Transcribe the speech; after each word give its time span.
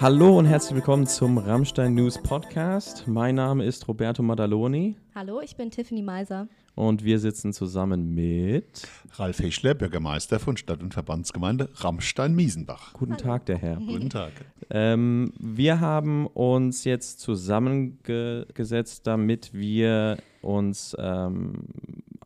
Hallo 0.00 0.38
und 0.38 0.46
herzlich 0.46 0.76
willkommen 0.76 1.08
zum 1.08 1.38
Rammstein 1.38 1.96
News 1.96 2.22
Podcast. 2.22 3.08
Mein 3.08 3.34
Name 3.34 3.64
ist 3.64 3.88
Roberto 3.88 4.22
Madaloni. 4.22 4.94
Hallo, 5.12 5.40
ich 5.40 5.56
bin 5.56 5.72
Tiffany 5.72 6.02
Meiser. 6.02 6.46
Und 6.76 7.02
wir 7.02 7.18
sitzen 7.18 7.52
zusammen 7.52 8.14
mit 8.14 8.86
Ralf 9.14 9.40
Heschler, 9.40 9.74
Bürgermeister 9.74 10.38
von 10.38 10.56
Stadt- 10.56 10.84
und 10.84 10.94
Verbandsgemeinde 10.94 11.68
Rammstein-Miesenbach. 11.74 12.92
Guten 12.92 13.14
Hallo. 13.14 13.24
Tag, 13.24 13.46
der 13.46 13.58
Herr. 13.58 13.74
Guten 13.78 14.08
Tag. 14.10 14.30
Ähm, 14.70 15.32
wir 15.40 15.80
haben 15.80 16.28
uns 16.28 16.84
jetzt 16.84 17.18
zusammengesetzt, 17.18 19.04
damit 19.04 19.52
wir 19.52 20.18
uns 20.42 20.96
ähm, 20.96 21.54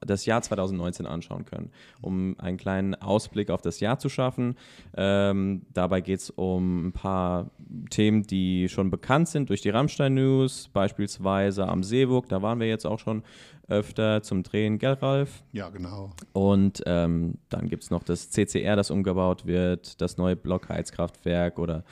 das 0.06 0.26
Jahr 0.26 0.42
2019 0.42 1.06
anschauen 1.06 1.44
können, 1.44 1.70
um 2.00 2.36
einen 2.38 2.56
kleinen 2.56 2.94
Ausblick 2.94 3.50
auf 3.50 3.62
das 3.62 3.80
Jahr 3.80 3.98
zu 3.98 4.08
schaffen. 4.08 4.56
Ähm, 4.96 5.62
dabei 5.72 6.00
geht 6.00 6.20
es 6.20 6.30
um 6.30 6.88
ein 6.88 6.92
paar 6.92 7.50
Themen, 7.90 8.22
die 8.22 8.68
schon 8.68 8.90
bekannt 8.90 9.28
sind 9.28 9.50
durch 9.50 9.60
die 9.60 9.70
Rammstein 9.70 10.14
News, 10.14 10.68
beispielsweise 10.72 11.68
am 11.68 11.82
Seeburg, 11.82 12.28
da 12.28 12.42
waren 12.42 12.60
wir 12.60 12.68
jetzt 12.68 12.86
auch 12.86 12.98
schon 12.98 13.22
öfter 13.68 14.22
zum 14.22 14.42
Drehen, 14.42 14.78
gell, 14.78 14.94
Ralf? 14.94 15.42
Ja, 15.52 15.70
genau. 15.70 16.10
Und 16.32 16.82
ähm, 16.86 17.38
dann 17.48 17.68
gibt 17.68 17.84
es 17.84 17.90
noch 17.90 18.02
das 18.02 18.30
CCR, 18.30 18.76
das 18.76 18.90
umgebaut 18.90 19.46
wird, 19.46 20.00
das 20.00 20.18
neue 20.18 20.36
Blockheizkraftwerk 20.36 21.58
oder 21.58 21.84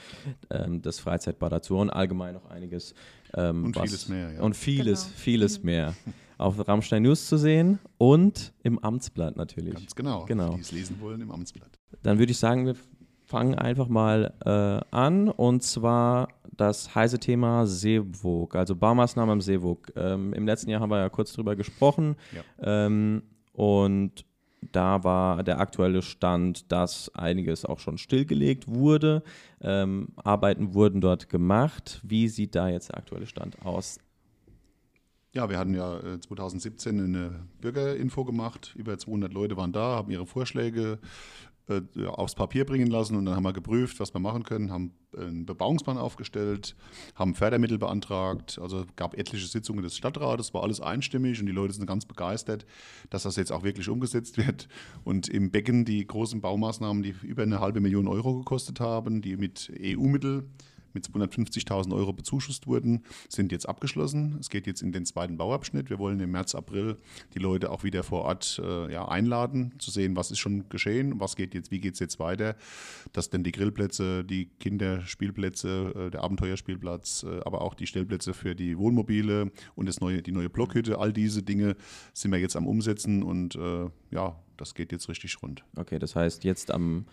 ähm, 0.49 0.81
das 0.81 0.99
Freizeitbad 0.99 1.51
dazu 1.51 1.77
und 1.77 1.89
allgemein 1.89 2.35
noch 2.35 2.45
einiges. 2.45 2.93
Ähm, 3.33 3.65
und 3.65 3.75
was, 3.75 3.83
vieles 3.83 4.09
mehr, 4.09 4.33
ja. 4.33 4.41
Und 4.41 4.55
vieles, 4.55 5.03
genau. 5.05 5.15
vieles 5.15 5.59
mhm. 5.59 5.65
mehr. 5.65 5.95
Auf 6.41 6.67
Rammstein 6.67 7.03
News 7.03 7.27
zu 7.27 7.37
sehen 7.37 7.79
und 7.97 8.53
im 8.63 8.79
Amtsblatt 8.79 9.37
natürlich. 9.37 9.75
Ganz 9.75 9.95
genau. 9.95 10.25
genau. 10.25 10.55
Die 10.55 10.61
es 10.61 10.71
lesen 10.71 10.99
wollen 10.99 11.21
im 11.21 11.31
Amtsblatt. 11.31 11.79
Dann 12.03 12.19
würde 12.19 12.31
ich 12.31 12.37
sagen, 12.37 12.65
wir 12.65 12.75
fangen 13.25 13.55
einfach 13.55 13.87
mal 13.87 14.33
äh, 14.45 14.95
an 14.95 15.29
und 15.29 15.63
zwar 15.63 16.27
das 16.57 16.93
heiße 16.93 17.19
Thema 17.19 17.65
Seewog, 17.65 18.55
also 18.55 18.75
Baumaßnahmen 18.75 19.31
am 19.31 19.41
Seewog. 19.41 19.91
Ähm, 19.95 20.33
Im 20.33 20.45
letzten 20.45 20.69
Jahr 20.69 20.81
haben 20.81 20.89
wir 20.89 20.99
ja 20.99 21.09
kurz 21.09 21.31
drüber 21.33 21.55
gesprochen 21.55 22.15
ja. 22.35 22.43
ähm, 22.85 23.23
und 23.53 24.25
da 24.71 25.03
war 25.03 25.43
der 25.43 25.59
aktuelle 25.59 26.01
Stand, 26.01 26.71
dass 26.71 27.13
einiges 27.15 27.65
auch 27.65 27.79
schon 27.79 27.97
stillgelegt 27.97 28.67
wurde. 28.67 29.23
Ähm, 29.59 30.09
Arbeiten 30.17 30.73
wurden 30.73 31.01
dort 31.01 31.29
gemacht. 31.29 31.99
Wie 32.03 32.27
sieht 32.27 32.53
da 32.53 32.69
jetzt 32.69 32.89
der 32.89 32.97
aktuelle 32.97 33.25
Stand 33.25 33.65
aus? 33.65 33.97
Ja, 35.33 35.49
wir 35.49 35.57
hatten 35.57 35.73
ja 35.73 36.19
2017 36.19 36.99
äh, 36.99 37.03
eine 37.03 37.47
Bürgerinfo 37.61 38.25
gemacht. 38.25 38.73
Über 38.75 38.97
200 38.97 39.31
Leute 39.31 39.55
waren 39.55 39.71
da, 39.71 39.95
haben 39.95 40.11
ihre 40.11 40.25
Vorschläge 40.25 40.99
äh, 41.69 41.81
aufs 42.05 42.35
Papier 42.35 42.65
bringen 42.65 42.87
lassen 42.87 43.15
und 43.15 43.25
dann 43.25 43.35
haben 43.35 43.43
wir 43.43 43.53
geprüft, 43.53 44.01
was 44.01 44.13
wir 44.13 44.19
machen 44.19 44.43
können, 44.43 44.71
haben 44.71 44.93
einen 45.17 45.45
Bebauungsplan 45.45 45.97
aufgestellt, 45.97 46.75
haben 47.15 47.33
Fördermittel 47.33 47.77
beantragt, 47.77 48.59
also 48.61 48.85
gab 48.97 49.17
etliche 49.17 49.47
Sitzungen 49.47 49.83
des 49.83 49.95
Stadtrates, 49.95 50.53
war 50.53 50.63
alles 50.63 50.81
einstimmig 50.81 51.39
und 51.39 51.45
die 51.45 51.51
Leute 51.53 51.73
sind 51.73 51.85
ganz 51.85 52.05
begeistert, 52.05 52.65
dass 53.09 53.23
das 53.23 53.37
jetzt 53.37 53.51
auch 53.53 53.63
wirklich 53.63 53.87
umgesetzt 53.87 54.37
wird 54.37 54.67
und 55.05 55.29
im 55.29 55.51
Becken 55.51 55.85
die 55.85 56.05
großen 56.05 56.41
Baumaßnahmen, 56.41 57.03
die 57.03 57.15
über 57.21 57.43
eine 57.43 57.61
halbe 57.61 57.79
Million 57.79 58.07
Euro 58.07 58.39
gekostet 58.39 58.81
haben, 58.81 59.21
die 59.21 59.37
mit 59.37 59.71
EU-Mittel 59.79 60.49
mit 60.93 61.05
250.000 61.05 61.93
Euro 61.93 62.13
bezuschusst 62.13 62.67
wurden, 62.67 63.03
sind 63.29 63.51
jetzt 63.51 63.67
abgeschlossen. 63.67 64.37
Es 64.39 64.49
geht 64.49 64.67
jetzt 64.67 64.81
in 64.81 64.91
den 64.91 65.05
zweiten 65.05 65.37
Bauabschnitt. 65.37 65.89
Wir 65.89 65.99
wollen 65.99 66.19
im 66.19 66.31
März, 66.31 66.55
April 66.55 66.97
die 67.33 67.39
Leute 67.39 67.71
auch 67.71 67.83
wieder 67.83 68.03
vor 68.03 68.23
Ort 68.23 68.61
äh, 68.63 68.91
ja, 68.91 69.07
einladen, 69.07 69.73
zu 69.79 69.91
sehen, 69.91 70.15
was 70.15 70.31
ist 70.31 70.39
schon 70.39 70.69
geschehen, 70.69 71.19
was 71.19 71.35
geht 71.35 71.53
jetzt, 71.53 71.71
wie 71.71 71.79
geht 71.79 71.93
es 71.93 71.99
jetzt 71.99 72.19
weiter, 72.19 72.55
dass 73.13 73.29
denn 73.29 73.43
die 73.43 73.51
Grillplätze, 73.51 74.23
die 74.23 74.49
Kinderspielplätze, 74.59 76.07
äh, 76.07 76.11
der 76.11 76.23
Abenteuerspielplatz, 76.23 77.23
äh, 77.23 77.41
aber 77.45 77.61
auch 77.61 77.73
die 77.73 77.87
Stellplätze 77.87 78.33
für 78.33 78.55
die 78.55 78.77
Wohnmobile 78.77 79.51
und 79.75 79.85
das 79.87 80.01
neue, 80.01 80.21
die 80.21 80.31
neue 80.31 80.49
Blockhütte, 80.49 80.99
all 80.99 81.13
diese 81.13 81.43
Dinge 81.43 81.75
sind 82.13 82.31
wir 82.31 82.39
jetzt 82.39 82.55
am 82.55 82.67
Umsetzen 82.67 83.23
und 83.23 83.55
äh, 83.55 83.89
ja, 84.11 84.35
das 84.57 84.75
geht 84.75 84.91
jetzt 84.91 85.09
richtig 85.09 85.41
rund. 85.41 85.63
Okay, 85.75 85.99
das 85.99 86.15
heißt, 86.15 86.43
jetzt 86.43 86.71
am 86.71 87.05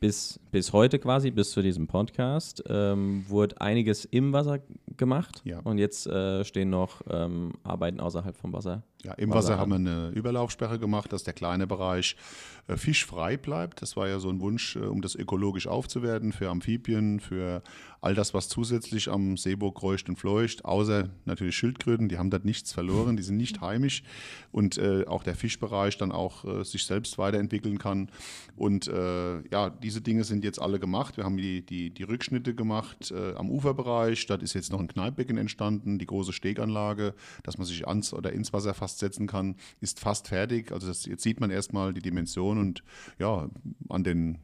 bis, 0.00 0.38
bis 0.50 0.72
heute 0.72 0.98
quasi, 0.98 1.30
bis 1.30 1.50
zu 1.50 1.62
diesem 1.62 1.86
Podcast, 1.86 2.62
ähm, 2.68 3.24
wurde 3.28 3.60
einiges 3.60 4.04
im 4.04 4.32
Wasser 4.32 4.60
gemacht. 4.96 5.42
Ja. 5.44 5.60
Und 5.60 5.78
jetzt 5.78 6.06
äh, 6.06 6.44
stehen 6.44 6.70
noch 6.70 7.02
ähm, 7.10 7.52
Arbeiten 7.62 8.00
außerhalb 8.00 8.36
vom 8.36 8.52
Wasser. 8.52 8.82
Ja, 9.04 9.14
im 9.14 9.30
Wasser, 9.30 9.50
Wasser 9.50 9.58
haben 9.58 9.70
wir 9.70 9.76
eine 9.76 10.08
Überlaufsperre 10.08 10.78
gemacht, 10.78 11.12
dass 11.12 11.22
der 11.22 11.34
kleine 11.34 11.66
Bereich 11.66 12.16
äh, 12.66 12.76
fischfrei 12.76 13.36
bleibt. 13.36 13.82
Das 13.82 13.96
war 13.96 14.08
ja 14.08 14.18
so 14.18 14.28
ein 14.28 14.40
Wunsch, 14.40 14.76
äh, 14.76 14.80
um 14.80 15.02
das 15.02 15.14
ökologisch 15.14 15.66
aufzuwerten 15.66 16.32
für 16.32 16.48
Amphibien, 16.48 17.20
für 17.20 17.62
all 18.00 18.14
das, 18.14 18.34
was 18.34 18.48
zusätzlich 18.48 19.10
am 19.10 19.36
Seeburg 19.36 19.76
kreucht 19.76 20.08
und 20.08 20.16
fleucht, 20.16 20.64
außer 20.64 21.08
natürlich 21.24 21.56
Schildkröten, 21.56 22.08
die 22.08 22.18
haben 22.18 22.30
dort 22.30 22.44
nichts 22.44 22.72
verloren, 22.72 23.16
die 23.16 23.22
sind 23.22 23.36
nicht 23.36 23.60
heimisch 23.60 24.02
und 24.52 24.78
äh, 24.78 25.04
auch 25.06 25.22
der 25.22 25.34
Fischbereich 25.34 25.98
dann 25.98 26.12
auch 26.12 26.44
äh, 26.44 26.64
sich 26.64 26.84
selbst 26.84 27.18
weiterentwickeln 27.18 27.78
kann. 27.78 28.10
Und 28.56 28.88
äh, 28.88 29.40
ja, 29.48 29.70
diese 29.70 30.00
Dinge 30.00 30.24
sind 30.24 30.44
jetzt 30.44 30.60
alle 30.60 30.78
gemacht. 30.78 31.16
Wir 31.16 31.24
haben 31.24 31.36
die, 31.36 31.62
die, 31.64 31.90
die 31.90 32.02
Rückschnitte 32.02 32.54
gemacht 32.54 33.10
äh, 33.10 33.34
am 33.34 33.50
Uferbereich. 33.50 34.26
Dort 34.26 34.42
ist 34.42 34.54
jetzt 34.54 34.70
noch 34.70 34.80
ein 34.80 34.88
Kneippbecken 34.88 35.36
entstanden, 35.36 35.98
die 35.98 36.06
große 36.06 36.32
Steganlage, 36.32 37.14
dass 37.42 37.58
man 37.58 37.66
sich 37.66 37.86
ans 37.86 38.14
oder 38.14 38.32
ins 38.32 38.52
Wasser 38.52 38.74
fast 38.74 38.98
setzen 38.98 39.26
kann, 39.26 39.56
ist 39.80 40.00
fast 40.00 40.28
fertig. 40.28 40.72
Also 40.72 40.86
das, 40.86 41.04
jetzt 41.04 41.22
sieht 41.22 41.40
man 41.40 41.50
erstmal 41.50 41.92
die 41.92 42.02
Dimension 42.02 42.58
und 42.58 42.82
ja, 43.18 43.48
an 43.88 44.04
den 44.04 44.38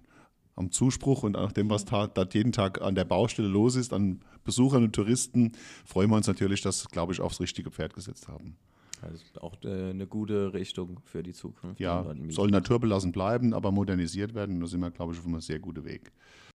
am 0.57 0.71
Zuspruch 0.71 1.23
und 1.23 1.33
nach 1.33 1.53
dem, 1.53 1.71
was 1.71 1.85
da 1.85 2.09
jeden 2.33 2.53
Tag 2.53 2.81
an 2.81 2.95
der 2.95 3.05
Baustelle 3.05 3.49
los 3.49 3.77
ist, 3.77 3.93
an 3.93 4.21
Besuchern 4.45 4.85
und 4.85 4.95
Touristen, 4.95 5.53
freuen 5.85 6.11
wir 6.11 6.17
uns 6.17 6.27
natürlich, 6.27 6.61
dass, 6.61 6.89
glaube 6.89 7.13
ich, 7.13 7.21
aufs 7.21 7.41
richtige 7.41 7.71
Pferd 7.71 7.95
gesetzt 7.95 8.29
haben. 8.29 8.57
Also 9.03 9.23
auch 9.41 9.57
äh, 9.65 9.91
eine 9.91 10.07
gute 10.07 10.55
Richtung 10.55 11.01
für 11.05 11.23
die 11.23 11.33
Zukunft. 11.33 11.81
Ja, 11.81 12.07
soll 12.29 12.51
naturbelassen 12.51 13.13
bleiben, 13.13 13.53
aber 13.53 13.71
modernisiert 13.71 14.35
werden. 14.35 14.61
Da 14.61 14.67
sind 14.67 14.81
wir, 14.81 14.91
glaube 14.91 15.13
ich, 15.13 15.19
auf 15.19 15.27
einem 15.27 15.41
sehr 15.41 15.59
guten 15.59 15.85
Weg. 15.85 16.13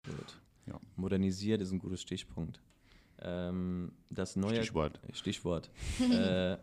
Gut. 0.04 0.40
Ja. 0.66 0.78
Modernisiert 0.96 1.60
ist 1.60 1.72
ein 1.72 1.78
gutes 1.78 2.02
Stichpunkt. 2.02 2.60
Ähm, 3.20 3.92
das 4.10 4.36
neue 4.36 4.56
Stichwort. 4.56 5.00
Stichwort. 5.12 5.70
äh, 6.00 6.56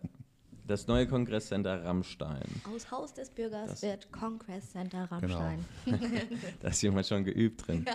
das 0.67 0.87
neue 0.87 1.07
Kongresscenter 1.07 1.83
Rammstein. 1.83 2.43
Aus 2.73 2.89
Haus 2.91 3.13
des 3.13 3.29
Bürgers 3.29 3.69
das 3.69 3.81
wird 3.81 4.11
Kongresscenter 4.11 5.11
Rammstein. 5.11 5.65
Genau. 5.85 5.97
da 6.61 6.67
ist 6.69 6.81
jemand 6.81 7.07
schon 7.07 7.23
geübt 7.23 7.67
drin. 7.67 7.85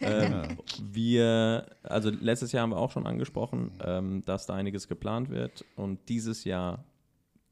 Ja. 0.00 0.08
Ähm, 0.22 0.58
wir, 0.82 1.66
also 1.82 2.10
letztes 2.10 2.52
Jahr 2.52 2.62
haben 2.62 2.70
wir 2.70 2.78
auch 2.78 2.90
schon 2.90 3.06
angesprochen, 3.06 3.72
ähm, 3.84 4.22
dass 4.24 4.46
da 4.46 4.54
einiges 4.54 4.88
geplant 4.88 5.30
wird 5.30 5.64
und 5.76 6.08
dieses 6.08 6.44
Jahr 6.44 6.84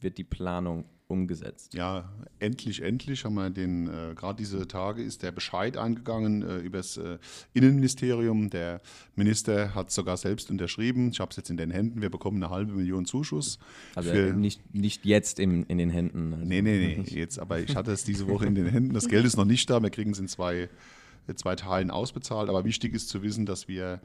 wird 0.00 0.18
die 0.18 0.24
Planung 0.24 0.84
umgesetzt. 1.08 1.74
Ja, 1.74 2.12
endlich, 2.38 2.82
endlich 2.82 3.24
haben 3.24 3.34
wir 3.34 3.48
den, 3.50 3.88
äh, 3.88 4.14
gerade 4.14 4.36
diese 4.36 4.68
Tage 4.68 5.02
ist 5.02 5.22
der 5.22 5.32
Bescheid 5.32 5.76
eingegangen 5.76 6.42
äh, 6.42 6.58
über 6.58 6.78
das 6.78 6.98
äh, 6.98 7.18
Innenministerium. 7.54 8.50
Der 8.50 8.80
Minister 9.16 9.74
hat 9.74 9.90
sogar 9.90 10.18
selbst 10.18 10.50
unterschrieben. 10.50 11.10
Ich 11.10 11.20
habe 11.20 11.30
es 11.30 11.36
jetzt 11.36 11.48
in 11.48 11.56
den 11.56 11.70
Händen. 11.70 12.02
Wir 12.02 12.10
bekommen 12.10 12.42
eine 12.42 12.50
halbe 12.50 12.72
Million 12.72 13.06
Zuschuss. 13.06 13.58
Also 13.94 14.12
nicht, 14.12 14.74
nicht 14.74 15.06
jetzt 15.06 15.40
im, 15.40 15.64
in 15.66 15.78
den 15.78 15.90
Händen. 15.90 16.34
Also. 16.34 16.44
Nee, 16.44 16.60
nee, 16.60 17.02
nee, 17.02 17.18
jetzt, 17.18 17.38
aber 17.38 17.58
ich 17.58 17.74
hatte 17.74 17.90
es 17.90 18.04
diese 18.04 18.28
Woche 18.28 18.46
in 18.46 18.54
den 18.54 18.66
Händen. 18.66 18.92
Das 18.92 19.08
Geld 19.08 19.24
ist 19.24 19.36
noch 19.36 19.46
nicht 19.46 19.68
da. 19.70 19.82
Wir 19.82 19.90
kriegen 19.90 20.10
es 20.10 20.18
in 20.18 20.28
zwei 20.28 20.68
zwei 21.36 21.56
Teilen 21.56 21.90
ausbezahlt. 21.90 22.48
Aber 22.48 22.64
wichtig 22.64 22.94
ist 22.94 23.08
zu 23.08 23.22
wissen, 23.22 23.46
dass 23.46 23.68
wir 23.68 24.00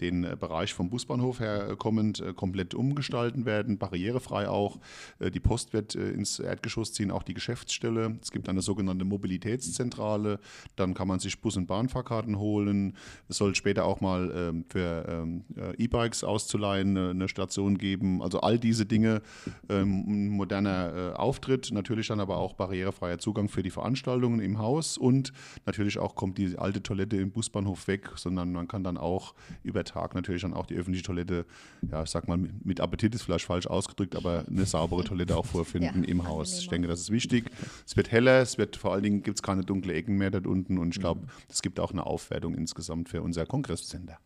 den 0.00 0.24
äh, 0.24 0.36
Bereich 0.38 0.74
vom 0.74 0.90
Busbahnhof 0.90 1.40
her 1.40 1.74
kommend 1.76 2.20
äh, 2.20 2.32
komplett 2.32 2.74
umgestalten 2.74 3.44
werden, 3.44 3.78
barrierefrei 3.78 4.48
auch. 4.48 4.78
Äh, 5.18 5.30
die 5.30 5.40
Post 5.40 5.72
wird 5.72 5.94
ins 5.94 6.38
Erdgeschoss 6.38 6.92
ziehen, 6.92 7.10
auch 7.10 7.22
die 7.22 7.34
Geschäftsstelle. 7.34 8.18
Es 8.22 8.30
gibt 8.30 8.48
eine 8.48 8.62
sogenannte 8.62 9.04
Mobilitätszentrale. 9.04 10.38
Dann 10.76 10.94
kann 10.94 11.08
man 11.08 11.18
sich 11.18 11.40
Bus- 11.40 11.56
und 11.56 11.66
Bahnfahrkarten 11.66 12.38
holen. 12.38 12.96
Es 13.28 13.38
soll 13.38 13.54
später 13.54 13.84
auch 13.84 14.00
mal 14.00 14.30
ähm, 14.34 14.64
für 14.68 15.04
ähm, 15.08 15.44
E-Bikes 15.76 16.24
auszuleihen 16.24 16.96
eine 16.96 17.28
Station 17.28 17.78
geben. 17.78 18.22
Also 18.22 18.40
all 18.40 18.58
diese 18.58 18.86
Dinge, 18.86 19.22
ähm, 19.68 20.04
ein 20.08 20.28
moderner 20.28 21.14
Auftritt, 21.16 21.70
natürlich 21.72 22.08
dann 22.08 22.20
aber 22.20 22.38
auch 22.38 22.54
barrierefreier 22.54 23.18
Zugang 23.18 23.48
für 23.48 23.62
die 23.62 23.70
Veranstaltungen 23.70 24.40
im 24.40 24.58
Haus 24.58 24.98
und 24.98 25.32
natürlich 25.66 25.98
auch 25.98 26.14
kommt 26.14 26.38
die 26.38 26.56
alte 26.68 26.82
Toilette 26.82 27.16
im 27.16 27.30
Busbahnhof 27.30 27.88
weg, 27.88 28.10
sondern 28.16 28.52
man 28.52 28.68
kann 28.68 28.84
dann 28.84 28.98
auch 28.98 29.34
über 29.62 29.84
Tag 29.84 30.14
natürlich 30.14 30.42
dann 30.42 30.52
auch 30.52 30.66
die 30.66 30.74
öffentliche 30.74 31.04
Toilette, 31.04 31.46
ja, 31.90 32.02
ich 32.02 32.10
sag 32.10 32.28
mal, 32.28 32.36
mit 32.36 32.80
Appetit 32.80 33.14
ist 33.14 33.22
vielleicht 33.22 33.46
falsch 33.46 33.66
ausgedrückt, 33.66 34.14
aber 34.14 34.44
eine 34.46 34.66
saubere 34.66 35.02
Toilette 35.02 35.34
auch 35.34 35.46
vorfinden 35.46 36.04
ja, 36.04 36.08
im 36.08 36.28
Haus. 36.28 36.58
Ich 36.58 36.68
denke, 36.68 36.88
das 36.88 37.00
ist 37.00 37.10
wichtig. 37.10 37.50
Es 37.86 37.96
wird 37.96 38.12
heller, 38.12 38.42
es 38.42 38.58
wird 38.58 38.76
vor 38.76 38.92
allen 38.92 39.02
Dingen 39.02 39.22
gibt 39.22 39.38
es 39.38 39.42
keine 39.42 39.64
dunkle 39.64 39.94
Ecken 39.94 40.18
mehr 40.18 40.30
dort 40.30 40.46
unten 40.46 40.76
und 40.76 40.94
ich 40.94 41.00
glaube, 41.00 41.26
es 41.48 41.62
gibt 41.62 41.80
auch 41.80 41.90
eine 41.90 42.04
Aufwertung 42.04 42.54
insgesamt 42.54 43.08
für 43.08 43.22
unser 43.22 43.46
Kongresscenter. 43.46 44.18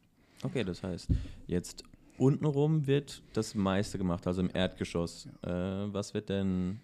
Okay, 0.42 0.64
das 0.64 0.82
heißt, 0.82 1.08
jetzt 1.46 1.84
untenrum 2.18 2.88
wird 2.88 3.22
das 3.34 3.54
meiste 3.54 3.98
gemacht, 3.98 4.26
also 4.26 4.40
im 4.40 4.50
Erdgeschoss. 4.52 5.28
Ja. 5.46 5.84
Äh, 5.84 5.92
was 5.94 6.12
wird 6.12 6.28
denn 6.28 6.80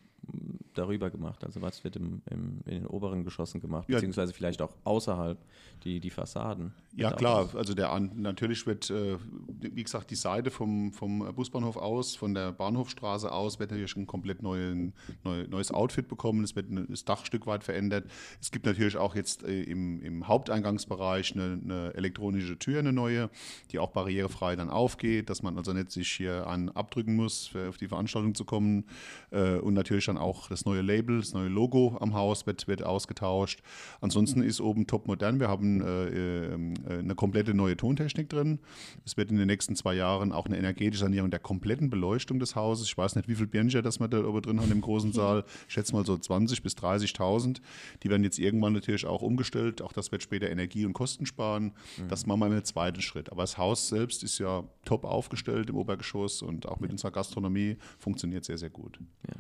darüber 0.75 1.11
gemacht? 1.11 1.45
Also 1.45 1.61
was 1.63 1.83
wird 1.85 1.97
im, 1.97 2.23
im, 2.31 2.61
in 2.67 2.75
den 2.81 2.87
oberen 2.87 3.25
Geschossen 3.25 3.61
gemacht, 3.61 3.89
beziehungsweise 3.89 4.33
vielleicht 4.33 4.63
auch 4.63 4.75
außerhalb 4.85 5.39
die, 5.85 6.01
die 6.01 6.11
Fassaden? 6.11 6.73
Ja 6.95 7.13
klar, 7.13 7.49
also 7.55 7.75
der 7.75 7.99
natürlich 8.15 8.67
wird, 8.67 8.91
äh, 8.91 9.19
wie 9.61 9.83
gesagt, 9.83 10.11
die 10.11 10.17
Seite 10.17 10.51
vom, 10.51 10.93
vom 10.93 11.35
Busbahnhof 11.35 11.77
aus, 11.77 12.17
von 12.17 12.35
der 12.35 12.53
Bahnhofstraße 12.53 13.31
aus, 13.31 13.59
wird 13.59 13.71
natürlich 13.71 13.97
ein 13.97 14.07
komplett 14.07 14.43
neuen, 14.43 14.93
neu, 15.25 15.47
neues 15.49 15.73
Outfit 15.73 16.09
bekommen. 16.09 16.45
Es 16.45 16.57
wird 16.57 16.67
das 16.89 17.05
Dach 17.05 17.21
ein 17.21 17.27
Stück 17.27 17.47
weit 17.47 17.65
verändert. 17.65 18.07
Es 18.41 18.51
gibt 18.51 18.67
natürlich 18.67 18.97
auch 18.97 19.15
jetzt 19.15 19.43
äh, 19.45 19.63
im, 19.63 20.01
im 20.03 20.29
Haupteingangsbereich 20.29 21.35
eine, 21.35 21.61
eine 21.63 21.95
elektronische 21.95 22.59
Tür, 22.59 22.81
eine 22.81 22.93
neue, 22.93 23.31
die 23.71 23.79
auch 23.79 23.91
barrierefrei 23.91 24.57
dann 24.57 24.71
aufgeht, 24.71 25.31
dass 25.31 25.43
man 25.43 25.57
also 25.57 25.73
nicht 25.73 25.91
sich 25.91 26.11
hier 26.11 26.47
an 26.47 26.69
abdrücken 26.71 27.15
muss, 27.17 27.47
für, 27.47 27.69
auf 27.69 27.77
die 27.77 27.89
Veranstaltung 27.89 28.35
zu 28.35 28.45
kommen. 28.45 28.85
Äh, 29.31 29.59
und 29.59 29.75
natürlich 29.75 30.07
dann 30.07 30.18
auch 30.19 30.49
das 30.49 30.65
neue 30.65 30.82
Label, 30.82 31.19
das 31.19 31.32
neue 31.32 31.49
Logo 31.49 31.97
am 32.00 32.15
Haus 32.15 32.47
wird, 32.47 32.69
wird 32.69 32.82
ausgetauscht. 32.82 33.61
Ansonsten 34.00 34.43
ist 34.43 34.61
oben 34.61 34.87
top 34.87 35.06
modern. 35.06 35.41
Wir 35.41 35.49
haben 35.49 35.81
äh, 35.81 36.09
ähm, 36.55 36.75
äh, 36.88 36.99
eine 36.99 37.15
komplette 37.15 37.55
neue 37.55 37.76
Tontechnik 37.76 38.29
drin. 38.29 38.59
Es 39.05 39.17
wird 39.17 39.31
in 39.31 39.37
den 39.37 39.47
nächsten 39.47 39.76
zwei 39.76 39.94
Jahren 39.94 40.32
auch 40.32 40.47
eine 40.47 40.59
energetische 40.59 41.05
Sanierung 41.05 41.31
der 41.31 41.41
kompletten 41.41 41.91
Beleuchtung 41.91 42.38
des 42.38 42.56
Hauses. 42.56 42.87
Ich 42.87 42.99
weiß 42.99 43.17
nicht, 43.17 43.29
wie 43.29 43.35
viel 43.35 43.47
Birncher 43.47 43.82
das 43.82 44.00
wir 44.00 44.09
da 44.09 44.25
oben 44.25 44.43
drin 44.43 44.61
haben 44.61 44.73
im 44.73 44.81
großen 44.81 45.12
Saal. 45.15 45.44
Ich 45.67 45.75
schätze 45.75 45.93
mal 45.94 46.05
so 46.05 46.15
20.000 46.15 46.62
bis 46.62 46.75
30.000. 46.76 47.61
Die 48.03 48.11
werden 48.11 48.25
jetzt 48.25 48.38
irgendwann 48.38 48.73
natürlich 48.73 49.06
auch 49.06 49.23
umgestellt. 49.23 49.82
Auch 49.82 49.93
das 49.93 50.12
wird 50.12 50.23
später 50.23 50.50
Energie 50.50 50.85
und 50.85 50.93
Kosten 50.93 51.26
sparen. 51.26 51.73
Mhm. 51.97 52.09
Das 52.09 52.26
machen 52.26 52.41
wir 52.41 52.47
im 52.49 52.65
zweiten 52.65 53.00
Schritt. 53.00 53.31
Aber 53.31 53.43
das 53.43 53.59
Haus 53.59 53.88
selbst 53.88 54.23
ist 54.23 54.38
ja 54.38 54.65
top 54.85 55.05
aufgestellt 55.05 55.70
im 55.70 55.76
Obergeschoss 55.76 56.43
und 56.43 56.67
auch 56.67 56.81
mit 56.81 56.91
unserer 56.91 57.11
Gastronomie 57.11 57.76
funktioniert 57.99 58.44
sehr, 58.44 58.59
sehr 58.59 58.70
gut. 58.70 58.99
Ja, 59.26 59.35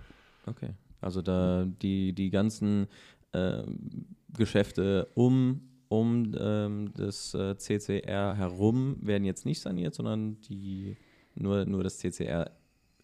okay. 0.48 0.70
Also 1.00 1.22
da 1.22 1.64
die, 1.64 2.12
die 2.12 2.30
ganzen 2.30 2.86
äh, 3.32 3.62
Geschäfte 4.36 5.08
um, 5.14 5.60
um 5.88 6.34
ähm, 6.38 6.92
das 6.94 7.34
äh, 7.34 7.56
CCR 7.56 8.34
herum 8.36 8.96
werden 9.00 9.24
jetzt 9.24 9.46
nicht 9.46 9.60
saniert, 9.60 9.94
sondern 9.94 10.40
die 10.42 10.96
nur, 11.34 11.64
nur 11.64 11.84
das 11.84 11.98
CCR 11.98 12.50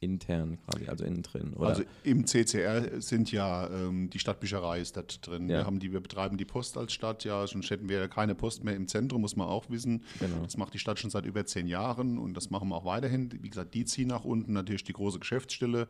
intern 0.04 0.58
quasi, 0.64 0.86
also 0.88 1.04
innen 1.04 1.22
drin. 1.22 1.52
Oder? 1.54 1.68
Also 1.68 1.82
im 2.02 2.26
CCR 2.26 3.00
sind 3.00 3.32
ja 3.32 3.68
ähm, 3.68 4.10
die 4.10 4.18
Stadtbücherei 4.18 4.80
ist 4.80 4.96
da 4.96 5.02
drin. 5.02 5.48
Ja. 5.48 5.58
Wir, 5.58 5.66
haben 5.66 5.78
die, 5.78 5.92
wir 5.92 6.00
betreiben 6.00 6.36
die 6.36 6.44
Post 6.44 6.76
als 6.76 6.92
Stadt, 6.92 7.24
ja, 7.24 7.46
sonst 7.46 7.70
hätten 7.70 7.88
wir 7.88 8.08
keine 8.08 8.34
Post 8.34 8.64
mehr 8.64 8.76
im 8.76 8.86
Zentrum, 8.86 9.22
muss 9.22 9.36
man 9.36 9.48
auch 9.48 9.70
wissen. 9.70 10.04
Genau. 10.20 10.42
Das 10.44 10.56
macht 10.56 10.74
die 10.74 10.78
Stadt 10.78 10.98
schon 10.98 11.10
seit 11.10 11.24
über 11.24 11.44
zehn 11.46 11.66
Jahren 11.66 12.18
und 12.18 12.34
das 12.34 12.50
machen 12.50 12.68
wir 12.68 12.76
auch 12.76 12.84
weiterhin. 12.84 13.30
Wie 13.42 13.48
gesagt, 13.48 13.74
die 13.74 13.84
ziehen 13.84 14.08
nach 14.08 14.24
unten, 14.24 14.52
natürlich 14.52 14.84
die 14.84 14.92
große 14.92 15.18
Geschäftsstelle. 15.18 15.88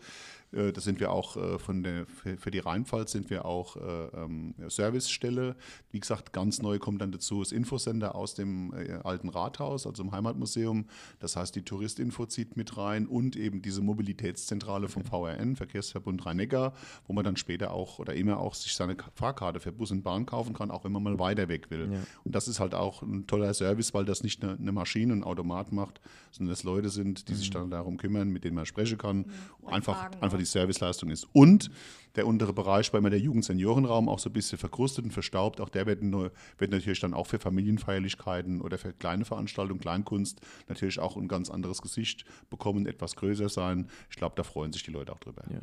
Äh, 0.53 0.73
da 0.73 0.81
sind 0.81 1.01
wir 1.01 1.11
auch 1.11 1.37
äh, 1.37 1.59
von 1.59 1.83
der, 1.83 2.07
für, 2.07 2.37
für 2.37 2.51
die 2.51 2.61
Rheinpfalz 2.61 3.13
sind 3.13 3.31
wir 3.31 3.45
auch 3.45 3.77
äh, 3.77 3.81
ähm, 4.15 4.55
Servicestelle. 4.69 5.57
Wie 5.91 6.01
gesagt, 6.01 6.33
ganz 6.33 6.63
neu 6.63 6.79
kommt 6.79 7.01
dann 7.01 7.13
dazu 7.13 7.41
das 7.41 7.53
Infocenter 7.53 8.15
aus 8.15 8.35
dem 8.35 8.73
äh, 8.73 8.93
alten 9.05 9.29
Rathaus, 9.29 9.87
also 9.87 10.03
im 10.03 10.13
Heimatmuseum. 10.13 10.87
Das 11.19 11.37
heißt, 11.37 11.55
die 11.55 11.63
Touristinfo 11.63 12.27
zieht 12.27 12.57
mit 12.57 12.77
rein 12.77 13.07
und 13.07 13.37
eben 13.37 13.63
diese 13.63 13.81
Mobilität 13.81 14.04
Mobilitätszentrale 14.05 14.89
vom 14.89 15.03
VRN, 15.03 15.57
Verkehrsverbund 15.57 16.27
Rhein-Neckar, 16.27 16.75
wo 17.07 17.15
man 17.15 17.25
dann 17.25 17.37
später 17.37 17.73
auch 17.73 17.99
oder 17.99 18.15
immer 18.15 18.39
auch 18.39 18.55
sich 18.55 18.75
seine 18.75 18.97
Fahrkarte 19.15 19.61
für 19.61 19.73
Bus 19.73 19.91
und 19.91 20.03
Bahn 20.03 20.27
kaufen 20.27 20.53
kann, 20.53 20.71
auch 20.71 20.85
wenn 20.85 20.93
man 20.93 21.03
mal 21.03 21.19
weiter 21.19 21.49
weg 21.49 21.71
will. 21.71 21.89
Ja. 21.91 21.99
Und 22.23 22.35
das 22.35 22.47
ist 22.47 22.61
halt 22.61 22.75
auch 22.75 23.03
ein 23.03 23.27
toller 23.27 23.55
Service, 23.55 23.95
weil 23.95 24.05
das 24.05 24.23
nicht 24.23 24.45
eine, 24.45 24.59
eine 24.59 24.73
Maschine, 24.73 25.15
ein 25.15 25.25
Automat 25.25 25.73
macht, 25.73 26.01
sondern 26.31 26.53
es 26.53 26.65
Leute 26.65 26.91
sind, 26.91 27.29
die 27.29 27.33
mhm. 27.33 27.37
sich 27.37 27.51
dann 27.51 27.71
darum 27.71 27.97
kümmern, 27.97 28.29
mit 28.29 28.45
denen 28.45 28.57
man 28.57 28.67
sprechen 28.67 28.99
kann. 28.99 29.27
Ja, 29.63 29.69
einfach, 29.69 30.11
einfach 30.21 30.39
die 30.39 30.45
Serviceleistung 30.45 31.11
ist. 31.11 31.27
Und 31.33 31.71
der 32.17 32.27
untere 32.27 32.53
Bereich, 32.53 32.93
weil 32.93 33.01
man 33.01 33.11
der 33.11 33.21
Jugend-Seniorenraum 33.21 34.09
auch 34.09 34.19
so 34.19 34.31
ein 34.31 34.33
bisschen 34.33 34.59
verkrustet 34.59 35.05
und 35.05 35.11
verstaubt, 35.11 35.61
auch 35.61 35.69
der 35.69 35.87
wird, 35.87 36.01
wird, 36.03 36.71
natürlich 36.71 37.01
dann 37.01 37.15
auch 37.15 37.27
für 37.27 37.39
Familienfeierlichkeiten 37.39 38.61
oder 38.61 38.79
für 38.79 38.93
kleine 38.93 39.25
Veranstaltungen, 39.25 39.81
Kleinkunst 39.81 40.41
natürlich 40.69 41.01
auch 41.01 41.17
ein 41.17 41.29
ganz 41.29 41.51
anderes 41.51 41.83
Gesicht 41.83 42.25
bekommen, 42.51 42.87
etwas 42.87 43.17
größer 43.17 43.49
sein. 43.49 43.89
Ich 44.11 44.17
glaube, 44.17 44.35
da 44.37 44.43
freuen 44.43 44.73
sich 44.73 44.83
die 44.83 44.91
Leute 44.91 45.13
auch 45.13 45.19
drüber. 45.19 45.43
Ja. 45.51 45.61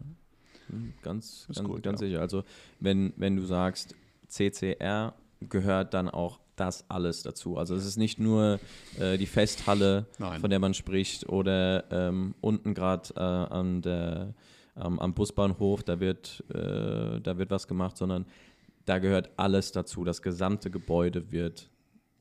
Hm, 0.69 0.93
ganz, 1.01 1.45
ganz, 1.47 1.63
gut, 1.63 1.83
ganz 1.83 2.01
ja. 2.01 2.07
sicher. 2.07 2.21
Also 2.21 2.43
wenn, 2.79 3.13
wenn 3.17 3.35
du 3.35 3.45
sagst, 3.45 3.95
CCR 4.27 5.13
gehört 5.49 5.93
dann 5.93 6.09
auch 6.09 6.39
das 6.55 6.85
alles 6.89 7.23
dazu. 7.23 7.57
Also 7.57 7.75
es 7.75 7.85
ist 7.85 7.97
nicht 7.97 8.19
nur 8.19 8.59
äh, 8.99 9.17
die 9.17 9.25
Festhalle, 9.25 10.05
Nein. 10.19 10.39
von 10.39 10.49
der 10.49 10.59
man 10.59 10.73
spricht, 10.73 11.27
oder 11.27 11.83
ähm, 11.91 12.35
unten 12.41 12.73
gerade 12.73 13.13
äh, 13.15 13.19
an 13.19 13.81
der 13.81 14.33
ähm, 14.77 14.99
am 14.99 15.13
Busbahnhof, 15.13 15.83
da 15.83 15.99
wird, 15.99 16.43
äh, 16.53 17.19
da 17.19 17.37
wird 17.37 17.49
was 17.49 17.67
gemacht, 17.67 17.97
sondern 17.97 18.25
da 18.85 18.99
gehört 18.99 19.31
alles 19.37 19.71
dazu. 19.71 20.03
Das 20.03 20.21
gesamte 20.21 20.69
Gebäude 20.71 21.31
wird 21.31 21.69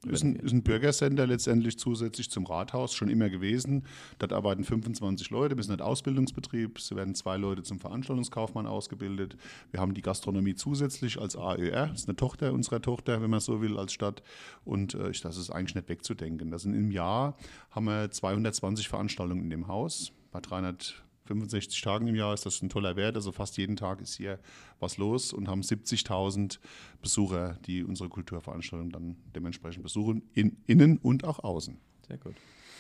ist 0.07 0.25
ein, 0.25 0.37
ist 0.37 0.53
ein 0.53 0.63
Bürgersender 0.63 1.27
letztendlich 1.27 1.79
zusätzlich 1.79 2.31
zum 2.31 2.47
Rathaus 2.47 2.95
schon 2.95 3.09
immer 3.09 3.29
gewesen. 3.29 3.85
Dort 4.19 4.33
arbeiten 4.33 4.65
25 4.65 5.31
Leute, 5.31 5.57
wir 5.57 5.63
sind 5.63 5.75
ein 5.75 5.81
Ausbildungsbetrieb, 5.81 6.79
es 6.79 6.95
werden 6.95 7.15
zwei 7.15 7.37
Leute 7.37 7.63
zum 7.63 7.81
Veranstaltungskaufmann 7.81 8.67
ausgebildet. 8.67 9.37
Wir 9.71 9.81
haben 9.81 9.95
die 9.95 10.03
Gastronomie 10.03 10.55
zusätzlich 10.55 11.19
als 11.21 11.37
AÖR, 11.37 11.89
das 11.89 12.01
ist 12.03 12.09
eine 12.09 12.17
Tochter 12.17 12.53
unserer 12.53 12.81
Tochter, 12.81 13.21
wenn 13.21 13.31
man 13.31 13.41
so 13.41 13.61
will, 13.61 13.79
als 13.79 13.93
Stadt. 13.93 14.23
Und 14.65 14.95
äh, 14.95 15.13
das 15.23 15.37
ist 15.37 15.51
eigentlich 15.51 15.75
nicht 15.75 15.89
wegzudenken. 15.89 16.51
Das 16.51 16.63
sind 16.63 16.75
im 16.75 16.91
Jahr 16.91 17.37
haben 17.71 17.85
wir 17.85 18.11
220 18.11 18.89
Veranstaltungen 18.89 19.43
in 19.43 19.51
dem 19.51 19.69
Haus, 19.69 20.13
bei 20.33 20.41
300 20.41 21.03
65 21.31 21.81
Tagen 21.81 22.09
im 22.09 22.17
Jahr 22.17 22.35
ist 22.35 22.45
das 22.45 22.61
ein 22.61 22.69
toller 22.69 22.97
Wert. 22.97 23.15
Also 23.15 23.31
fast 23.31 23.57
jeden 23.57 23.77
Tag 23.77 24.01
ist 24.01 24.15
hier 24.15 24.39
was 24.81 24.97
los 24.99 25.33
und 25.33 25.49
haben 25.49 25.63
70.000 25.63 26.59
Besucher, 27.01 27.57
die 27.67 27.85
unsere 27.85 28.09
Kulturveranstaltung 28.09 28.91
dann 28.91 29.17
dementsprechend 29.35 29.83
besuchen, 29.85 30.23
in, 30.35 30.57
innen 30.67 30.99
und 30.99 31.25
auch 31.25 31.39
außen. 31.39 31.79
Sehr 32.09 32.19
gut. 32.19 32.35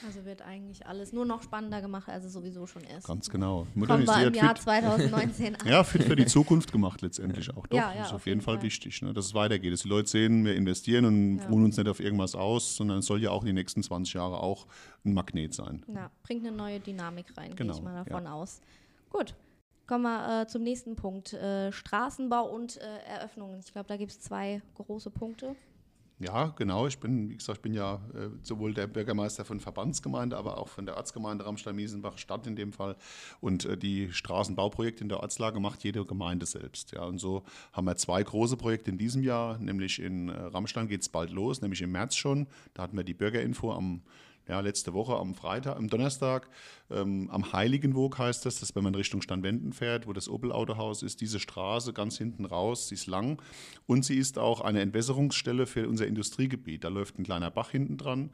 Also 0.06 0.24
wird 0.24 0.42
eigentlich 0.42 0.86
alles 0.86 1.12
nur 1.12 1.24
noch 1.24 1.42
spannender 1.42 1.80
gemacht, 1.80 2.08
als 2.08 2.24
es 2.24 2.32
sowieso 2.32 2.66
schon 2.66 2.82
ist. 2.84 3.06
Ganz 3.06 3.28
genau. 3.28 3.66
Modernisiert. 3.74 4.14
Kommen 4.14 4.34
wir 4.34 4.40
im 4.40 4.46
Jahr 4.46 4.54
2019 4.54 5.56
an. 5.60 5.66
Ja, 5.66 5.84
fit 5.84 6.04
für 6.04 6.16
die 6.16 6.26
Zukunft 6.26 6.72
gemacht 6.72 7.02
letztendlich 7.02 7.50
auch. 7.56 7.66
Doch, 7.66 7.76
ja, 7.76 7.92
ja, 7.92 7.98
das 7.98 8.08
ist 8.08 8.14
auf 8.14 8.26
jeden 8.26 8.40
Fall, 8.40 8.56
Fall, 8.56 8.64
wichtig, 8.64 9.02
ne, 9.02 9.12
dass 9.12 9.26
es 9.26 9.34
weitergeht. 9.34 9.72
Dass 9.72 9.82
die 9.82 9.88
Leute 9.88 10.08
sehen, 10.08 10.44
wir 10.44 10.54
investieren 10.54 11.04
und 11.04 11.38
ja. 11.38 11.46
ruhen 11.48 11.64
uns 11.64 11.76
nicht 11.76 11.88
auf 11.88 12.00
irgendwas 12.00 12.34
aus, 12.34 12.76
sondern 12.76 12.98
es 12.98 13.06
soll 13.06 13.22
ja 13.22 13.30
auch 13.30 13.42
in 13.42 13.46
den 13.46 13.56
nächsten 13.56 13.82
20 13.82 14.14
Jahren 14.14 14.34
auch 14.34 14.66
ein 15.04 15.12
Magnet 15.12 15.54
sein. 15.54 15.84
Ja, 15.86 16.10
bringt 16.22 16.46
eine 16.46 16.56
neue 16.56 16.80
Dynamik 16.80 17.36
rein, 17.36 17.54
genau, 17.54 17.74
gehe 17.74 17.80
ich 17.80 17.84
mal 17.84 18.04
davon 18.04 18.26
aus. 18.26 18.60
Gut. 19.10 19.34
Kommen 19.86 20.04
wir 20.04 20.42
äh, 20.42 20.46
zum 20.46 20.62
nächsten 20.62 20.94
Punkt. 20.94 21.32
Äh, 21.32 21.72
Straßenbau 21.72 22.48
und 22.48 22.76
äh, 22.76 22.98
Eröffnungen. 23.08 23.58
Ich 23.58 23.72
glaube, 23.72 23.88
da 23.88 23.96
gibt 23.96 24.12
es 24.12 24.20
zwei 24.20 24.62
große 24.76 25.10
Punkte. 25.10 25.56
Ja, 26.22 26.52
genau. 26.54 26.86
Ich 26.86 26.98
bin, 26.98 27.30
wie 27.30 27.36
gesagt, 27.36 27.58
ich 27.58 27.62
bin 27.62 27.72
ja 27.72 27.94
äh, 28.14 28.28
sowohl 28.42 28.74
der 28.74 28.86
Bürgermeister 28.86 29.46
von 29.46 29.58
Verbandsgemeinde, 29.58 30.36
aber 30.36 30.58
auch 30.58 30.68
von 30.68 30.84
der 30.84 30.98
Ortsgemeinde 30.98 31.46
Ramstein-Miesenbach, 31.46 32.18
Stadt 32.18 32.46
in 32.46 32.56
dem 32.56 32.74
Fall. 32.74 32.96
Und 33.40 33.64
äh, 33.64 33.78
die 33.78 34.12
Straßenbauprojekte 34.12 35.02
in 35.02 35.08
der 35.08 35.20
Ortslage 35.20 35.60
macht 35.60 35.82
jede 35.82 36.04
Gemeinde 36.04 36.44
selbst. 36.44 36.92
Ja, 36.92 37.04
und 37.04 37.18
so 37.18 37.42
haben 37.72 37.86
wir 37.86 37.96
zwei 37.96 38.22
große 38.22 38.58
Projekte 38.58 38.90
in 38.90 38.98
diesem 38.98 39.22
Jahr, 39.22 39.56
nämlich 39.56 39.98
in 39.98 40.28
äh, 40.28 40.32
Ramstein 40.32 40.88
geht 40.88 41.00
es 41.00 41.08
bald 41.08 41.30
los, 41.30 41.62
nämlich 41.62 41.80
im 41.80 41.92
März 41.92 42.16
schon. 42.16 42.46
Da 42.74 42.82
hatten 42.82 42.98
wir 42.98 43.04
die 43.04 43.14
Bürgerinfo 43.14 43.72
am 43.72 44.02
ja, 44.50 44.60
letzte 44.60 44.92
Woche 44.92 45.16
am 45.16 45.34
Freitag, 45.34 45.76
am 45.76 45.88
Donnerstag, 45.88 46.48
ähm, 46.90 47.28
am 47.30 47.52
Heiligenwog 47.52 48.18
heißt 48.18 48.44
das, 48.44 48.58
dass 48.58 48.74
wenn 48.74 48.82
man 48.82 48.94
Richtung 48.94 49.22
Standwenden 49.22 49.72
fährt, 49.72 50.08
wo 50.08 50.12
das 50.12 50.28
Opel-Autohaus 50.28 51.02
ist, 51.02 51.20
diese 51.20 51.38
Straße 51.38 51.92
ganz 51.92 52.18
hinten 52.18 52.44
raus, 52.44 52.88
sie 52.88 52.96
ist 52.96 53.06
lang 53.06 53.40
und 53.86 54.04
sie 54.04 54.16
ist 54.16 54.38
auch 54.38 54.60
eine 54.60 54.80
Entwässerungsstelle 54.80 55.66
für 55.66 55.88
unser 55.88 56.06
Industriegebiet. 56.06 56.82
Da 56.82 56.88
läuft 56.88 57.18
ein 57.18 57.24
kleiner 57.24 57.50
Bach 57.50 57.70
hinten 57.70 57.96
dran 57.96 58.30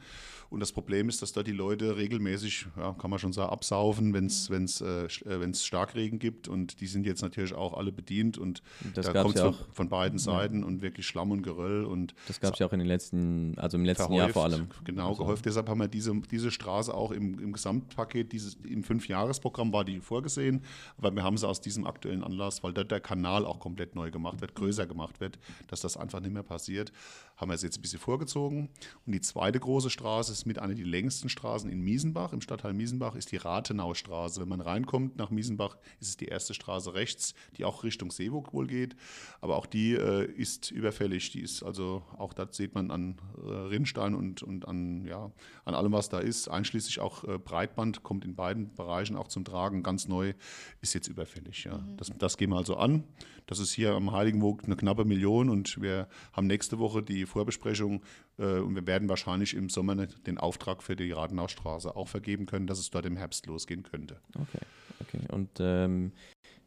und 0.49 0.61
das 0.61 0.73
Problem 0.73 1.09
ist, 1.09 1.21
dass 1.21 1.33
da 1.33 1.43
die 1.43 1.53
Leute 1.53 1.97
regelmäßig, 1.97 2.67
ja, 2.79 2.95
kann 2.95 3.11
man 3.11 3.19
schon 3.19 3.33
sagen, 3.33 3.51
absaufen, 3.51 4.15
wenn 4.15 4.27
es 4.27 4.49
wenn's, 4.49 4.81
äh, 4.81 5.05
äh 5.05 5.55
Starkregen 5.55 6.19
gibt 6.19 6.49
und 6.49 6.81
die 6.81 6.87
sind 6.87 7.07
jetzt 7.07 7.23
natürlich 7.23 7.55
auch 7.55 7.75
alle 7.75 7.93
bedient 7.93 8.39
und 8.39 8.63
das 8.95 9.07
da 9.07 9.23
kommt 9.23 9.37
es 9.37 9.43
ja 9.43 9.53
von, 9.53 9.67
von, 9.73 9.89
beiden 9.89 10.19
Seiten 10.19 10.61
ja. 10.61 10.67
und 10.67 10.83
wirklich 10.83 11.07
Schlamm 11.07 11.31
und 11.31 11.43
Geröll 11.43 11.85
und 11.85 12.15
das 12.27 12.41
gab 12.41 12.55
es 12.55 12.59
ja 12.59 12.67
auch 12.67 12.73
in 12.73 12.79
den 12.79 12.89
letzten, 12.89 13.55
also 13.59 13.77
im 13.77 13.85
letzten 13.85 14.05
verhäuft, 14.05 14.19
Jahr 14.19 14.33
vor 14.33 14.45
allem. 14.45 14.69
Genau, 14.85 15.11
also. 15.11 15.23
gehäuft. 15.23 15.45
Deshalb 15.45 15.69
haben 15.69 15.81
wir 15.81 15.89
diese, 15.89 16.06
diese 16.15 16.51
Straße 16.51 16.93
auch 16.93 17.11
im, 17.11 17.39
im 17.39 17.53
Gesamtpaket, 17.53 18.33
dieses, 18.33 18.55
im 18.65 18.83
Fünfjahresprogramm 18.83 19.73
war 19.73 19.85
die 19.85 20.01
vorgesehen, 20.01 20.63
aber 20.99 21.15
wir 21.15 21.23
haben 21.23 21.37
sie 21.37 21.49
aus 21.49 21.61
diesem 21.61 21.87
aktuellen 21.87 22.23
Anlass, 22.23 22.63
weil 22.63 22.73
dort 22.73 22.91
der 22.91 23.01
Kanal 23.01 23.45
auch 23.45 23.59
komplett 23.59 23.95
neu 23.95 24.11
gemacht 24.11 24.41
wird, 24.41 24.55
größer 24.55 24.87
gemacht 24.87 25.21
wird, 25.21 25.39
dass 25.69 25.81
das 25.81 25.97
einfach 25.97 26.21
nicht 26.21 26.33
mehr 26.33 26.43
passiert, 26.43 26.93
haben 27.37 27.51
wir 27.51 27.59
sie 27.59 27.67
jetzt 27.67 27.79
ein 27.79 27.83
bisschen 27.83 28.01
vorgezogen. 28.01 28.69
Und 29.05 29.13
die 29.13 29.21
zweite 29.21 29.61
große 29.61 29.91
Straße 29.91 30.33
ist 30.33 30.47
mit 30.47 30.59
einer 30.59 30.75
der 30.75 30.87
längsten 30.87 31.29
Straßen 31.29 31.71
in 31.71 31.81
Miesenbach, 31.81 32.33
im 32.33 32.41
Stadtteil 32.41 32.73
Miesenbach, 32.73 33.15
ist 33.15 33.33
die 33.33 33.37
Rathenaustraße. 33.37 34.41
Wenn 34.41 34.49
man 34.49 34.61
reinkommt 34.61 35.17
nach 35.17 35.31
Miesenbach, 35.31 35.77
ist 36.01 36.09
es 36.09 36.17
die 36.17 36.27
erste 36.27 36.55
Straße 36.55 36.95
rechts, 36.95 37.35
die 37.57 37.65
auch 37.65 37.85
Richtung 37.85 38.11
Seeburg 38.11 38.53
wohl 38.53 38.67
geht. 38.67 38.97
Aber 39.41 39.57
auch 39.57 39.67
die 39.67 39.93
äh, 39.93 40.25
ist 40.25 40.71
überfällig. 40.71 41.31
Die 41.31 41.41
ist 41.41 41.63
also, 41.63 42.03
auch 42.17 42.33
das 42.33 42.57
sieht 42.57 42.75
man 42.75 42.91
an 42.91 43.17
äh, 43.45 43.51
Rinnstein 43.51 44.15
und, 44.15 44.43
und 44.43 44.67
an, 44.67 45.05
ja, 45.05 45.31
an 45.65 45.75
allem, 45.75 45.93
was 45.97 46.09
da 46.09 46.19
ist, 46.19 46.49
einschließlich 46.49 47.01
auch 47.01 47.25
äh, 47.25 47.39
Breitband, 47.39 48.03
kommt 48.03 48.25
in 48.25 48.37
beiden 48.37 48.75
Bereichen 48.75 49.17
auch 49.17 49.29
zum 49.29 49.45
Tragen. 49.45 49.83
Ganz 49.83 50.07
neu 50.07 50.35
ist 50.81 50.95
jetzt 50.95 51.09
überfällig. 51.09 51.65
Ja. 51.65 51.79
Mhm. 51.79 51.97
Das, 51.97 52.13
das 52.17 52.37
gehen 52.37 52.51
wir 52.51 52.57
also 52.57 52.77
an. 52.77 53.05
Das 53.47 53.59
ist 53.59 53.73
hier 53.73 53.93
am 53.93 54.13
Heiligenwoog 54.13 54.65
eine 54.65 54.77
knappe 54.77 55.05
Million 55.05 55.51
und 55.51 55.81
wir 55.81 56.09
haben 56.33 56.47
nächste 56.47 56.79
Woche 56.79 57.03
die 57.03 57.27
Vorbesprechung 57.27 58.03
äh, 58.39 58.59
und 58.59 58.75
wir 58.75 58.87
werden 58.87 59.09
wahrscheinlich 59.09 59.55
im 59.55 59.69
Sommer 59.69 59.95
den 59.95 60.39
Auftrag 60.39 60.83
für 60.83 60.97
die 60.97 61.13
Radenaustraße 61.13 61.97
auch 61.97 62.09
vergeben 62.09 62.47
können, 62.47 62.67
dass 62.67 62.79
es 62.79 62.91
dort 62.91 63.07
im 63.07 63.17
Herbst 63.17 63.47
losgehen 63.47 63.83
könnte. 63.83 64.21
Okay, 64.35 64.65
okay. 65.01 65.33
Und 65.33 65.51
ähm, 65.61 66.13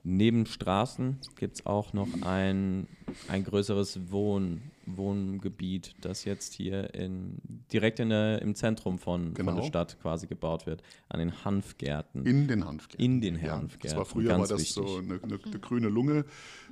neben 0.04 0.46
Straßen 0.46 1.20
gibt 1.36 1.56
es 1.56 1.66
auch 1.66 1.94
noch 1.94 2.08
ein, 2.22 2.88
ein 3.28 3.44
größeres 3.44 4.12
Wohn, 4.12 4.62
Wohngebiet, 4.86 5.96
das 6.02 6.24
jetzt 6.24 6.54
hier 6.54 6.94
in, 6.94 7.59
direkt 7.74 8.00
in 8.00 8.10
der, 8.10 8.42
im 8.42 8.56
Zentrum 8.56 9.00
von, 9.00 9.34
genau. 9.34 9.52
von 9.52 9.62
der 9.62 9.68
Stadt 9.68 9.98
quasi 10.02 10.28
gebaut 10.28 10.66
wird, 10.66 10.82
an 11.08 11.20
den 11.20 11.44
Hanfgärten. 11.46 12.26
In 12.26 12.48
den 12.48 12.66
Hanfgärten. 12.66 13.06
In 13.06 13.22
den 13.22 13.42
Hanfgärten. 13.42 13.80
Ja, 13.84 13.90
das 13.90 13.96
war 13.96 14.06
früher 14.06 14.32
war 14.32 14.48
das 14.48 14.60
wichtig. 14.60 14.74
so 14.74 14.98
eine, 14.98 15.20
eine, 15.22 15.40
eine, 15.44 15.60
grüne 15.60 15.90
Lunge. 15.90 16.26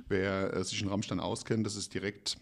Wer 0.08 0.54
äh, 0.54 0.64
sich 0.64 0.82
in 0.82 0.88
Rammstein 0.88 1.20
auskennt, 1.20 1.66
das 1.66 1.76
ist 1.76 1.94
direkt 1.94 2.38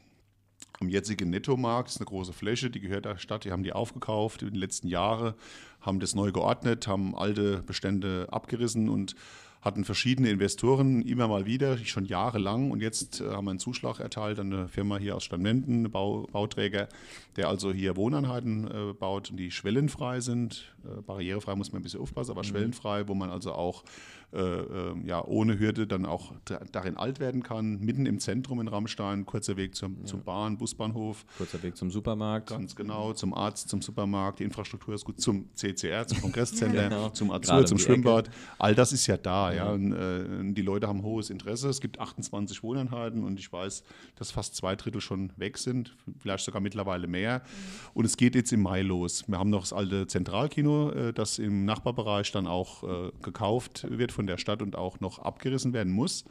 am 0.80 0.88
jetzigen 0.88 1.30
Nettomarkt, 1.30 1.88
das 1.88 1.96
ist 1.96 2.00
eine 2.00 2.06
große 2.06 2.32
Fläche, 2.32 2.70
die 2.70 2.80
gehört 2.80 3.06
der 3.06 3.18
Stadt, 3.18 3.44
die 3.44 3.52
haben 3.52 3.62
die 3.62 3.72
aufgekauft 3.72 4.42
in 4.42 4.48
den 4.48 4.56
letzten 4.56 4.88
Jahren, 4.88 5.34
haben 5.80 6.00
das 6.00 6.14
neu 6.14 6.32
geordnet, 6.32 6.86
haben 6.86 7.14
alte 7.14 7.62
Bestände 7.62 8.26
abgerissen 8.30 8.88
und 8.88 9.14
hatten 9.60 9.84
verschiedene 9.84 10.30
Investoren 10.30 11.02
immer 11.02 11.28
mal 11.28 11.46
wieder, 11.46 11.78
schon 11.78 12.04
jahrelang. 12.04 12.70
Und 12.70 12.80
jetzt 12.80 13.20
äh, 13.20 13.30
haben 13.30 13.46
wir 13.46 13.50
einen 13.50 13.58
Zuschlag 13.58 14.00
erteilt 14.00 14.38
an 14.38 14.52
eine 14.52 14.68
Firma 14.68 14.98
hier 14.98 15.16
aus 15.16 15.25
Stadtmenden, 15.25 15.90
Bau, 15.90 16.26
Bauträger, 16.30 16.88
der 17.36 17.48
also 17.48 17.72
hier 17.72 17.96
Wohneinheiten 17.96 18.70
äh, 18.70 18.92
baut, 18.92 19.32
die 19.34 19.50
schwellenfrei 19.50 20.20
sind. 20.20 20.72
Äh, 20.84 21.00
barrierefrei 21.02 21.54
muss 21.54 21.72
man 21.72 21.80
ein 21.80 21.82
bisschen 21.82 22.00
aufpassen, 22.00 22.32
aber 22.32 22.42
mhm. 22.42 22.46
schwellenfrei, 22.46 23.08
wo 23.08 23.14
man 23.14 23.30
also 23.30 23.52
auch 23.52 23.84
ja, 24.33 25.25
ohne 25.25 25.59
Hürde 25.59 25.87
dann 25.87 26.04
auch 26.04 26.33
darin 26.73 26.97
alt 26.97 27.21
werden 27.21 27.42
kann. 27.42 27.78
Mitten 27.80 28.06
im 28.06 28.18
Zentrum 28.18 28.61
in 28.61 28.68
Rammstein, 28.68 29.25
kurzer 29.25 29.56
Weg 29.56 29.75
zum, 29.75 29.99
ja. 30.00 30.04
zum 30.04 30.25
Bahn, 30.25 30.59
Busbahnhof. 30.59 31.25
Kurzer 31.38 31.62
Weg 31.62 31.76
zum 31.76 31.90
Supermarkt. 31.90 32.50
Ganz 32.50 32.76
genau, 32.76 33.12
zum 33.12 33.33
Arzt, 33.33 33.68
zum 33.68 33.83
Supermarkt. 33.83 34.40
Die 34.40 34.45
Infrastruktur 34.45 34.95
ist 34.95 35.04
gut, 35.04 35.21
zum 35.21 35.49
CCR, 35.54 36.06
zum 36.06 36.21
Kongresszentrum, 36.21 36.83
genau. 36.88 37.09
zum 37.11 37.30
Azur, 37.30 37.64
zum 37.66 37.78
Schwimmbad. 37.78 38.28
Ecke. 38.28 38.37
All 38.59 38.75
das 38.75 38.92
ist 38.92 39.06
ja 39.06 39.16
da. 39.16 39.52
Ja. 39.52 39.66
ja. 39.66 39.73
Und, 39.73 39.92
äh, 39.92 40.52
die 40.52 40.62
Leute 40.62 40.88
haben 40.88 41.02
hohes 41.02 41.30
Interesse. 41.30 41.68
Es 41.68 41.80
gibt 41.80 41.99
28 41.99 42.62
Wohneinheiten 42.62 43.25
und 43.25 43.38
ich 43.38 43.52
weiß, 43.52 43.85
dass 44.16 44.30
fast 44.30 44.56
zwei 44.56 44.76
Drittel 44.76 45.00
schon 45.00 45.33
weg 45.37 45.59
sind, 45.59 45.97
vielleicht 46.18 46.45
sogar 46.45 46.61
mittlerweile 46.61 47.06
mehr. 47.06 47.38
Mhm. 47.38 47.90
Und 47.95 48.04
es 48.04 48.16
geht 48.16 48.35
jetzt 48.35 48.52
im 48.52 48.62
Mai 48.62 48.83
los. 48.83 49.25
Wir 49.26 49.38
haben 49.38 49.50
noch 49.50 49.61
das 49.61 49.73
alte 49.73 50.06
Zentralkino, 50.06 50.90
äh, 50.90 51.12
das 51.12 51.38
im 51.38 51.64
Nachbarbereich 51.64 52.33
dann 52.33 52.47
auch 52.47 52.83
äh, 52.83 53.12
gekauft 53.23 53.87
wird 53.88 54.12
von 54.16 54.26
der 54.26 54.38
Stadt 54.38 54.62
und 54.62 54.75
auch 54.75 54.99
noch 54.99 55.20
abgerissen 55.20 55.73
werden 55.73 55.92
muss. 55.92 56.25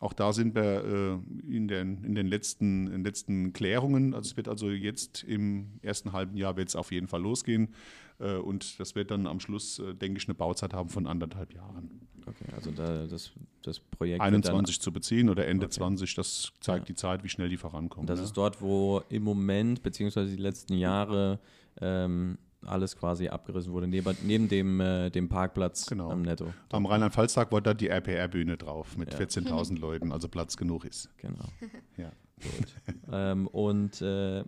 Auch 0.00 0.12
da 0.12 0.32
sind 0.32 0.54
wir 0.54 0.84
äh, 0.84 1.54
in, 1.54 1.68
den, 1.68 2.04
in, 2.04 2.14
den 2.14 2.26
letzten, 2.26 2.86
in 2.88 3.02
letzten 3.02 3.52
Klärungen. 3.52 4.14
Also 4.14 4.30
es 4.30 4.36
wird 4.36 4.48
also 4.48 4.70
jetzt 4.70 5.24
im 5.24 5.78
ersten 5.80 6.12
halben 6.12 6.36
Jahr 6.36 6.56
wird 6.56 6.68
es 6.68 6.76
auf 6.76 6.92
jeden 6.92 7.08
Fall 7.08 7.22
losgehen. 7.22 7.74
Äh, 8.18 8.34
und 8.36 8.78
das 8.78 8.94
wird 8.94 9.10
dann 9.10 9.26
am 9.26 9.40
Schluss, 9.40 9.78
äh, 9.78 9.94
denke 9.94 10.18
ich, 10.18 10.28
eine 10.28 10.34
Bauzeit 10.34 10.74
haben 10.74 10.90
von 10.90 11.06
anderthalb 11.06 11.54
Jahren. 11.54 12.00
Okay, 12.26 12.52
also 12.54 12.72
da, 12.72 13.06
das, 13.06 13.32
das 13.62 13.80
Projekt. 13.80 14.20
21 14.20 14.80
zu 14.80 14.92
beziehen 14.92 15.30
oder 15.30 15.46
Ende 15.46 15.66
okay. 15.66 15.76
20, 15.76 16.14
das 16.14 16.52
zeigt 16.60 16.88
ja. 16.88 16.92
die 16.92 16.94
Zeit, 16.94 17.24
wie 17.24 17.28
schnell 17.28 17.48
die 17.48 17.56
vorankommen. 17.56 18.06
Das 18.06 18.18
ja. 18.18 18.24
ist 18.26 18.36
dort, 18.36 18.60
wo 18.60 19.02
im 19.08 19.22
Moment, 19.22 19.82
beziehungsweise 19.82 20.34
die 20.34 20.42
letzten 20.42 20.74
Jahre, 20.74 21.38
ähm, 21.80 22.36
alles 22.66 22.96
quasi 22.96 23.28
abgerissen 23.28 23.72
wurde, 23.72 23.88
neben, 23.88 24.16
neben 24.22 24.48
dem, 24.48 24.80
äh, 24.80 25.10
dem 25.10 25.28
Parkplatz 25.28 25.86
genau. 25.86 26.10
am 26.10 26.22
Netto. 26.22 26.52
Am 26.70 26.86
Rheinland-Pfalz-Tag 26.86 27.52
war 27.52 27.60
da 27.60 27.74
die 27.74 27.88
RPR-Bühne 27.88 28.56
drauf 28.56 28.96
mit 28.96 29.12
ja. 29.12 29.20
14.000 29.20 29.78
Leuten, 29.78 30.12
also 30.12 30.28
Platz 30.28 30.56
genug 30.56 30.84
ist. 30.84 31.08
Genau. 31.18 31.44
ja. 31.96 32.12
ähm, 33.12 33.46
und 33.48 34.00
äh, 34.02 34.44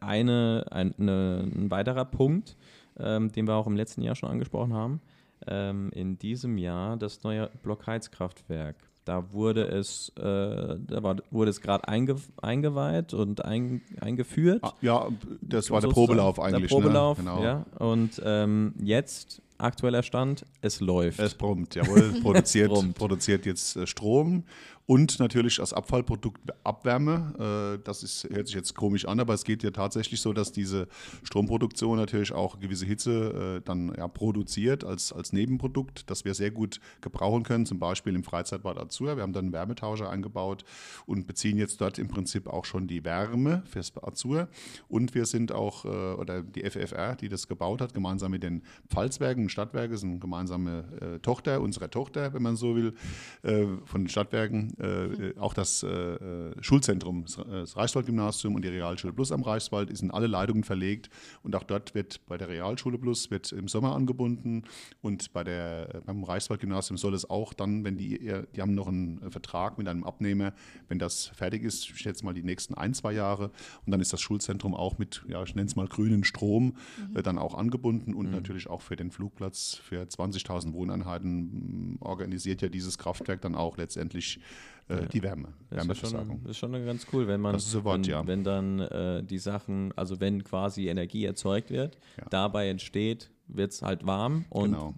eine, 0.00 0.64
ein, 0.70 0.94
eine, 0.98 1.50
ein 1.54 1.70
weiterer 1.70 2.04
Punkt, 2.04 2.56
ähm, 2.98 3.30
den 3.32 3.46
wir 3.46 3.54
auch 3.54 3.66
im 3.66 3.76
letzten 3.76 4.02
Jahr 4.02 4.14
schon 4.14 4.30
angesprochen 4.30 4.72
haben, 4.72 5.00
ähm, 5.46 5.90
in 5.92 6.18
diesem 6.18 6.58
Jahr 6.58 6.96
das 6.96 7.22
neue 7.22 7.50
Blockheizkraftwerk. 7.62 8.76
Da 9.06 9.32
wurde 9.32 9.62
es, 9.68 10.08
äh, 10.18 10.22
da 10.22 11.00
war, 11.00 11.16
wurde 11.30 11.50
es 11.50 11.60
gerade 11.60 11.86
einge, 11.86 12.16
eingeweiht 12.42 13.14
und 13.14 13.44
ein, 13.44 13.80
eingeführt. 14.00 14.64
Ah, 14.64 14.72
ja, 14.80 15.06
das 15.40 15.70
war 15.70 15.80
der 15.80 15.88
Probelauf 15.88 16.40
eigentlich. 16.40 16.68
Der 16.68 16.78
ne? 16.78 16.82
Probelauf, 16.82 17.18
ne? 17.18 17.24
genau. 17.24 17.42
ja. 17.42 17.64
Und 17.78 18.20
ähm, 18.24 18.74
jetzt, 18.82 19.40
aktueller 19.58 20.02
Stand, 20.02 20.44
es 20.60 20.80
läuft. 20.80 21.20
Es 21.20 21.34
brummt, 21.34 21.76
jawohl, 21.76 22.20
produziert, 22.20 22.72
produziert 22.96 23.46
jetzt 23.46 23.76
äh, 23.76 23.86
Strom 23.86 24.42
und 24.86 25.18
natürlich 25.18 25.58
als 25.60 25.72
Abfallprodukt 25.72 26.40
Abwärme. 26.64 27.76
Äh, 27.78 27.82
das 27.84 28.02
ist, 28.02 28.28
hört 28.30 28.46
sich 28.46 28.56
jetzt 28.56 28.74
komisch 28.74 29.04
an, 29.06 29.18
aber 29.20 29.34
es 29.34 29.44
geht 29.44 29.62
ja 29.62 29.70
tatsächlich 29.70 30.20
so, 30.20 30.32
dass 30.32 30.52
diese 30.52 30.86
Stromproduktion 31.24 31.98
natürlich 31.98 32.32
auch 32.32 32.60
gewisse 32.60 32.86
Hitze 32.86 33.58
äh, 33.58 33.60
dann 33.64 33.92
ja, 33.96 34.06
produziert 34.08 34.84
als, 34.84 35.12
als 35.12 35.32
Nebenprodukt, 35.32 36.08
das 36.08 36.24
wir 36.24 36.34
sehr 36.34 36.52
gut 36.52 36.80
gebrauchen 37.00 37.42
können, 37.42 37.66
zum 37.66 37.78
Beispiel 37.78 38.14
im 38.14 38.22
Freizeitbad 38.22 38.78
Azur. 38.78 39.16
Wir 39.16 39.22
haben 39.22 39.32
dann 39.32 39.46
einen 39.46 39.52
Wärmetauscher 39.52 40.08
eingebaut 40.08 40.64
und 41.04 41.26
beziehen 41.26 41.58
jetzt 41.58 41.80
dort 41.80 41.98
im 41.98 42.08
Prinzip 42.08 42.46
auch 42.46 42.64
schon 42.64 42.86
die 42.86 43.04
Wärme 43.04 43.62
fürs 43.66 43.92
Azur. 44.02 44.48
Und 44.88 45.14
wir 45.14 45.26
sind 45.26 45.50
auch, 45.50 45.84
äh, 45.84 45.88
oder 45.88 46.42
die 46.42 46.62
FFR, 46.62 47.16
die 47.16 47.28
das 47.28 47.48
gebaut 47.48 47.80
hat, 47.80 47.92
gemeinsam 47.92 48.30
mit 48.30 48.44
den 48.44 48.62
Pfalzwerken, 48.88 49.48
Stadtwerke, 49.48 49.96
sind 49.96 50.10
eine 50.10 50.18
gemeinsame 50.18 51.20
Tochter, 51.22 51.60
unsere 51.60 51.90
Tochter, 51.90 52.32
wenn 52.32 52.42
man 52.42 52.56
so 52.56 52.76
will, 52.76 52.94
von 53.42 54.02
den 54.02 54.08
Stadtwerken 54.08 54.75
äh, 54.78 55.38
auch 55.38 55.54
das 55.54 55.82
äh, 55.82 55.88
äh 55.88 56.62
Schulzentrum, 56.62 57.24
das 57.24 57.76
Reichswald-Gymnasium 57.76 58.54
und 58.54 58.62
die 58.62 58.68
Realschule 58.68 59.12
Plus 59.12 59.32
am 59.32 59.42
Reichswald 59.42 59.90
ist 59.90 60.02
in 60.02 60.10
alle 60.10 60.26
Leitungen 60.26 60.64
verlegt 60.64 61.10
und 61.42 61.54
auch 61.56 61.62
dort 61.62 61.94
wird 61.94 62.26
bei 62.26 62.36
der 62.36 62.48
Realschule 62.48 62.98
Plus 62.98 63.30
wird 63.30 63.52
im 63.52 63.68
Sommer 63.68 63.94
angebunden 63.94 64.64
und 65.02 65.32
bei 65.32 65.44
der, 65.44 65.94
äh, 65.94 66.00
beim 66.04 66.24
Reichswald-Gymnasium 66.24 66.98
soll 66.98 67.14
es 67.14 67.28
auch 67.28 67.52
dann, 67.52 67.84
wenn 67.84 67.96
die, 67.96 68.18
die 68.54 68.60
haben 68.60 68.74
noch 68.74 68.88
einen 68.88 69.30
Vertrag 69.30 69.78
mit 69.78 69.88
einem 69.88 70.04
Abnehmer, 70.04 70.52
wenn 70.88 70.98
das 70.98 71.26
fertig 71.26 71.62
ist, 71.62 71.84
ich 71.84 71.98
schätze 71.98 72.24
mal 72.24 72.34
die 72.34 72.42
nächsten 72.42 72.74
ein, 72.74 72.94
zwei 72.94 73.12
Jahre 73.12 73.50
und 73.84 73.92
dann 73.92 74.00
ist 74.00 74.12
das 74.12 74.20
Schulzentrum 74.20 74.74
auch 74.74 74.98
mit, 74.98 75.24
ja, 75.28 75.42
ich 75.42 75.54
nenne 75.54 75.66
es 75.66 75.76
mal 75.76 75.86
grünen 75.86 76.24
Strom, 76.24 76.76
mhm. 77.10 77.16
äh, 77.16 77.22
dann 77.22 77.38
auch 77.38 77.54
angebunden 77.54 78.14
und 78.14 78.26
mhm. 78.26 78.32
natürlich 78.32 78.68
auch 78.68 78.82
für 78.82 78.96
den 78.96 79.10
Flugplatz 79.10 79.80
für 79.82 80.02
20.000 80.02 80.72
Wohneinheiten 80.72 81.96
organisiert 82.00 82.62
ja 82.62 82.68
dieses 82.68 82.98
Kraftwerk 82.98 83.40
dann 83.40 83.54
auch 83.54 83.76
letztendlich 83.76 84.40
äh, 84.88 85.06
die 85.06 85.22
Wärme. 85.22 85.48
Das 85.70 85.86
ist 85.86 86.10
schon, 86.10 86.44
ist 86.46 86.58
schon 86.58 86.72
ganz 86.84 87.06
cool, 87.12 87.26
wenn 87.26 87.40
man, 87.40 87.54
das 87.54 87.64
ist 87.64 87.72
so 87.72 87.84
Wort, 87.84 88.06
wenn, 88.06 88.10
ja. 88.10 88.26
wenn 88.26 88.44
dann 88.44 88.80
äh, 88.80 89.22
die 89.22 89.38
Sachen, 89.38 89.92
also 89.96 90.20
wenn 90.20 90.44
quasi 90.44 90.88
Energie 90.88 91.24
erzeugt 91.24 91.70
wird, 91.70 91.98
ja. 92.18 92.26
dabei 92.30 92.68
entsteht, 92.68 93.30
wird 93.48 93.72
es 93.72 93.82
halt 93.82 94.06
warm 94.06 94.44
und 94.48 94.72
genau. 94.72 94.94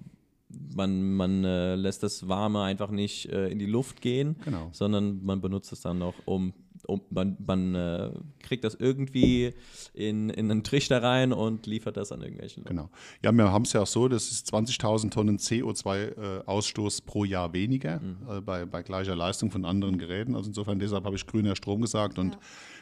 man, 0.75 1.15
man 1.15 1.45
äh, 1.45 1.75
lässt 1.75 2.03
das 2.03 2.29
Warme 2.29 2.63
einfach 2.63 2.91
nicht 2.91 3.27
äh, 3.27 3.49
in 3.49 3.59
die 3.59 3.67
Luft 3.67 4.01
gehen, 4.01 4.37
genau. 4.45 4.69
sondern 4.73 5.25
man 5.25 5.41
benutzt 5.41 5.73
es 5.73 5.81
dann 5.81 5.99
noch, 5.99 6.15
um 6.25 6.53
um, 6.89 7.03
man, 7.11 7.37
man 7.47 7.75
äh, 7.75 8.11
kriegt 8.41 8.65
das 8.65 8.75
irgendwie 8.75 9.53
in, 9.93 10.31
in 10.31 10.51
einen 10.51 10.65
Trichter 10.65 11.03
rein 11.03 11.35
und 11.35 11.67
liefert 11.67 11.99
das 11.99 12.13
an 12.13 12.23
irgendwelchen 12.23 12.65
Leuten. 12.65 12.77
Genau. 12.77 12.91
Ja, 13.23 13.31
wir 13.31 13.53
haben 13.53 13.65
es 13.65 13.75
ja 13.75 13.83
auch 13.83 13.87
so, 13.87 14.09
das 14.09 14.31
ist 14.31 14.53
20.000 14.53 15.11
Tonnen 15.11 15.39
CO2-Ausstoß 15.39 17.01
äh, 17.01 17.03
pro 17.05 17.25
Jahr 17.25 17.53
weniger 17.53 18.01
mhm. 18.01 18.17
äh, 18.31 18.41
bei, 18.41 18.65
bei 18.65 18.83
gleicher 18.83 19.15
Leistung 19.15 19.51
von 19.51 19.67
anderen 19.67 19.99
Geräten. 19.99 20.35
Also 20.35 20.49
insofern, 20.49 20.79
deshalb 20.79 21.05
habe 21.05 21.17
ich 21.17 21.27
grüner 21.27 21.57
Strom 21.57 21.83
gesagt 21.83 22.19
und 22.19 22.35
ja. 22.35 22.41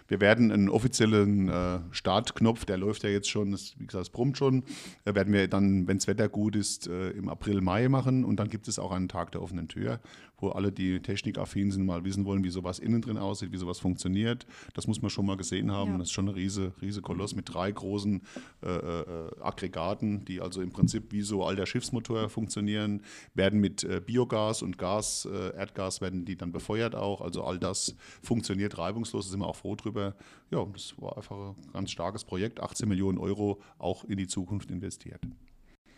Wir 0.08 0.20
werden 0.20 0.52
einen 0.52 0.68
offiziellen 0.68 1.48
äh, 1.48 1.80
Startknopf, 1.90 2.64
der 2.64 2.78
läuft 2.78 3.02
ja 3.02 3.10
jetzt 3.10 3.28
schon, 3.28 3.50
das, 3.50 3.74
wie 3.78 3.86
gesagt, 3.86 4.02
es 4.02 4.10
brummt 4.10 4.38
schon, 4.38 4.62
äh, 5.04 5.14
werden 5.14 5.32
wir 5.32 5.48
dann, 5.48 5.88
wenn 5.88 5.98
das 5.98 6.06
Wetter 6.06 6.28
gut 6.28 6.54
ist, 6.54 6.86
äh, 6.86 7.10
im 7.10 7.28
April, 7.28 7.60
Mai 7.60 7.88
machen. 7.88 8.24
Und 8.24 8.36
dann 8.36 8.48
gibt 8.48 8.68
es 8.68 8.78
auch 8.78 8.92
einen 8.92 9.08
Tag 9.08 9.32
der 9.32 9.42
offenen 9.42 9.68
Tür, 9.68 10.00
wo 10.38 10.50
alle, 10.50 10.72
die 10.72 11.00
technikaffin 11.00 11.70
sind, 11.70 11.86
mal 11.86 12.04
wissen 12.04 12.24
wollen, 12.24 12.44
wie 12.44 12.50
sowas 12.50 12.78
innen 12.78 13.00
drin 13.02 13.18
aussieht, 13.18 13.52
wie 13.52 13.56
sowas 13.56 13.78
funktioniert. 13.78 14.46
Das 14.74 14.86
muss 14.86 15.00
man 15.02 15.10
schon 15.10 15.26
mal 15.26 15.36
gesehen 15.36 15.72
haben. 15.72 15.92
Ja. 15.92 15.98
Das 15.98 16.08
ist 16.08 16.12
schon 16.12 16.28
ein 16.28 16.34
riese, 16.34 16.72
riese 16.80 17.02
Koloss 17.02 17.34
mit 17.34 17.52
drei 17.52 17.70
großen 17.70 18.22
äh, 18.62 18.68
äh, 18.68 19.40
Aggregaten, 19.40 20.24
die 20.24 20.40
also 20.40 20.60
im 20.60 20.70
Prinzip 20.70 21.12
wie 21.12 21.22
so 21.22 21.44
all 21.44 21.56
der 21.56 21.66
Schiffsmotor 21.66 22.28
funktionieren, 22.28 23.02
werden 23.34 23.60
mit 23.60 23.84
äh, 23.84 24.00
Biogas 24.04 24.62
und 24.62 24.78
Gas, 24.78 25.26
Erdgas 25.26 26.00
werden 26.00 26.24
die 26.24 26.36
dann 26.36 26.52
befeuert 26.52 26.94
auch. 26.94 27.20
Also 27.20 27.44
all 27.44 27.58
das 27.58 27.96
funktioniert 28.22 28.78
reibungslos, 28.78 29.26
da 29.26 29.30
sind 29.30 29.40
wir 29.40 29.46
auch 29.46 29.56
froh 29.56 29.74
drüber 29.74 30.14
ja, 30.50 30.64
das 30.72 30.94
war 31.00 31.16
einfach 31.16 31.36
ein 31.36 31.72
ganz 31.72 31.90
starkes 31.90 32.24
Projekt, 32.24 32.60
18 32.60 32.88
Millionen 32.88 33.18
Euro 33.18 33.60
auch 33.78 34.04
in 34.04 34.16
die 34.16 34.26
Zukunft 34.26 34.70
investiert. 34.70 35.20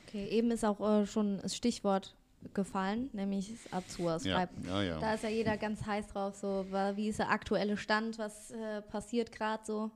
Okay, 0.06 0.26
eben 0.28 0.50
ist 0.50 0.64
auch 0.64 0.80
äh, 0.80 1.06
schon 1.06 1.38
das 1.42 1.54
Stichwort 1.54 2.16
gefallen, 2.54 3.10
nämlich 3.12 3.52
Azur. 3.70 4.18
Ja, 4.22 4.48
ja, 4.66 4.82
ja. 4.82 5.00
Da 5.00 5.14
ist 5.14 5.24
ja 5.24 5.30
jeder 5.30 5.56
ganz 5.56 5.84
heiß 5.84 6.08
drauf, 6.08 6.34
so 6.34 6.66
wie 6.94 7.08
ist 7.08 7.18
der 7.18 7.30
aktuelle 7.30 7.76
Stand, 7.76 8.18
was 8.18 8.50
äh, 8.50 8.82
passiert 8.82 9.32
gerade 9.32 9.62
so, 9.64 9.90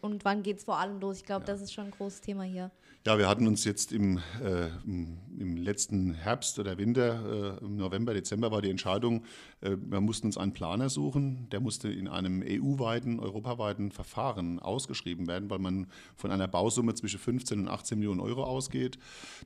Und 0.00 0.24
wann 0.24 0.42
geht 0.42 0.58
es 0.58 0.64
vor 0.64 0.78
allem 0.78 1.00
los? 1.00 1.18
Ich 1.18 1.24
glaube, 1.24 1.44
das 1.44 1.60
ist 1.60 1.72
schon 1.72 1.86
ein 1.86 1.90
großes 1.90 2.20
Thema 2.20 2.44
hier. 2.44 2.70
Ja, 3.06 3.16
wir 3.16 3.28
hatten 3.28 3.46
uns 3.46 3.64
jetzt 3.64 3.92
im, 3.92 4.18
äh, 4.42 4.68
im 4.84 5.56
letzten 5.56 6.12
Herbst 6.12 6.58
oder 6.58 6.76
Winter, 6.76 7.58
äh, 7.58 7.64
im 7.64 7.76
November, 7.76 8.12
Dezember 8.12 8.50
war 8.50 8.60
die 8.60 8.68
Entscheidung, 8.68 9.24
wir 9.60 10.00
mussten 10.00 10.26
uns 10.26 10.38
einen 10.38 10.52
Planer 10.52 10.88
suchen. 10.88 11.48
Der 11.50 11.60
musste 11.60 11.88
in 11.88 12.08
einem 12.08 12.42
EU-weiten, 12.42 13.20
europaweiten 13.20 13.90
Verfahren 13.90 14.58
ausgeschrieben 14.58 15.26
werden, 15.26 15.50
weil 15.50 15.58
man 15.58 15.86
von 16.16 16.30
einer 16.30 16.48
Bausumme 16.48 16.94
zwischen 16.94 17.18
15 17.18 17.60
und 17.60 17.68
18 17.68 17.98
Millionen 17.98 18.20
Euro 18.20 18.44
ausgeht. 18.44 18.98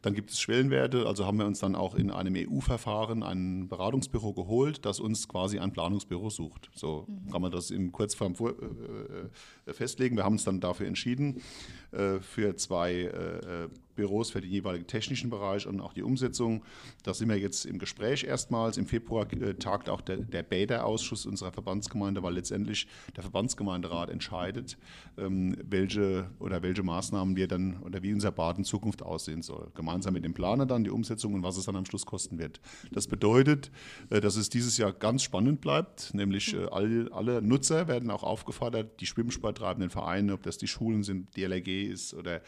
Dann 0.03 0.15
gibt 0.15 0.31
es 0.31 0.41
Schwellenwerte, 0.41 1.07
also 1.07 1.27
haben 1.27 1.39
wir 1.39 1.47
uns 1.47 1.59
dann 1.59 1.75
auch 1.75 1.95
in 1.95 2.11
einem 2.11 2.35
EU-Verfahren 2.37 3.23
ein 3.23 3.69
Beratungsbüro 3.69 4.33
geholt, 4.33 4.85
das 4.85 5.01
uns 5.01 5.29
quasi 5.29 5.59
ein 5.59 5.73
Planungsbüro 5.73 6.31
sucht. 6.31 6.71
So 6.75 7.07
mhm. 7.09 7.31
kann 7.31 7.43
man 7.43 7.51
das 7.51 7.71
in 7.71 7.91
Kurzform 7.91 8.35
vor, 8.35 8.51
äh, 8.51 9.71
äh, 9.71 9.73
festlegen. 9.73 10.17
Wir 10.17 10.25
haben 10.25 10.35
uns 10.35 10.45
dann 10.45 10.61
dafür 10.61 10.87
entschieden, 10.87 11.43
äh, 11.91 12.21
für 12.21 12.57
zwei 12.57 12.93
äh, 13.03 13.69
Büros 13.95 14.31
für 14.31 14.41
den 14.41 14.51
jeweiligen 14.51 14.87
technischen 14.87 15.31
Bereich 15.31 15.67
und 15.67 15.81
auch 15.81 15.93
die 15.93 16.03
Umsetzung. 16.03 16.63
Da 17.03 17.15
sind 17.15 17.29
wir 17.29 17.39
jetzt 17.39 17.65
im 17.65 17.79
Gespräch 17.79 18.25
erstmals. 18.25 18.77
Im 18.77 18.87
Februar 18.87 19.31
äh, 19.33 19.55
tagt 19.55 19.89
auch 19.89 20.01
der, 20.01 20.19
der 20.19 20.43
Bäder-Ausschuss 20.43 21.27
unserer 21.27 21.53
Verbandsgemeinde, 21.53 22.23
weil 22.23 22.35
letztendlich 22.35 22.87
der 23.17 23.23
Verbandsgemeinderat 23.23 24.11
entscheidet, 24.11 24.77
ähm, 25.19 25.57
welche 25.63 26.31
oder 26.39 26.63
welche 26.63 26.83
Maßnahmen 26.83 27.37
wir 27.37 27.49
dann 27.49 27.81
oder 27.83 28.03
wie 28.03 28.13
unser 28.13 28.33
Bad 28.33 28.59
in 28.59 28.65
Zukunft 28.65 29.03
aussehen 29.03 29.43
soll. 29.43 29.71
Gemeinsam 29.75 30.15
mit 30.15 30.25
dem 30.25 30.35
Planer 30.35 30.67
dann 30.67 30.85
die 30.85 30.91
Umsetzung 30.91 31.35
und 31.35 31.43
was 31.43 31.57
es 31.57 31.67
dann 31.67 31.77
am 31.77 31.85
Schluss 31.85 32.07
kosten 32.07 32.39
wird. 32.39 32.61
Das 32.93 33.07
bedeutet, 33.07 33.71
äh, 34.11 34.21
dass 34.21 34.37
es 34.37 34.49
dieses 34.49 34.79
Jahr 34.79 34.93
ganz 34.93 35.23
spannend 35.23 35.61
bleibt, 35.61 36.15
nämlich 36.15 36.55
äh, 36.55 36.67
alle, 36.67 37.09
alle 37.13 37.43
Nutzer 37.43 37.89
werden 37.89 38.11
auch 38.11 38.23
aufgefordert, 38.23 39.01
die 39.01 39.07
schwimmsporttreibenden 39.07 39.91
Vereine, 39.91 40.35
ob 40.35 40.43
das 40.43 40.59
die 40.59 40.69
Schulen 40.69 41.03
sind, 41.03 41.37
die 41.37 41.45
LRG 41.45 41.85
ist 41.91 42.15
oder 42.15 42.41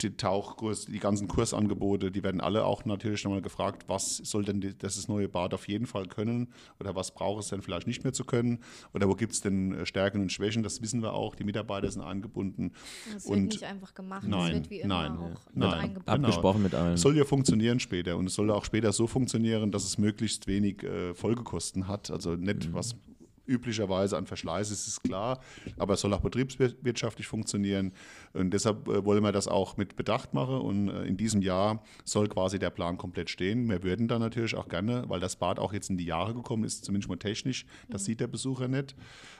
die 0.00 0.16
Tauchkurs 0.16 0.85
die 0.88 0.98
ganzen 0.98 1.28
Kursangebote, 1.28 2.10
die 2.10 2.22
werden 2.22 2.40
alle 2.40 2.64
auch 2.64 2.84
natürlich 2.84 3.24
nochmal 3.24 3.42
gefragt, 3.42 3.84
was 3.88 4.16
soll 4.18 4.44
denn 4.44 4.74
das 4.78 5.08
neue 5.08 5.28
Bad 5.28 5.54
auf 5.54 5.68
jeden 5.68 5.86
Fall 5.86 6.06
können 6.06 6.48
oder 6.80 6.94
was 6.94 7.12
braucht 7.12 7.42
es 7.42 7.48
denn 7.48 7.62
vielleicht 7.62 7.86
nicht 7.86 8.04
mehr 8.04 8.12
zu 8.12 8.24
können 8.24 8.60
oder 8.94 9.08
wo 9.08 9.14
gibt 9.14 9.32
es 9.32 9.40
denn 9.40 9.74
äh, 9.74 9.86
Stärken 9.86 10.20
und 10.20 10.32
Schwächen, 10.32 10.62
das 10.62 10.82
wissen 10.82 11.02
wir 11.02 11.12
auch, 11.12 11.34
die 11.34 11.44
Mitarbeiter 11.44 11.90
sind 11.90 12.02
angebunden. 12.02 12.72
Das 13.12 13.28
wird 13.28 13.40
nicht 13.40 13.64
einfach 13.64 13.94
gemacht, 13.94 14.26
nein, 14.26 14.40
das 14.40 14.52
wird 14.54 14.70
wie 14.70 14.80
immer 14.80 15.08
nein, 15.08 15.18
auch 15.18 15.40
nein, 15.54 15.72
eingebunden. 15.72 16.24
Abgesprochen 16.24 16.62
mit 16.62 16.74
allen. 16.74 16.94
Es 16.94 17.00
soll 17.00 17.16
ja 17.16 17.24
funktionieren 17.24 17.80
später 17.80 18.16
und 18.16 18.26
es 18.26 18.34
soll 18.34 18.50
auch 18.50 18.64
später 18.64 18.92
so 18.92 19.06
funktionieren, 19.06 19.70
dass 19.70 19.84
es 19.84 19.98
möglichst 19.98 20.46
wenig 20.46 20.82
äh, 20.82 21.14
Folgekosten 21.14 21.88
hat, 21.88 22.10
also 22.10 22.34
nicht 22.34 22.68
mhm. 22.68 22.74
was 22.74 22.96
üblicherweise 23.46 24.16
an 24.16 24.26
Verschleiß 24.26 24.70
ist, 24.70 24.86
ist 24.86 25.02
klar, 25.02 25.40
aber 25.78 25.94
es 25.94 26.00
soll 26.00 26.12
auch 26.12 26.20
betriebswirtschaftlich 26.20 27.26
funktionieren. 27.26 27.92
Und 28.32 28.52
deshalb 28.52 28.88
äh, 28.88 29.04
wollen 29.04 29.22
wir 29.22 29.32
das 29.32 29.48
auch 29.48 29.76
mit 29.76 29.96
Bedacht 29.96 30.34
machen. 30.34 30.56
Und 30.56 30.88
äh, 30.88 31.04
in 31.04 31.16
diesem 31.16 31.42
Jahr 31.42 31.82
soll 32.04 32.28
quasi 32.28 32.58
der 32.58 32.70
Plan 32.70 32.98
komplett 32.98 33.30
stehen. 33.30 33.68
Wir 33.68 33.82
würden 33.82 34.08
dann 34.08 34.20
natürlich 34.20 34.54
auch 34.54 34.68
gerne, 34.68 35.04
weil 35.08 35.20
das 35.20 35.36
Bad 35.36 35.58
auch 35.58 35.72
jetzt 35.72 35.90
in 35.90 35.96
die 35.96 36.04
Jahre 36.04 36.34
gekommen 36.34 36.64
ist, 36.64 36.84
zumindest 36.84 37.08
mal 37.08 37.16
technisch, 37.16 37.66
das 37.88 38.02
mhm. 38.02 38.06
sieht 38.06 38.20
der 38.20 38.26
Besucher 38.26 38.68
nicht. 38.68 38.94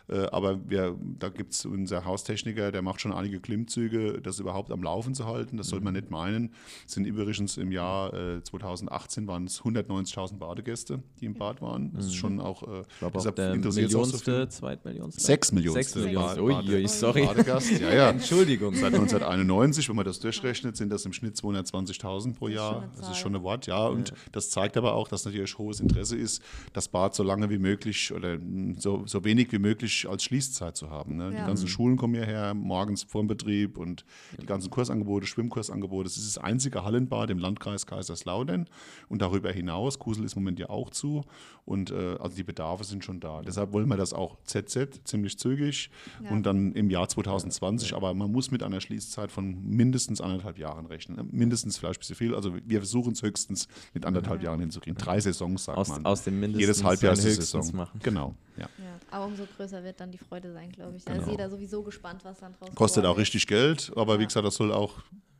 Äh, 0.08 0.26
aber 0.26 0.68
wir, 0.68 0.96
da 1.18 1.28
gibt 1.28 1.52
es 1.52 1.64
unser 1.64 2.04
Haustechniker, 2.04 2.70
der 2.72 2.82
macht 2.82 3.00
schon 3.00 3.12
einige 3.12 3.40
Klimmzüge, 3.40 4.20
das 4.22 4.38
überhaupt 4.38 4.70
am 4.70 4.82
Laufen 4.82 5.14
zu 5.14 5.26
halten. 5.26 5.56
Das 5.56 5.68
sollte 5.68 5.84
man 5.84 5.94
mhm. 5.94 6.00
nicht 6.00 6.10
meinen. 6.10 6.54
Es 6.86 6.92
sind 6.92 7.06
übrigens 7.06 7.56
im 7.56 7.72
Jahr 7.72 8.12
2018 8.42 9.26
waren 9.26 9.44
es 9.44 9.62
190.000 9.62 10.38
Badegäste, 10.38 11.02
die 11.20 11.26
im 11.26 11.34
Bad 11.34 11.60
waren. 11.60 11.92
Das 11.92 12.06
ist 12.06 12.12
mhm. 12.12 12.16
schon 12.16 12.40
auch, 12.40 12.62
ich 12.62 12.98
glaube 12.98 13.18
auch 13.18 13.30
der 13.30 13.56
Millionste, 13.96 14.40
so 14.40 14.46
Zweitmillionste. 14.46 15.20
Sechs 15.20 15.52
Millionste. 15.52 15.82
Sechs 15.82 15.94
Millionste. 15.94 16.42
Ui, 16.42 16.88
sorry. 16.88 17.26
Badegast. 17.26 17.70
Ja, 17.80 17.94
ja. 17.94 18.10
Entschuldigung. 18.10 18.74
Seit 18.74 18.94
1991, 18.94 19.88
wenn 19.88 19.96
man 19.96 20.04
das 20.04 20.20
durchrechnet, 20.20 20.76
sind 20.76 20.90
das 20.90 21.04
im 21.04 21.12
Schnitt 21.12 21.36
220.000 21.36 22.34
pro 22.34 22.48
Jahr. 22.48 22.88
Das 22.96 23.10
ist 23.10 23.18
schon 23.18 23.34
ein 23.34 23.42
Wort, 23.42 23.66
ja. 23.66 23.86
Und 23.86 24.10
ja. 24.10 24.14
das 24.32 24.50
zeigt 24.50 24.76
aber 24.76 24.94
auch, 24.94 25.08
dass 25.08 25.24
natürlich 25.24 25.56
hohes 25.58 25.80
Interesse 25.80 26.16
ist, 26.16 26.42
das 26.72 26.88
Bad 26.88 27.14
so 27.14 27.22
lange 27.22 27.50
wie 27.50 27.58
möglich 27.58 28.12
oder 28.12 28.38
so, 28.78 29.02
so 29.06 29.24
wenig 29.24 29.52
wie 29.52 29.58
möglich 29.58 30.06
als 30.08 30.24
Schließzeit 30.24 30.76
zu 30.76 30.90
haben. 30.90 31.16
Ne? 31.16 31.32
Ja. 31.32 31.40
Die 31.40 31.46
ganzen 31.46 31.68
Schulen 31.68 31.96
kommen 31.96 32.14
hierher, 32.14 32.54
morgens 32.54 33.04
vor 33.04 33.22
dem 33.22 33.28
Betrieb 33.28 33.78
und 33.78 34.04
die 34.40 34.46
ganzen 34.46 34.70
Kursangebote, 34.70 35.26
Schwimmkursangebote. 35.26 36.08
Es 36.08 36.16
ist 36.16 36.36
das 36.36 36.42
einzige 36.42 36.84
Hallenbad 36.84 37.30
im 37.30 37.38
Landkreis 37.38 37.86
Kaiserslautern 37.86 38.68
und 39.08 39.22
darüber 39.22 39.50
hinaus. 39.52 39.98
Kusel 39.98 40.24
ist 40.24 40.36
im 40.36 40.42
Moment 40.42 40.58
ja 40.58 40.68
auch 40.68 40.90
zu 40.90 41.24
und 41.64 41.90
äh, 41.90 42.16
also 42.18 42.36
die 42.36 42.44
Bedarfe 42.44 42.84
sind 42.84 43.04
schon 43.04 43.20
da. 43.20 43.42
Deshalb 43.42 43.72
wollen 43.72 43.85
wir 43.88 43.96
das 43.96 44.12
auch 44.12 44.36
ZZ 44.44 45.00
ziemlich 45.04 45.38
zügig 45.38 45.90
ja. 46.22 46.30
und 46.30 46.44
dann 46.44 46.72
im 46.72 46.90
Jahr 46.90 47.08
2020. 47.08 47.94
Aber 47.94 48.14
man 48.14 48.30
muss 48.30 48.50
mit 48.50 48.62
einer 48.62 48.80
Schließzeit 48.80 49.30
von 49.30 49.62
mindestens 49.64 50.20
anderthalb 50.20 50.58
Jahren 50.58 50.86
rechnen. 50.86 51.16
Ne? 51.16 51.26
Mindestens 51.30 51.78
vielleicht 51.78 51.98
ein 51.98 52.00
bisschen 52.00 52.16
viel. 52.16 52.34
Also 52.34 52.54
wir 52.64 52.78
versuchen 52.78 53.12
es 53.12 53.22
höchstens 53.22 53.68
mit 53.94 54.04
anderthalb 54.04 54.42
ja. 54.42 54.50
Jahren 54.50 54.60
hinzukriegen. 54.60 54.98
Drei 54.98 55.20
Saisons, 55.20 55.64
sagt 55.64 55.78
aus, 55.78 55.88
man. 55.88 56.04
Aus 56.04 56.24
dem 56.24 56.40
mindestens 56.40 56.60
Jedes 56.60 56.84
Halbjahr 56.84 57.12
ist 57.12 57.22
Saison. 57.22 57.76
Machen. 57.76 58.00
Genau. 58.02 58.34
Ja. 58.56 58.68
ja. 58.78 58.98
Aber 59.10 59.26
umso 59.26 59.44
größer 59.56 59.82
wird 59.84 60.00
dann 60.00 60.10
die 60.10 60.18
Freude 60.18 60.52
sein, 60.52 60.70
glaube 60.72 60.96
ich. 60.96 61.04
Da 61.04 61.12
genau. 61.12 61.24
ist 61.24 61.30
jeder 61.30 61.50
sowieso 61.50 61.82
gespannt, 61.82 62.24
was 62.24 62.38
dann 62.38 62.54
draus 62.54 62.74
Kostet 62.74 63.04
auch 63.04 63.18
richtig 63.18 63.46
Geld, 63.46 63.92
aber 63.96 64.18
wie 64.18 64.26
gesagt, 64.26 64.46
das 64.46 64.56
soll 64.56 64.72
auch 64.72 64.94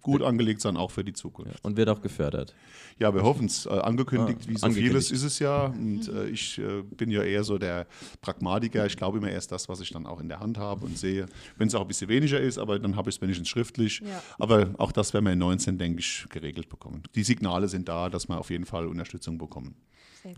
gut 0.07 0.23
angelegt 0.23 0.61
sein, 0.61 0.77
auch 0.77 0.91
für 0.91 1.05
die 1.05 1.13
Zukunft. 1.13 1.63
Und 1.65 1.77
wird 1.77 1.89
auch 1.89 2.01
gefördert. 2.01 2.55
Ja, 2.99 3.13
wir 3.15 3.23
hoffen 3.23 3.47
es. 3.47 3.67
Äh, 3.67 3.71
angekündigt, 3.71 4.41
ah, 4.45 4.49
wie 4.49 4.57
so 4.57 4.67
angekündigt. 4.67 4.93
vieles 4.93 5.11
ist 5.11 5.23
es 5.23 5.39
ja. 5.39 5.67
Und 5.67 6.09
äh, 6.09 6.29
ich 6.29 6.59
äh, 6.59 6.83
bin 6.83 7.11
ja 7.11 7.23
eher 7.23 7.45
so 7.45 7.59
der 7.59 7.87
Pragmatiker. 8.23 8.87
Ich 8.87 8.97
glaube 8.97 9.19
immer 9.19 9.31
erst 9.31 9.53
das, 9.53 9.69
was 9.69 9.81
ich 9.81 9.91
dann 9.91 10.07
auch 10.07 10.21
in 10.21 10.29
der 10.29 10.41
Hand 10.41 10.59
habe 10.59 10.87
und 10.87 10.97
sehe. 10.97 11.27
Wenn 11.59 11.69
es 11.69 11.75
auch 11.75 11.83
ein 11.83 11.89
bisschen 11.89 12.09
weniger 12.09 12.41
ist, 12.41 12.59
aber 12.59 12.79
dann 12.79 12.97
habe 12.97 13.11
ich 13.11 13.17
es 13.17 13.23
wenigstens 13.23 13.49
schriftlich. 13.49 14.01
Ja. 14.01 14.23
Aber 14.39 14.71
auch 14.79 14.93
das 14.93 15.13
werden 15.13 15.25
wir 15.27 15.33
in 15.33 15.39
19, 15.39 15.77
denke 15.77 16.01
ich, 16.01 16.27
geregelt 16.31 16.69
bekommen. 16.69 17.03
Die 17.15 17.25
Signale 17.25 17.69
sind 17.69 17.89
da, 17.89 18.09
dass 18.09 18.29
wir 18.29 18.39
auf 18.39 18.51
jeden 18.51 18.65
Fall 18.65 18.87
Unterstützung 18.87 19.37
bekommen. 19.37 19.75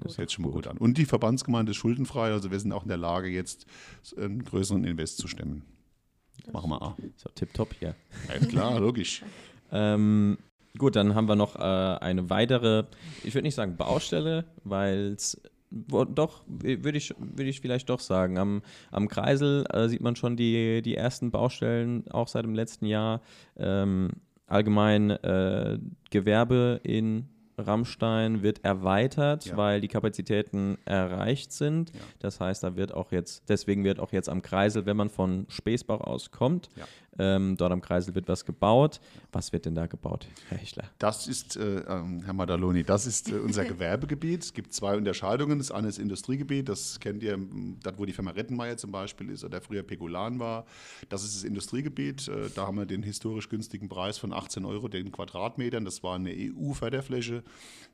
Das 0.02 0.18
hört 0.18 0.28
sich 0.28 0.36
schon 0.36 0.44
mal 0.44 0.50
gut 0.50 0.66
an. 0.66 0.76
Und 0.76 0.98
die 0.98 1.06
Verbandsgemeinde 1.06 1.70
ist 1.70 1.78
schuldenfrei, 1.78 2.30
also 2.32 2.50
wir 2.50 2.60
sind 2.60 2.72
auch 2.72 2.82
in 2.82 2.88
der 2.88 2.98
Lage, 2.98 3.28
jetzt 3.28 3.66
einen 4.16 4.44
größeren 4.44 4.84
Invest 4.84 5.18
zu 5.18 5.28
stemmen. 5.28 5.62
Das 6.44 6.52
Machen 6.52 6.70
wir 6.70 6.82
auch. 6.82 6.96
So, 7.16 7.30
tipptopp 7.34 7.74
hier. 7.78 7.94
Ja, 8.28 8.46
klar, 8.46 8.80
logisch. 8.80 9.22
Ähm, 9.72 10.38
gut, 10.76 10.96
dann 10.96 11.14
haben 11.14 11.28
wir 11.28 11.36
noch 11.36 11.56
äh, 11.56 11.58
eine 11.58 12.30
weitere, 12.30 12.84
ich 13.24 13.34
würde 13.34 13.44
nicht 13.46 13.54
sagen 13.54 13.76
Baustelle, 13.76 14.44
weil 14.64 15.12
es 15.14 15.40
doch, 15.70 16.44
würde 16.48 16.96
ich, 16.96 17.14
würd 17.18 17.48
ich 17.48 17.60
vielleicht 17.60 17.90
doch 17.90 18.00
sagen. 18.00 18.38
Am, 18.38 18.62
am 18.90 19.08
Kreisel 19.08 19.64
äh, 19.70 19.88
sieht 19.88 20.00
man 20.00 20.16
schon 20.16 20.36
die, 20.36 20.82
die 20.82 20.94
ersten 20.94 21.30
Baustellen, 21.30 22.08
auch 22.10 22.28
seit 22.28 22.44
dem 22.44 22.54
letzten 22.54 22.86
Jahr. 22.86 23.20
Ähm, 23.56 24.12
allgemein 24.46 25.10
äh, 25.10 25.78
Gewerbe 26.10 26.80
in 26.82 27.28
Rammstein 27.58 28.42
wird 28.42 28.64
erweitert, 28.64 29.46
ja. 29.46 29.56
weil 29.56 29.80
die 29.80 29.88
Kapazitäten 29.88 30.78
erreicht 30.84 31.52
sind. 31.52 31.90
Ja. 31.90 32.00
Das 32.20 32.40
heißt, 32.40 32.62
da 32.62 32.76
wird 32.76 32.94
auch 32.94 33.10
jetzt, 33.12 33.48
deswegen 33.48 33.84
wird 33.84 33.98
auch 33.98 34.12
jetzt 34.12 34.28
am 34.28 34.42
Kreisel, 34.42 34.86
wenn 34.86 34.96
man 34.96 35.10
von 35.10 35.46
Späßbach 35.48 36.00
aus 36.00 36.30
kommt. 36.30 36.68
Ähm, 37.18 37.56
dort 37.56 37.72
am 37.72 37.80
Kreisel 37.80 38.14
wird 38.14 38.28
was 38.28 38.44
gebaut. 38.44 39.00
Was 39.32 39.52
wird 39.52 39.66
denn 39.66 39.74
da 39.74 39.86
gebaut, 39.86 40.26
Herr 40.48 40.58
Hechler? 40.58 40.84
Das 40.98 41.26
ist, 41.26 41.56
äh, 41.56 41.80
ähm, 41.80 42.22
Herr 42.24 42.32
Madaloni, 42.34 42.84
das 42.84 43.06
ist 43.06 43.30
äh, 43.30 43.34
unser 43.36 43.64
Gewerbegebiet. 43.66 44.44
Es 44.44 44.54
gibt 44.54 44.72
zwei 44.72 44.96
Unterscheidungen. 44.96 45.58
Das 45.58 45.70
eine 45.70 45.88
ist 45.88 45.98
Industriegebiet, 45.98 46.68
das 46.68 47.00
kennt 47.00 47.22
ihr, 47.22 47.38
dort 47.82 47.98
wo 47.98 48.04
die 48.04 48.12
Firma 48.12 48.30
Rettenmeier 48.30 48.76
zum 48.76 48.92
Beispiel 48.92 49.30
ist 49.30 49.44
oder 49.44 49.60
früher 49.60 49.82
Pegulan 49.82 50.38
war. 50.38 50.64
Das 51.08 51.24
ist 51.24 51.34
das 51.34 51.44
Industriegebiet. 51.44 52.28
Äh, 52.28 52.50
da 52.54 52.66
haben 52.66 52.76
wir 52.76 52.86
den 52.86 53.02
historisch 53.02 53.48
günstigen 53.48 53.88
Preis 53.88 54.18
von 54.18 54.32
18 54.32 54.64
Euro 54.64 54.88
den 54.88 55.10
Quadratmetern. 55.10 55.84
Das 55.84 56.02
war 56.02 56.14
eine 56.14 56.30
EU-Förderfläche. 56.30 57.42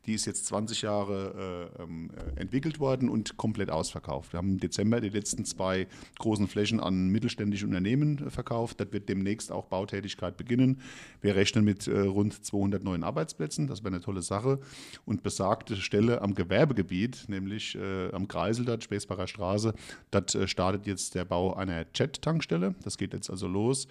Die 0.07 0.13
ist 0.13 0.27
jetzt 0.27 0.47
20 0.47 0.83
Jahre 0.83 1.71
äh, 1.79 1.83
ähm, 1.83 2.11
entwickelt 2.37 2.79
worden 2.79 3.09
und 3.09 3.37
komplett 3.39 3.71
ausverkauft. 3.71 4.33
Wir 4.33 4.39
haben 4.39 4.51
im 4.51 4.61
Dezember 4.61 5.01
die 5.01 5.09
letzten 5.09 5.45
zwei 5.47 5.87
großen 6.19 6.47
Flächen 6.47 6.79
an 6.81 7.09
mittelständische 7.09 7.67
Unternehmen 7.67 8.31
verkauft. 8.31 8.81
Das 8.81 8.93
wird 8.93 9.09
demnächst 9.15 9.53
auch 9.53 9.67
Bautätigkeit 9.67 10.37
beginnen. 10.37 10.81
Wir 11.21 11.37
rechnen 11.37 11.65
mit 11.65 11.87
äh, 11.87 12.01
rund 12.01 12.45
200 12.45 12.83
neuen 12.83 13.05
Arbeitsplätzen, 13.05 13.67
das 13.67 13.83
wäre 13.83 13.95
eine 13.95 14.01
tolle 14.01 14.23
Sache. 14.23 14.59
Und 15.05 15.23
besagte 15.23 15.77
Stelle 15.77 16.21
am 16.21 16.35
Gewerbegebiet, 16.35 17.25
nämlich 17.29 17.77
äh, 17.77 18.11
am 18.13 18.29
Kreisel, 18.29 18.65
dort, 18.65 18.85
Späßbacher 18.85 19.27
Straße, 19.27 19.75
dort 20.11 20.35
äh, 20.35 20.49
startet 20.49 20.87
jetzt 20.87 21.15
der 21.15 21.25
Bau 21.25 21.55
einer 21.55 21.87
Jet-Tankstelle. 21.95 22.75
Das 22.83 22.99
geht 22.99 23.15
jetzt 23.15 23.31
also 23.31 23.47
los 23.47 23.87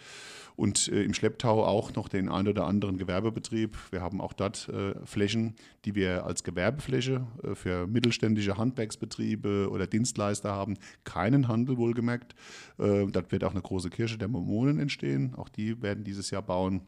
und 0.56 0.88
äh, 0.90 1.04
im 1.04 1.14
Schlepptau 1.14 1.66
auch 1.66 1.94
noch 1.96 2.08
den 2.08 2.30
ein 2.30 2.48
oder 2.48 2.66
anderen 2.66 2.98
Gewerbebetrieb. 2.98 3.78
Wir 3.92 4.02
haben 4.02 4.22
auch 4.22 4.34
dort 4.34 4.70
äh, 4.70 4.94
Flächen, 5.06 5.56
die 5.86 5.96
wir 5.96 6.26
als 6.26 6.44
Gewerbefläche 6.44 7.26
äh, 7.44 7.56
für 7.56 7.88
mittelständische 7.88 8.58
Handwerksbetriebe 8.58 9.70
oder 9.72 9.88
Dienstleister 9.88 10.52
haben. 10.52 10.78
Keinen 11.04 11.48
Handel 11.48 11.78
wohlgemerkt. 11.78 12.36
Äh, 12.78 13.08
dort 13.08 13.32
wird 13.32 13.44
auch 13.44 13.52
eine 13.52 13.62
große 13.62 13.90
Kirche 13.90 14.18
der 14.18 14.28
Mormonen 14.28 14.80
entstehen. 14.80 15.34
Auch 15.36 15.50
die 15.50 15.82
werden 15.82 16.04
dieses 16.04 16.30
Jahr 16.30 16.44
bauen. 16.44 16.82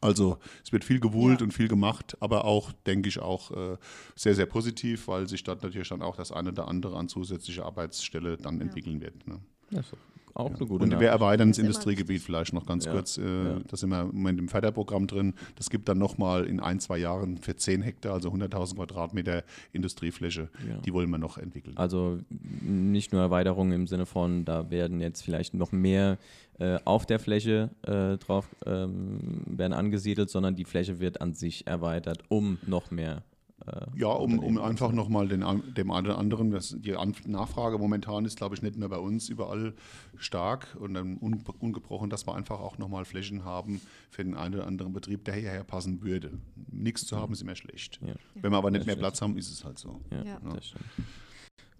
Also 0.00 0.38
es 0.64 0.72
wird 0.72 0.82
viel 0.82 0.98
gewuhlt 0.98 1.40
ja. 1.40 1.44
und 1.44 1.52
viel 1.52 1.68
gemacht, 1.68 2.16
aber 2.18 2.44
auch, 2.44 2.72
denke 2.72 3.08
ich, 3.08 3.20
auch 3.20 3.52
äh, 3.52 3.76
sehr, 4.16 4.34
sehr 4.34 4.46
positiv, 4.46 5.06
weil 5.06 5.28
sich 5.28 5.44
dort 5.44 5.62
natürlich 5.62 5.90
dann 5.90 6.02
auch 6.02 6.16
das 6.16 6.32
eine 6.32 6.48
oder 6.48 6.66
andere 6.66 6.96
an 6.96 7.08
zusätzliche 7.08 7.64
Arbeitsstelle 7.64 8.36
dann 8.36 8.56
ja. 8.56 8.62
entwickeln 8.62 9.00
wird. 9.00 9.28
Ne? 9.28 9.38
Ja, 9.70 9.82
so 9.84 9.96
auch 10.34 10.50
ja. 10.50 10.56
eine 10.56 10.66
gute 10.66 10.84
Und 10.84 11.00
wir 11.00 11.08
erweitern 11.08 11.50
das, 11.50 11.58
Industriegebiet 11.58 12.22
vielleicht 12.22 12.52
noch 12.52 12.66
ganz 12.66 12.84
Ja, 12.84 12.92
kurz. 12.92 13.18
Äh, 13.18 13.22
ja. 13.22 13.60
Da 13.68 13.76
sind 13.76 13.90
wir 13.90 14.02
im 14.02 14.14
Moment 14.14 14.38
im 14.38 14.48
Förderprogramm 14.48 15.06
drin. 15.06 15.34
Das 15.56 15.70
gibt 15.70 15.88
dann 15.88 15.98
nochmal 15.98 16.44
in 16.44 16.60
ein, 16.60 16.80
zwei 16.80 16.98
Jahren 16.98 17.38
für 17.38 17.56
10 17.56 17.82
Hektar, 17.82 18.14
also 18.14 18.30
100.000 18.30 18.76
Quadratmeter 18.76 19.44
Industriefläche. 19.72 20.48
Ja. 20.66 20.76
Die 20.84 20.92
wollen 20.92 21.10
wir 21.10 21.18
noch 21.18 21.38
entwickeln. 21.38 21.76
Also 21.76 22.18
nicht 22.60 23.12
nur 23.12 23.22
Erweiterung 23.22 23.72
im 23.72 23.86
Sinne 23.86 24.06
von, 24.06 24.44
da 24.44 24.70
werden 24.70 25.00
jetzt 25.00 25.22
vielleicht 25.22 25.54
noch 25.54 25.72
mehr 25.72 26.18
äh, 26.58 26.78
auf 26.84 27.06
der 27.06 27.18
Fläche 27.18 27.70
äh, 27.82 28.18
drauf 28.18 28.48
ähm, 28.66 29.42
werden 29.46 29.72
angesiedelt, 29.72 30.30
sondern 30.30 30.54
die 30.54 30.64
Fläche 30.64 31.00
wird 31.00 31.20
an 31.20 31.34
sich 31.34 31.66
erweitert, 31.66 32.22
um 32.28 32.58
noch 32.66 32.90
mehr. 32.90 33.22
Äh, 33.66 33.86
Ja, 33.96 34.08
um, 34.08 34.38
um 34.38 34.58
einfach 34.58 34.92
nochmal 34.92 35.28
den, 35.28 35.40
dem 35.74 35.90
einen 35.90 36.06
oder 36.06 36.18
anderen, 36.18 36.50
das, 36.50 36.74
die 36.78 36.96
Nachfrage 37.26 37.78
momentan 37.78 38.24
ist, 38.24 38.36
glaube 38.36 38.54
ich, 38.54 38.62
nicht 38.62 38.76
nur 38.76 38.88
bei 38.88 38.98
uns 38.98 39.28
überall 39.28 39.74
stark 40.16 40.76
und 40.80 40.94
dann 40.94 41.18
un, 41.20 41.42
ungebrochen, 41.60 42.10
dass 42.10 42.26
wir 42.26 42.34
einfach 42.34 42.60
auch 42.60 42.78
nochmal 42.78 43.04
Flächen 43.04 43.44
haben 43.44 43.80
für 44.10 44.24
den 44.24 44.34
einen 44.34 44.54
oder 44.56 44.66
anderen 44.66 44.92
Betrieb, 44.92 45.24
der 45.24 45.34
hierher 45.34 45.64
passen 45.64 46.02
würde. 46.02 46.30
Nichts 46.70 47.06
zu 47.06 47.16
haben 47.16 47.32
ist 47.32 47.42
immer 47.42 47.56
schlecht. 47.56 48.00
Ja. 48.06 48.14
Wenn 48.34 48.52
wir 48.52 48.58
aber 48.58 48.70
nicht 48.70 48.86
mehr. 48.86 48.96
Platz 48.96 49.20
haben, 49.22 49.36
ist 49.36 49.50
es 49.50 49.64
halt 49.64 49.78
so. 49.78 50.00
Ja, 50.10 50.24
Ja. 50.24 50.38
das 50.54 50.66
stimmt. 50.68 50.84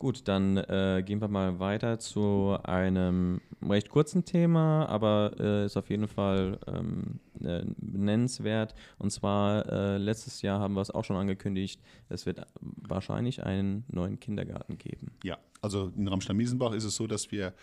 Gut, 0.02 0.26
dann 0.26 0.56
äh, 0.56 1.00
gehen 1.06 1.20
wir 1.20 1.28
mal 1.28 1.60
weiter 1.60 2.00
zu 2.00 2.58
einem 2.64 3.40
recht 3.62 3.88
kurzen 3.88 4.24
Thema, 4.24 4.84
aber 4.86 5.30
äh, 5.38 5.66
ist 5.66 5.76
auf 5.76 5.90
jeden 5.90 6.08
Fall 6.08 6.58
ähm, 6.66 7.20
äh, 7.40 7.62
nennenswert. 7.80 8.74
Und 8.98 9.12
zwar 9.12 9.64
äh, 9.70 9.98
letztes 9.98 10.42
Jahr 10.42 10.58
haben 10.58 10.74
wir 10.74 10.80
es 10.80 10.90
auch 10.90 11.04
schon 11.04 11.14
angekündigt, 11.14 11.80
es 12.08 12.26
wird 12.26 12.44
wahrscheinlich 12.58 13.44
einen 13.44 13.84
neuen 13.86 14.18
Kindergarten 14.18 14.76
geben. 14.76 15.12
Ja, 15.22 15.38
also 15.60 15.92
in 15.96 16.08
Ramstein-Miesenbach 16.08 16.72
ist 16.72 16.82
es 16.82 16.96
so, 16.96 17.06
dass 17.06 17.30
wir 17.30 17.54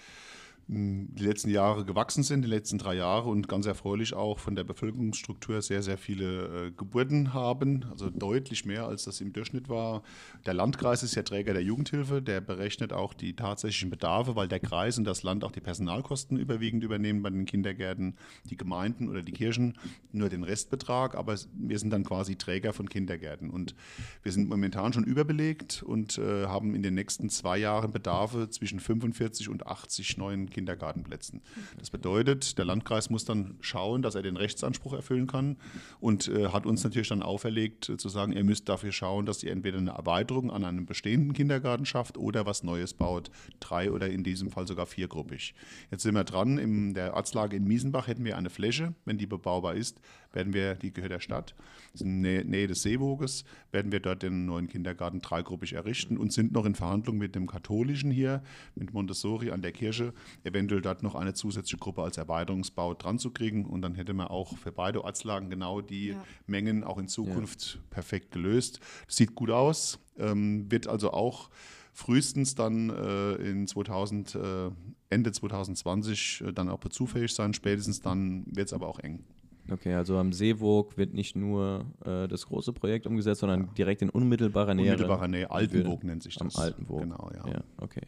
die 0.71 1.23
letzten 1.23 1.49
Jahre 1.49 1.83
gewachsen 1.83 2.21
sind, 2.21 2.43
die 2.43 2.47
letzten 2.47 2.77
drei 2.77 2.93
Jahre 2.93 3.29
und 3.29 3.47
ganz 3.47 3.65
erfreulich 3.65 4.13
auch 4.13 4.37
von 4.37 4.53
der 4.53 4.63
Bevölkerungsstruktur 4.63 5.63
sehr, 5.63 5.81
sehr 5.81 5.97
viele 5.97 6.67
äh, 6.67 6.71
Geburten 6.71 7.33
haben, 7.33 7.85
also 7.89 8.11
deutlich 8.11 8.65
mehr, 8.65 8.85
als 8.85 9.05
das 9.05 9.19
im 9.19 9.33
Durchschnitt 9.33 9.67
war. 9.67 10.03
Der 10.45 10.53
Landkreis 10.53 11.01
ist 11.01 11.15
ja 11.15 11.23
Träger 11.23 11.53
der 11.53 11.63
Jugendhilfe, 11.63 12.21
der 12.21 12.39
berechnet 12.39 12.93
auch 12.93 13.15
die 13.15 13.35
tatsächlichen 13.35 13.89
Bedarfe, 13.89 14.35
weil 14.35 14.47
der 14.47 14.59
Kreis 14.59 14.99
und 14.99 15.05
das 15.05 15.23
Land 15.23 15.43
auch 15.43 15.51
die 15.51 15.59
Personalkosten 15.59 16.37
überwiegend 16.37 16.83
übernehmen 16.83 17.23
bei 17.23 17.31
den 17.31 17.45
Kindergärten, 17.45 18.15
die 18.45 18.55
Gemeinden 18.55 19.09
oder 19.09 19.23
die 19.23 19.31
Kirchen 19.31 19.75
nur 20.11 20.29
den 20.29 20.43
Restbetrag, 20.43 21.15
aber 21.15 21.35
wir 21.53 21.79
sind 21.79 21.89
dann 21.89 22.03
quasi 22.03 22.35
Träger 22.35 22.73
von 22.73 22.87
Kindergärten 22.89 23.49
und 23.49 23.73
wir 24.21 24.31
sind 24.31 24.47
momentan 24.47 24.93
schon 24.93 25.03
überbelegt 25.03 25.81
und 25.81 26.19
äh, 26.19 26.45
haben 26.45 26.75
in 26.75 26.83
den 26.83 26.93
nächsten 26.93 27.31
zwei 27.31 27.57
Jahren 27.57 27.91
Bedarfe 27.91 28.51
zwischen 28.51 28.79
45 28.79 29.49
und 29.49 29.65
80 29.65 30.17
neuen 30.17 30.51
Kindergartenplätzen. 30.59 31.41
Das 31.77 31.89
bedeutet, 31.89 32.57
der 32.57 32.65
Landkreis 32.65 33.09
muss 33.09 33.23
dann 33.23 33.55
schauen, 33.61 34.01
dass 34.01 34.15
er 34.15 34.21
den 34.21 34.35
Rechtsanspruch 34.35 34.93
erfüllen 34.93 35.25
kann 35.25 35.55
und 36.01 36.27
äh, 36.27 36.49
hat 36.49 36.65
uns 36.65 36.83
natürlich 36.83 37.07
dann 37.07 37.23
auferlegt, 37.23 37.87
äh, 37.87 37.97
zu 37.97 38.09
sagen, 38.09 38.33
ihr 38.33 38.43
müsst 38.43 38.67
dafür 38.67 38.91
schauen, 38.91 39.25
dass 39.25 39.41
ihr 39.41 39.51
entweder 39.51 39.77
eine 39.77 39.91
Erweiterung 39.91 40.51
an 40.51 40.65
einem 40.65 40.85
bestehenden 40.85 41.33
Kindergarten 41.33 41.85
schafft 41.85 42.17
oder 42.17 42.45
was 42.45 42.63
Neues 42.63 42.93
baut, 42.93 43.31
drei 43.61 43.89
oder 43.91 44.09
in 44.09 44.23
diesem 44.23 44.51
Fall 44.51 44.67
sogar 44.67 44.85
viergruppig. 44.85 45.55
Jetzt 45.91 46.03
sind 46.03 46.15
wir 46.15 46.25
dran, 46.25 46.57
in 46.57 46.93
der 46.93 47.13
Arztlage 47.13 47.55
in 47.55 47.63
Miesenbach 47.63 48.07
hätten 48.07 48.25
wir 48.25 48.37
eine 48.37 48.49
Fläche, 48.49 48.93
wenn 49.05 49.17
die 49.17 49.27
bebaubar 49.27 49.75
ist, 49.75 50.01
werden 50.33 50.53
wir, 50.53 50.75
die 50.75 50.91
gehört 50.93 51.11
der 51.11 51.19
Stadt, 51.19 51.55
ist 51.93 52.01
in 52.01 52.21
Nähe, 52.21 52.45
Nähe 52.45 52.67
des 52.67 52.83
Seewoges, 52.83 53.43
werden 53.71 53.91
wir 53.91 53.99
dort 53.99 54.23
den 54.23 54.45
neuen 54.45 54.67
Kindergarten 54.67 55.21
dreigruppig 55.21 55.73
errichten 55.73 56.17
und 56.17 56.31
sind 56.31 56.51
noch 56.51 56.65
in 56.65 56.75
Verhandlung 56.75 57.17
mit 57.17 57.35
dem 57.35 57.47
Katholischen 57.47 58.11
hier, 58.11 58.43
mit 58.75 58.93
Montessori 58.93 59.51
an 59.51 59.61
der 59.61 59.71
Kirche, 59.71 60.13
eventuell 60.43 60.81
dort 60.81 61.03
noch 61.03 61.15
eine 61.15 61.33
zusätzliche 61.33 61.77
Gruppe 61.77 62.03
als 62.03 62.17
Erweiterungsbau 62.17 62.93
dran 62.93 63.19
zu 63.19 63.31
kriegen 63.31 63.65
und 63.65 63.81
dann 63.81 63.95
hätte 63.95 64.13
man 64.13 64.27
auch 64.27 64.57
für 64.57 64.71
beide 64.71 65.03
Ortslagen 65.03 65.49
genau 65.49 65.81
die 65.81 66.09
Ja. 66.09 66.23
Mengen 66.47 66.83
auch 66.83 66.97
in 66.97 67.07
Zukunft 67.07 67.79
perfekt 67.89 68.31
gelöst. 68.31 68.79
Das 69.05 69.15
sieht 69.15 69.35
gut 69.35 69.49
aus, 69.49 69.99
ähm, 70.17 70.71
wird 70.71 70.87
also 70.87 71.11
auch 71.11 71.49
frühestens 71.93 72.55
dann 72.55 72.89
äh, 72.89 73.33
in 73.35 73.67
2000, 73.67 74.35
äh, 74.35 74.71
Ende 75.09 75.31
2020 75.31 76.41
äh, 76.41 76.53
dann 76.53 76.69
auch 76.69 76.79
bezufähig 76.79 77.33
sein. 77.33 77.53
Spätestens 77.53 78.01
dann 78.01 78.45
wird 78.47 78.67
es 78.67 78.73
aber 78.73 78.87
auch 78.87 78.99
eng. 78.99 79.23
Okay, 79.71 79.93
also 79.93 80.17
am 80.17 80.33
Seewog 80.33 80.97
wird 80.97 81.13
nicht 81.13 81.35
nur 81.35 81.85
äh, 82.05 82.27
das 82.27 82.45
große 82.45 82.73
Projekt 82.73 83.05
umgesetzt, 83.07 83.41
sondern 83.41 83.73
direkt 83.75 84.01
in 84.01 84.09
unmittelbarer 84.09 84.73
Nähe. 84.73 84.85
Unmittelbarer 84.85 85.27
Nähe, 85.27 85.51
Altenburg 85.51 86.03
nennt 86.03 86.23
sich 86.23 86.39
Am 86.41 86.47
das. 86.47 86.57
Altenburg. 86.57 87.03
Genau, 87.03 87.29
ja. 87.33 87.51
Ja, 87.51 87.63
okay. 87.77 88.01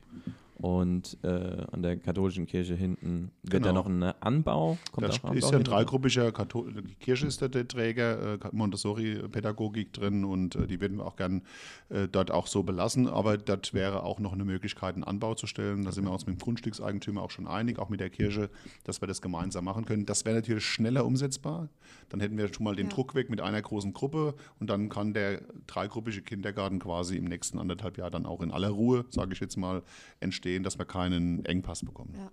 Und 0.62 1.17
äh, 1.24 1.28
an 1.71 1.82
der 1.82 1.97
katholischen 1.97 2.45
Kirche 2.45 2.76
hinten 2.76 3.32
wird 3.41 3.65
da 3.65 3.69
Genau. 3.69 3.82
noch 3.82 3.88
ein 3.88 4.04
Anbau? 4.21 4.78
Kommt 4.91 5.08
Das 5.08 5.19
auch 5.19 5.24
Anbau 5.30 5.38
ist 5.38 5.43
ja 5.45 5.50
ein 5.50 5.54
hinten? 5.56 5.71
dreigruppiger 5.71 6.32
Kathol 6.32 6.71
die 6.84 6.95
Kirche 6.95 7.26
ist 7.26 7.41
da 7.41 7.47
der 7.47 7.67
Träger, 7.67 8.34
äh, 8.36 8.38
Montessori-Pädagogik 8.52 9.93
drin 9.93 10.24
und 10.26 10.56
äh, 10.56 10.67
die 10.67 10.80
würden 10.82 10.97
wir 10.97 11.06
auch 11.06 11.15
gern 11.15 11.41
äh, 11.89 12.08
dort 12.08 12.32
auch 12.32 12.47
so 12.47 12.63
belassen. 12.63 13.08
Aber 13.08 13.38
dort 13.38 13.74
wäre 13.74 14.04
auch 14.04 14.19
noch 14.19 14.34
eine 14.34 14.45
Möglichkeit, 14.45 14.95
einen 14.95 15.04
Anbau 15.04 15.34
zu 15.36 15.47
stellen. 15.47 15.84
Da 15.84 15.91
sind 15.91 16.06
wir 16.06 16.12
uns 16.12 16.26
mit 16.26 16.36
dem 16.38 16.39
Grundstückseigentümer 16.39 17.21
auch 17.21 17.32
schon 17.32 17.47
einig, 17.47 17.80
auch 17.80 17.89
mit 17.89 18.00
der 18.00 18.10
Kirche, 18.10 18.50
dass 18.84 19.02
wir 19.02 19.08
das 19.08 19.21
gemeinsam 19.21 19.65
machen 19.65 19.86
können. 19.86 20.06
Das 20.06 20.26
wäre 20.26 20.36
natürlich 20.36 20.65
schneller 20.65 21.06
umsetzbar. 21.06 21.69
Dann 22.10 22.19
hätten 22.19 22.38
wir 22.38 22.54
schon 22.54 22.63
mal 22.63 22.76
den 22.76 22.88
Ja. 22.88 22.93
Druck 22.93 23.15
weg 23.15 23.30
mit 23.30 23.41
einer 23.41 23.62
großen 23.62 23.93
Gruppe 23.93 24.36
und 24.60 24.69
dann 24.69 24.89
kann 24.89 25.13
der 25.13 25.41
dreigruppige 25.67 26.21
Kindergarten 26.21 26.80
quasi 26.80 27.17
im 27.17 27.26
nächsten 27.26 27.58
anderthalb 27.58 27.97
Jahr 27.97 28.12
dann 28.12 28.26
auch 28.26 28.41
in 28.41 28.52
aller 28.52 28.69
Ruhe, 28.69 29.06
sage 29.10 29.34
ich 29.34 29.39
jetzt 29.39 29.58
mal, 29.58 29.82
entstehen, 30.19 30.51
dass 30.60 30.78
wir 30.78 30.86
keinen 30.86 31.46
Engpass 31.46 31.84
bekommen. 31.84 32.14
Ja. 32.18 32.32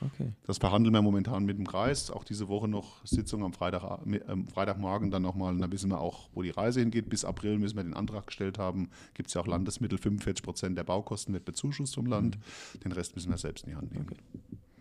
Okay. 0.00 0.32
Das 0.46 0.58
verhandeln 0.58 0.92
wir 0.92 1.02
momentan 1.02 1.44
mit 1.44 1.58
dem 1.58 1.66
Kreis. 1.66 2.10
Auch 2.10 2.24
diese 2.24 2.48
Woche 2.48 2.66
noch 2.66 3.06
Sitzung 3.06 3.44
am 3.44 3.52
Freitag, 3.52 4.00
ähm, 4.28 4.48
Freitagmorgen 4.48 5.10
dann 5.10 5.22
nochmal. 5.22 5.56
Da 5.58 5.70
wissen 5.70 5.90
wir 5.90 6.00
auch, 6.00 6.28
wo 6.34 6.42
die 6.42 6.50
Reise 6.50 6.80
hingeht. 6.80 7.08
Bis 7.08 7.24
April 7.24 7.58
müssen 7.58 7.76
wir 7.76 7.84
den 7.84 7.94
Antrag 7.94 8.26
gestellt 8.26 8.58
haben. 8.58 8.90
Gibt 9.14 9.28
es 9.28 9.34
ja 9.34 9.40
auch 9.40 9.46
Landesmittel. 9.46 9.98
45 9.98 10.42
Prozent 10.42 10.76
der 10.76 10.84
Baukosten 10.84 11.32
wird 11.34 11.44
bezuschusst 11.44 11.94
vom 11.94 12.06
Land. 12.06 12.38
Den 12.84 12.92
Rest 12.92 13.14
müssen 13.14 13.30
wir 13.30 13.38
selbst 13.38 13.64
in 13.64 13.70
die 13.70 13.76
Hand 13.76 13.92
nehmen. 13.92 14.06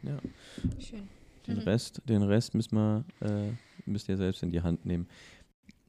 Ja. 0.04 0.18
Schön. 0.80 1.08
Den 1.48 1.58
Mhm. 1.58 1.62
Rest, 1.62 2.02
den 2.08 2.24
Rest 2.24 2.54
müssen 2.56 2.76
wir, 2.76 3.06
äh, 3.20 3.52
müsst 3.86 4.10
ihr 4.10 4.18
selbst 4.18 4.42
in 4.44 4.52
die 4.52 4.62
Hand 4.62 4.86
nehmen. 4.86 5.08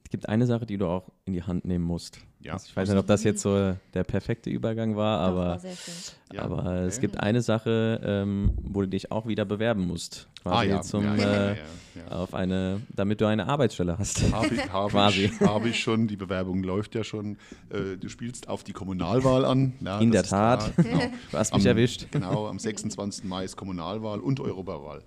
Es 0.04 0.10
gibt 0.10 0.28
eine 0.28 0.46
Sache, 0.46 0.66
die 0.66 0.76
du 0.76 0.86
auch 0.86 1.10
in 1.24 1.32
die 1.32 1.42
Hand 1.42 1.64
nehmen 1.64 1.84
musst. 1.84 2.18
Ja. 2.42 2.54
Also 2.54 2.66
ich 2.68 2.76
weiß 2.76 2.88
nicht, 2.88 2.98
ob 2.98 3.06
das 3.06 3.22
jetzt 3.24 3.42
so 3.42 3.74
der 3.94 4.04
perfekte 4.04 4.50
Übergang 4.50 4.96
war, 4.96 5.28
Doch, 5.30 5.36
war 5.36 5.46
aber, 5.52 5.58
sehr 5.60 5.76
schön. 5.76 5.94
Ja, 6.32 6.42
aber 6.42 6.64
es 6.82 6.94
okay. 6.96 7.06
gibt 7.06 7.20
eine 7.20 7.42
Sache, 7.42 8.00
ähm, 8.04 8.52
wo 8.62 8.80
du 8.80 8.88
dich 8.88 9.12
auch 9.12 9.26
wieder 9.26 9.44
bewerben 9.44 9.86
musst. 9.86 10.28
Ah 10.44 10.50
Quasi 10.50 10.68
ja, 10.70 10.80
zum, 10.80 11.04
ja, 11.04 11.14
ja, 11.16 11.24
äh, 11.24 11.48
ja, 11.50 11.62
ja. 12.10 12.16
auf 12.16 12.34
eine, 12.34 12.80
damit 12.96 13.20
du 13.20 13.26
eine 13.26 13.46
Arbeitsstelle 13.46 13.96
hast. 13.98 14.32
Habe 14.32 14.52
ich, 14.54 14.72
hab 14.72 14.90
Quasi. 14.90 15.24
ich, 15.26 15.40
hab 15.40 15.64
ich 15.66 15.78
schon, 15.78 16.08
die 16.08 16.16
Bewerbung 16.16 16.62
läuft 16.64 16.94
ja 16.96 17.04
schon. 17.04 17.36
Äh, 17.70 17.96
Du 17.98 18.08
spielst 18.08 18.48
auf 18.48 18.64
die 18.64 18.72
Kommunalwahl 18.72 19.44
an. 19.44 19.74
Ja, 19.80 20.00
In 20.00 20.10
der 20.10 20.24
Tat. 20.24 20.72
da, 20.76 20.82
genau. 20.82 20.98
Du 21.30 21.38
hast 21.38 21.54
mich 21.54 21.62
Am- 21.64 21.68
erwischt. 21.68 22.06
Genau, 22.10 22.48
am 22.48 22.58
26. 22.58 23.24
Mai 23.24 23.44
ist 23.44 23.56
Kommunalwahl 23.56 24.18
und 24.20 24.40
Europawahl. 24.40 25.02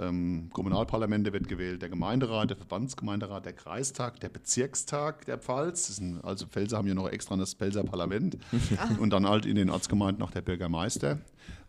Ähm, 0.00 0.48
Kommunalparlamente 0.52 1.32
wird 1.32 1.48
gewählt, 1.48 1.82
der 1.82 1.88
Gemeinderat, 1.90 2.50
der 2.50 2.56
Verbandsgemeinderat, 2.56 3.44
der 3.44 3.52
Kreistag, 3.52 4.20
der 4.20 4.28
Bezirkstag 4.28 5.26
der 5.26 5.38
Pfalz. 5.38 5.88
Das 5.88 5.96
sind, 5.96 6.24
also 6.24 6.46
Pfälzer 6.46 6.77
haben 6.78 6.88
ja 6.88 6.94
noch 6.94 7.08
extra 7.08 7.36
das 7.36 7.54
Pfälzer 7.54 7.84
Parlament. 7.84 8.38
und 8.98 9.10
dann 9.10 9.26
halt 9.26 9.44
in 9.46 9.56
den 9.56 9.70
Ortsgemeinden 9.70 10.20
noch 10.20 10.30
der 10.30 10.42
Bürgermeister. 10.42 11.18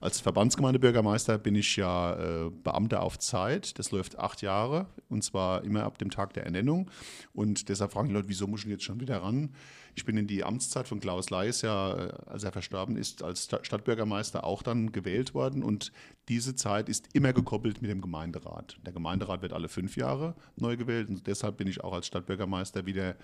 Als 0.02 0.22
Verbandsgemeindebürgermeister 0.22 1.38
bin 1.38 1.56
ich 1.56 1.76
ja 1.76 2.13
äh, 2.13 2.50
Beamter 2.50 3.02
auf 3.04 3.20
Zeit. 3.20 3.78
Das 3.80 3.92
läuft 3.92 4.18
acht 4.18 4.42
Jahre 4.42 4.88
und 5.10 5.24
zwar 5.24 5.63
immer 5.63 5.84
ab 5.84 5.98
dem 5.98 6.10
Tag 6.10 6.34
der 6.34 6.46
Ernennung. 6.46 6.89
Und 7.34 7.68
deshalb 7.70 7.92
fragen 7.92 8.08
die 8.08 8.13
Leute, 8.13 8.30
wieso 8.30 8.48
muss 8.48 8.63
ich 8.63 8.70
jetzt 8.70 8.84
schon 8.84 9.00
wieder 9.02 9.22
ran? 9.22 9.50
Ich 9.96 10.06
bin 10.06 10.15
in 10.15 10.28
die 10.28 10.46
Amtszeit 10.46 10.88
von 10.88 11.02
Klaus 11.02 11.30
Leis 11.30 11.62
ja, 11.62 11.94
äh, 11.94 12.13
als 12.28 12.46
er 12.46 12.54
verstorben 12.54 12.96
ist, 12.96 13.24
als 13.24 13.46
Sta- 13.46 13.63
Stadtbürgermeister 13.63 14.46
auch 14.46 14.63
dann 14.63 14.94
gewählt 14.94 15.34
worden. 15.34 15.63
Und 15.63 15.92
diese 16.30 16.56
Zeit 16.56 16.88
ist 16.88 17.10
immer 17.13 17.34
gekoppelt 17.34 17.82
mit 17.82 17.92
dem 17.92 18.00
Gemeinderat. 18.00 18.78
Der 18.86 18.94
Gemeinderat 18.94 19.42
wird 19.42 19.52
alle 19.52 19.68
fünf 19.68 19.98
Jahre 19.98 20.36
neu 20.56 20.78
gewählt 20.78 21.10
und 21.10 21.28
deshalb 21.28 21.58
bin 21.58 21.68
ich 21.68 21.84
auch 21.84 21.92
als 21.92 22.08
Stadtbürgermeister 22.08 22.86
wieder 22.86 23.15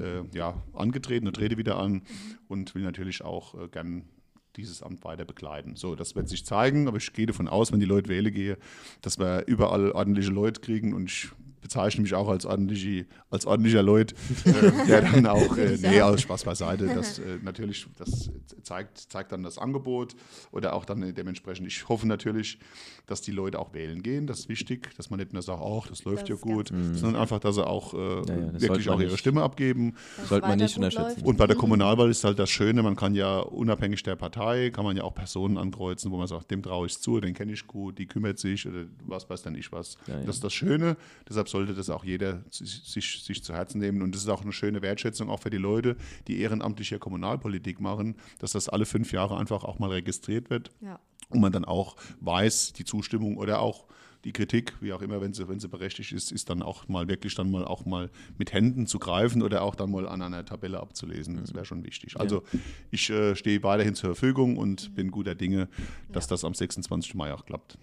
äh, 0.00 0.22
ja, 0.32 0.60
angetreten 0.72 1.28
und 1.28 1.36
trete 1.36 1.58
wieder 1.58 1.76
an 1.78 2.02
und 2.48 2.74
will 2.74 2.82
natürlich 2.82 3.22
auch 3.22 3.54
äh, 3.54 3.68
gern 3.68 4.08
dieses 4.56 4.82
Amt 4.82 5.04
weiter 5.04 5.24
bekleiden. 5.24 5.76
So, 5.76 5.94
das 5.94 6.14
wird 6.14 6.28
sich 6.28 6.44
zeigen, 6.44 6.88
aber 6.88 6.98
ich 6.98 7.12
gehe 7.12 7.26
davon 7.26 7.48
aus, 7.48 7.72
wenn 7.72 7.80
die 7.80 7.86
Leute 7.86 8.08
wählen 8.08 8.32
gehe, 8.32 8.58
dass 9.02 9.18
wir 9.18 9.46
überall 9.46 9.92
ordentliche 9.92 10.30
Leute 10.30 10.60
kriegen 10.60 10.94
und 10.94 11.10
ich 11.10 11.30
bezeichne 11.64 12.02
mich 12.02 12.12
auch 12.12 12.28
als, 12.28 12.44
ordentliche, 12.44 13.06
als 13.30 13.46
ordentlicher 13.46 13.82
Leut, 13.82 14.12
äh, 14.44 14.86
der 14.86 15.00
dann 15.00 15.26
auch, 15.26 15.56
äh, 15.56 15.78
nee, 15.80 16.02
aus 16.02 16.20
Spaß 16.20 16.44
beiseite, 16.44 16.86
das 16.94 17.18
äh, 17.18 17.38
natürlich, 17.42 17.86
das 17.96 18.30
zeigt, 18.62 18.98
zeigt 18.98 19.32
dann 19.32 19.42
das 19.42 19.56
Angebot 19.56 20.14
oder 20.52 20.74
auch 20.74 20.84
dann 20.84 21.14
dementsprechend, 21.14 21.66
ich 21.66 21.88
hoffe 21.88 22.06
natürlich, 22.06 22.58
dass 23.06 23.22
die 23.22 23.32
Leute 23.32 23.58
auch 23.58 23.72
wählen 23.72 24.02
gehen, 24.02 24.26
das 24.26 24.40
ist 24.40 24.48
wichtig, 24.50 24.94
dass 24.98 25.08
man 25.08 25.18
nicht 25.18 25.32
nur 25.32 25.40
sagt, 25.40 25.62
ach, 25.62 25.88
das 25.88 26.04
läuft 26.04 26.22
das 26.22 26.28
ja 26.28 26.34
gut, 26.36 26.68
sondern 26.68 27.16
einfach, 27.16 27.38
dass 27.38 27.54
sie 27.54 27.66
auch 27.66 27.94
äh, 27.94 27.96
ja, 27.96 28.22
ja, 28.26 28.60
wirklich 28.60 28.90
auch 28.90 29.00
ihre 29.00 29.10
nicht, 29.10 29.20
Stimme 29.20 29.42
abgeben. 29.42 29.94
Das 30.18 30.28
sollte 30.28 30.46
man 30.46 30.58
nicht 30.58 30.76
unterschätzen. 30.76 31.22
Und 31.22 31.38
bei 31.38 31.46
der 31.46 31.56
Kommunalwahl 31.56 32.10
ist 32.10 32.24
halt 32.24 32.38
das 32.38 32.50
Schöne, 32.50 32.82
man 32.82 32.94
kann 32.94 33.14
ja 33.14 33.38
unabhängig 33.38 34.02
der 34.02 34.16
Partei, 34.16 34.68
kann 34.70 34.84
man 34.84 34.98
ja 34.98 35.04
auch 35.04 35.14
Personen 35.14 35.56
ankreuzen, 35.56 36.10
wo 36.10 36.18
man 36.18 36.26
sagt, 36.26 36.50
dem 36.50 36.62
traue 36.62 36.86
ich 36.86 36.98
zu, 36.98 37.20
den 37.20 37.32
kenne 37.32 37.52
ich 37.52 37.66
gut, 37.66 37.98
die 37.98 38.06
kümmert 38.06 38.38
sich 38.38 38.68
oder 38.68 38.84
was 39.06 39.28
weiß 39.30 39.42
dann 39.42 39.54
ich 39.54 39.72
was. 39.72 39.96
Ja, 40.06 40.20
das 40.20 40.36
ist 40.36 40.44
das 40.44 40.52
Schöne, 40.52 40.98
deshalb 41.26 41.48
sollte 41.54 41.72
das 41.72 41.88
auch 41.88 42.04
jeder 42.04 42.42
sich, 42.50 43.22
sich, 43.22 43.44
zu 43.44 43.54
Herzen 43.54 43.78
nehmen. 43.78 44.02
Und 44.02 44.12
das 44.12 44.22
ist 44.22 44.28
auch 44.28 44.42
eine 44.42 44.52
schöne 44.52 44.82
Wertschätzung 44.82 45.30
auch 45.30 45.38
für 45.38 45.50
die 45.50 45.56
Leute, 45.56 45.96
die 46.26 46.40
ehrenamtliche 46.40 46.98
Kommunalpolitik 46.98 47.80
machen, 47.80 48.16
dass 48.40 48.52
das 48.52 48.68
alle 48.68 48.86
fünf 48.86 49.12
Jahre 49.12 49.38
einfach 49.38 49.62
auch 49.62 49.78
mal 49.78 49.90
registriert 49.90 50.50
wird. 50.50 50.72
Ja. 50.80 50.98
Und 51.28 51.40
man 51.40 51.52
dann 51.52 51.64
auch 51.64 51.94
weiß, 52.20 52.72
die 52.72 52.84
Zustimmung 52.84 53.36
oder 53.36 53.60
auch 53.60 53.86
die 54.24 54.32
Kritik, 54.32 54.72
wie 54.80 54.92
auch 54.92 55.00
immer, 55.00 55.20
wenn 55.20 55.32
sie, 55.32 55.48
wenn 55.48 55.60
sie 55.60 55.68
berechtigt 55.68 56.10
ist, 56.10 56.32
ist 56.32 56.50
dann 56.50 56.60
auch 56.60 56.88
mal 56.88 57.06
wirklich 57.06 57.36
dann 57.36 57.52
mal 57.52 57.64
auch 57.64 57.84
mal 57.84 58.10
mit 58.36 58.52
Händen 58.52 58.88
zu 58.88 58.98
greifen 58.98 59.40
oder 59.40 59.62
auch 59.62 59.76
dann 59.76 59.92
mal 59.92 60.08
an 60.08 60.22
einer 60.22 60.44
Tabelle 60.44 60.80
abzulesen. 60.80 61.36
Das 61.36 61.54
wäre 61.54 61.64
schon 61.64 61.84
wichtig. 61.84 62.18
Also 62.18 62.42
ich 62.90 63.08
äh, 63.10 63.36
stehe 63.36 63.62
weiterhin 63.62 63.94
zur 63.94 64.14
Verfügung 64.14 64.56
und 64.56 64.92
bin 64.96 65.12
guter 65.12 65.36
Dinge, 65.36 65.68
dass 66.10 66.24
ja. 66.24 66.30
das 66.30 66.44
am 66.44 66.54
26. 66.54 67.14
Mai 67.14 67.32
auch 67.32 67.44
klappt. 67.44 67.78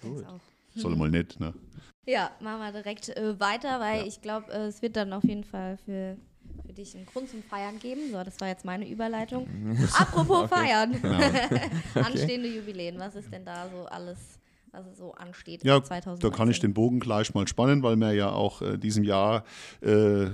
Gut. 0.00 0.24
Soll 0.74 0.96
mal 0.96 1.10
nicht, 1.10 1.38
ne? 1.40 1.54
Ja, 2.06 2.32
machen 2.40 2.60
wir 2.60 2.72
direkt 2.72 3.10
äh, 3.10 3.38
weiter, 3.38 3.78
weil 3.78 4.00
ja. 4.00 4.06
ich 4.06 4.20
glaube, 4.20 4.52
äh, 4.52 4.66
es 4.66 4.82
wird 4.82 4.96
dann 4.96 5.12
auf 5.12 5.22
jeden 5.22 5.44
Fall 5.44 5.76
für, 5.84 6.16
für 6.66 6.72
dich 6.72 6.96
einen 6.96 7.06
Grund 7.06 7.28
zum 7.28 7.42
Feiern 7.42 7.78
geben. 7.78 8.10
So, 8.10 8.22
das 8.24 8.40
war 8.40 8.48
jetzt 8.48 8.64
meine 8.64 8.88
Überleitung. 8.88 9.46
Apropos 9.98 10.44
okay. 10.44 10.48
Feiern. 10.48 11.00
Genau. 11.00 11.20
Anstehende 11.94 12.48
Jubiläen, 12.48 12.98
was 12.98 13.14
ist 13.14 13.32
denn 13.32 13.44
da 13.44 13.68
so 13.68 13.84
alles? 13.86 14.40
Was 14.72 14.96
so 14.96 15.12
ansteht. 15.12 15.64
Ja, 15.64 15.80
da 15.80 16.30
kann 16.30 16.50
ich 16.50 16.60
den 16.60 16.74
Bogen 16.74 17.00
gleich 17.00 17.34
mal 17.34 17.46
spannen, 17.46 17.82
weil 17.82 17.96
wir 17.96 18.12
ja 18.12 18.30
auch 18.30 18.62
äh, 18.62 18.78
diesem 18.78 19.04
Jahr 19.04 19.44
äh, 19.80 20.26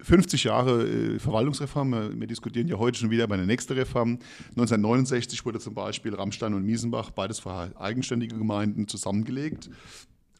50 0.00 0.44
ähm, 0.44 0.48
Jahre 0.50 0.86
äh, 0.86 1.18
Verwaltungsreform, 1.18 2.20
wir 2.20 2.26
diskutieren 2.26 2.68
ja 2.68 2.78
heute 2.78 2.98
schon 2.98 3.10
wieder 3.10 3.24
über 3.24 3.34
eine 3.34 3.46
nächste 3.46 3.76
Reform. 3.76 4.18
1969 4.50 5.44
wurde 5.44 5.58
zum 5.58 5.74
Beispiel 5.74 6.14
Rammstein 6.14 6.54
und 6.54 6.64
Miesenbach, 6.64 7.10
beides 7.10 7.44
eigenständige 7.46 8.36
Gemeinden, 8.36 8.88
zusammengelegt 8.88 9.70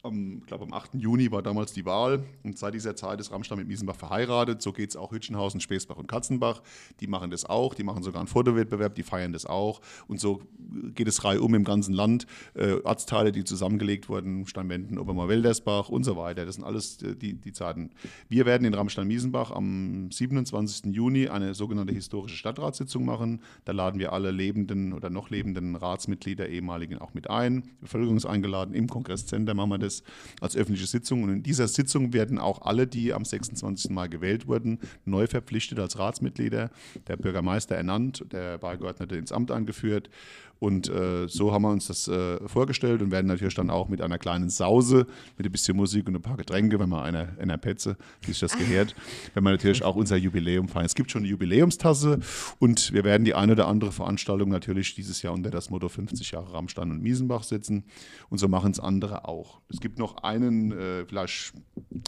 am, 0.05 0.37
ich 0.39 0.45
glaube 0.45 0.63
am 0.63 0.73
8. 0.73 0.95
Juni 0.95 1.31
war 1.31 1.41
damals 1.41 1.73
die 1.73 1.85
Wahl 1.85 2.23
und 2.43 2.57
seit 2.57 2.73
dieser 2.73 2.95
Zeit 2.95 3.19
ist 3.19 3.31
Rammstein 3.31 3.57
mit 3.57 3.67
Miesenbach 3.67 3.95
verheiratet. 3.95 4.61
So 4.61 4.71
geht 4.71 4.91
es 4.91 4.95
auch 4.95 5.11
Hütchenhausen, 5.11 5.59
Späßbach 5.59 5.97
und 5.97 6.07
Katzenbach. 6.07 6.61
Die 6.99 7.07
machen 7.07 7.31
das 7.31 7.45
auch, 7.45 7.73
die 7.73 7.83
machen 7.83 8.03
sogar 8.03 8.21
einen 8.21 8.27
Fotowettbewerb, 8.27 8.95
die 8.95 9.03
feiern 9.03 9.33
das 9.33 9.45
auch. 9.45 9.81
Und 10.07 10.19
so 10.19 10.41
geht 10.93 11.07
es 11.07 11.23
reihum 11.23 11.53
im 11.55 11.63
ganzen 11.63 11.93
Land. 11.93 12.27
Äh, 12.53 12.75
Ortsteile, 12.83 13.31
die 13.31 13.43
zusammengelegt 13.43 14.07
wurden, 14.07 14.45
Steinwenden, 14.45 14.97
Obermar-Weldersbach 14.97 15.89
und 15.89 16.03
so 16.03 16.15
weiter. 16.15 16.45
Das 16.45 16.55
sind 16.55 16.63
alles 16.63 17.01
äh, 17.01 17.15
die, 17.15 17.33
die 17.33 17.51
Zeiten. 17.51 17.91
Wir 18.29 18.45
werden 18.45 18.65
in 18.65 18.73
Rammstein-Miesenbach 18.73 19.51
am 19.51 20.11
27. 20.11 20.93
Juni 20.93 21.27
eine 21.27 21.53
sogenannte 21.53 21.93
historische 21.93 22.37
Stadtratssitzung 22.37 23.05
machen. 23.05 23.41
Da 23.65 23.71
laden 23.71 23.99
wir 23.99 24.13
alle 24.13 24.31
lebenden 24.31 24.93
oder 24.93 25.09
noch 25.09 25.29
lebenden 25.29 25.75
Ratsmitglieder, 25.75 26.47
ehemaligen 26.47 26.99
auch 26.99 27.13
mit 27.13 27.29
ein. 27.29 27.63
Bevölkerung 27.81 28.17
ist 28.17 28.25
eingeladen. 28.25 28.73
Im 28.75 28.87
Kongresscenter 28.87 29.53
machen 29.53 29.69
wir 29.69 29.77
das 29.77 29.94
als, 29.95 30.03
als 30.41 30.55
öffentliche 30.55 30.87
Sitzung. 30.87 31.23
Und 31.23 31.29
in 31.29 31.43
dieser 31.43 31.67
Sitzung 31.67 32.13
werden 32.13 32.39
auch 32.39 32.61
alle, 32.61 32.87
die 32.87 33.13
am 33.13 33.25
26. 33.25 33.91
Mal 33.91 34.09
gewählt 34.09 34.47
wurden, 34.47 34.79
neu 35.05 35.27
verpflichtet 35.27 35.79
als 35.79 35.97
Ratsmitglieder, 35.97 36.69
der 37.07 37.17
Bürgermeister 37.17 37.75
ernannt, 37.75 38.25
der 38.31 38.57
Beigeordnete 38.57 39.15
ins 39.15 39.31
Amt 39.31 39.51
eingeführt 39.51 40.09
und 40.59 40.89
äh, 40.89 41.27
so 41.27 41.51
haben 41.51 41.63
wir 41.63 41.69
uns 41.69 41.87
das 41.87 42.07
äh, 42.07 42.39
vorgestellt 42.47 43.01
und 43.01 43.11
werden 43.11 43.27
natürlich 43.27 43.55
dann 43.55 43.69
auch 43.69 43.89
mit 43.89 44.01
einer 44.01 44.17
kleinen 44.17 44.49
Sause, 44.49 45.05
mit 45.37 45.45
ein 45.45 45.51
bisschen 45.51 45.75
Musik 45.75 46.07
und 46.07 46.15
ein 46.15 46.21
paar 46.21 46.37
Getränke, 46.37 46.79
wenn 46.79 46.89
man 46.89 47.03
einer, 47.03 47.27
einer 47.39 47.57
Petze, 47.57 47.97
wie 48.21 48.27
sich 48.27 48.39
das 48.39 48.57
gehört, 48.57 48.95
wenn 49.33 49.43
wir 49.43 49.51
natürlich 49.51 49.83
auch 49.83 49.95
unser 49.95 50.15
Jubiläum 50.15 50.69
feiern. 50.69 50.85
Es 50.85 50.95
gibt 50.95 51.11
schon 51.11 51.23
eine 51.23 51.29
Jubiläumstasse 51.29 52.19
und 52.59 52.93
wir 52.93 53.03
werden 53.03 53.25
die 53.25 53.35
eine 53.35 53.51
oder 53.51 53.67
andere 53.67 53.91
Veranstaltung 53.91 54.49
natürlich 54.49 54.95
dieses 54.95 55.21
Jahr 55.21 55.33
unter 55.33 55.51
das 55.51 55.69
Motto 55.69 55.89
50 55.89 56.31
Jahre 56.31 56.53
Rammstein 56.53 56.89
und 56.89 57.01
Miesenbach 57.01 57.43
setzen 57.43 57.83
und 58.29 58.37
so 58.37 58.47
machen 58.47 58.71
es 58.71 58.79
andere 58.79 59.27
auch. 59.27 59.59
Es 59.69 59.81
gibt 59.85 59.99
noch 59.99 60.23
einen 60.23 60.71
äh, 60.71 61.05
vielleicht 61.05 61.53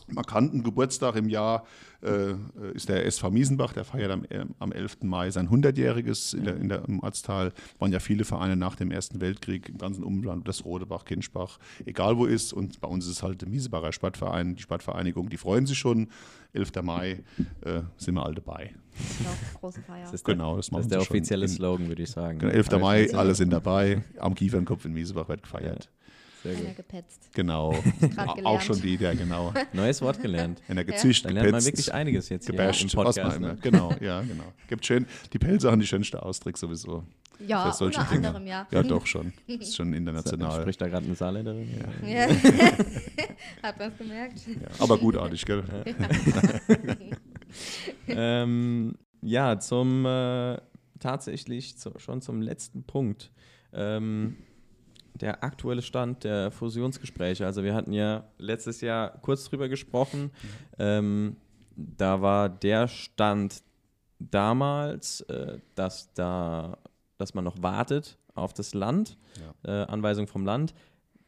markanten 0.08 0.64
Geburtstag 0.64 1.16
im 1.16 1.30
Jahr, 1.30 1.64
äh, 2.02 2.34
ist 2.74 2.90
der 2.90 3.06
SV 3.06 3.30
Miesenbach, 3.30 3.72
der 3.72 3.84
feiert 3.84 4.10
am, 4.10 4.24
äh, 4.30 4.46
am 4.58 4.72
11. 4.72 5.04
Mai 5.04 5.30
sein 5.30 5.48
100-jähriges 5.48 6.36
in 6.36 6.44
der, 6.44 6.58
in 6.58 6.70
der, 6.70 6.86
im 6.88 7.02
Ortsteil. 7.02 7.54
Waren 7.78 7.92
ja 7.92 8.00
viele 8.00 8.26
Vereine 8.26 8.56
nach 8.56 8.76
dem 8.76 8.90
Ersten 8.90 9.22
Weltkrieg 9.22 9.70
im 9.70 9.78
ganzen 9.78 10.04
Umland, 10.04 10.48
das 10.48 10.66
Rodebach, 10.66 11.06
Kinschbach, 11.06 11.60
egal 11.86 12.18
wo 12.18 12.26
ist. 12.26 12.52
Und 12.52 12.82
bei 12.82 12.88
uns 12.88 13.06
ist 13.06 13.12
es 13.12 13.22
halt 13.22 13.42
der 13.42 13.48
Miesebacher 13.48 13.94
Stadtverein, 13.94 14.56
die 14.56 14.64
Stadtvereinigung, 14.64 15.30
die 15.30 15.38
freuen 15.38 15.68
sich 15.68 15.78
schon. 15.78 16.10
11. 16.54 16.72
Mai 16.82 17.24
äh, 17.62 17.82
sind 17.98 18.16
wir 18.16 18.26
alle 18.26 18.36
dabei. 18.36 18.74
große 19.60 19.84
Feier. 19.84 20.06
Das 20.06 20.16
ist 20.16 20.28
der, 20.28 20.34
genau, 20.34 20.58
das, 20.58 20.72
das 20.72 20.82
ist 20.82 20.92
der 20.92 21.02
offizielle 21.02 21.48
Slogan, 21.48 21.88
würde 21.88 22.02
ich 22.02 22.10
sagen. 22.10 22.42
11. 22.42 22.70
Genau, 22.70 22.82
Mai, 22.82 23.14
alle 23.14 23.36
sind 23.36 23.52
dabei. 23.52 24.04
Am 24.18 24.34
Kiefernkopf 24.34 24.84
in 24.86 24.94
Miesebach 24.94 25.30
wird 25.30 25.44
gefeiert. 25.44 25.92
Sehr 26.44 26.56
Einer 26.56 26.74
gepetzt. 26.74 27.30
Genau. 27.34 27.76
Auch 28.44 28.62
schon 28.62 28.82
wieder, 28.84 29.16
genau. 29.16 29.54
Neues 29.74 30.02
Wort 30.02 30.22
gelernt. 30.22 30.62
Einer 30.68 30.84
gezischt, 30.84 31.24
ja. 31.24 31.30
Dann 31.30 31.36
lernt 31.36 31.52
man 31.52 31.66
wirklich 31.66 31.94
einiges 31.94 32.30
jetzt 32.30 32.48
gebasht, 32.48 32.82
hier 32.82 32.90
im 32.90 33.04
Podcast. 33.04 33.40
Ne? 33.40 33.58
Genau, 33.62 33.94
ja, 34.00 34.22
genau. 34.22 34.54
Gibt 34.68 34.86
schön, 34.86 35.06
die 35.34 35.40
Pelze 35.40 35.72
haben 35.72 35.80
die 35.80 35.88
schönste 35.88 36.22
Ausdruck 36.22 36.58
sowieso. 36.58 37.04
Ja, 37.40 37.70
unter 37.70 38.04
Dinge. 38.06 38.28
anderem, 38.28 38.48
ja. 38.48 38.68
Ja, 38.72 38.84
doch 38.84 39.06
schon. 39.06 39.34
Das 39.48 39.68
ist 39.68 39.76
schon 39.76 39.94
international. 39.94 40.62
Spricht 40.62 40.82
da 40.82 40.88
gerade 40.88 41.06
eine 41.06 41.16
Saarländerin? 41.16 41.70
Ja. 42.02 42.08
ja. 42.08 42.28
Hat 43.64 43.78
man 43.78 43.92
es 43.92 43.98
gemerkt. 43.98 44.48
Ja, 44.48 44.68
aber 44.80 44.98
gutartig, 44.98 45.46
gell? 45.46 45.64
Ja, 45.86 46.08
ähm, 48.08 48.96
ja 49.22 49.60
zum 49.60 50.06
äh, 50.06 50.58
tatsächlich 51.00 51.78
zu, 51.78 51.92
schon 51.98 52.22
zum 52.22 52.42
letzten 52.42 52.84
Punkt. 52.84 53.32
Ähm, 53.72 54.38
der 55.22 55.44
aktuelle 55.44 55.82
Stand 55.82 56.24
der 56.24 56.52
Fusionsgespräche. 56.52 57.46
Also 57.46 57.64
wir 57.64 57.74
hatten 57.74 57.94
ja 57.94 58.24
letztes 58.38 58.82
Jahr 58.82 59.10
kurz 59.22 59.46
drüber 59.46 59.70
gesprochen. 59.70 60.32
Ähm, 60.78 61.38
da 61.76 62.22
war 62.22 62.50
der 62.50 62.88
Stand 62.88 63.62
damals, 64.20 65.22
äh, 65.22 65.60
dass 65.76 66.14
da, 66.14 66.78
dass 67.18 67.34
man 67.34 67.44
noch 67.44 67.62
wartet 67.62 68.18
auf 68.34 68.54
das 68.54 68.74
Land, 68.74 69.18
ja. 69.64 69.84
äh, 69.84 69.86
Anweisung 69.88 70.28
vom 70.28 70.46
Land. 70.46 70.74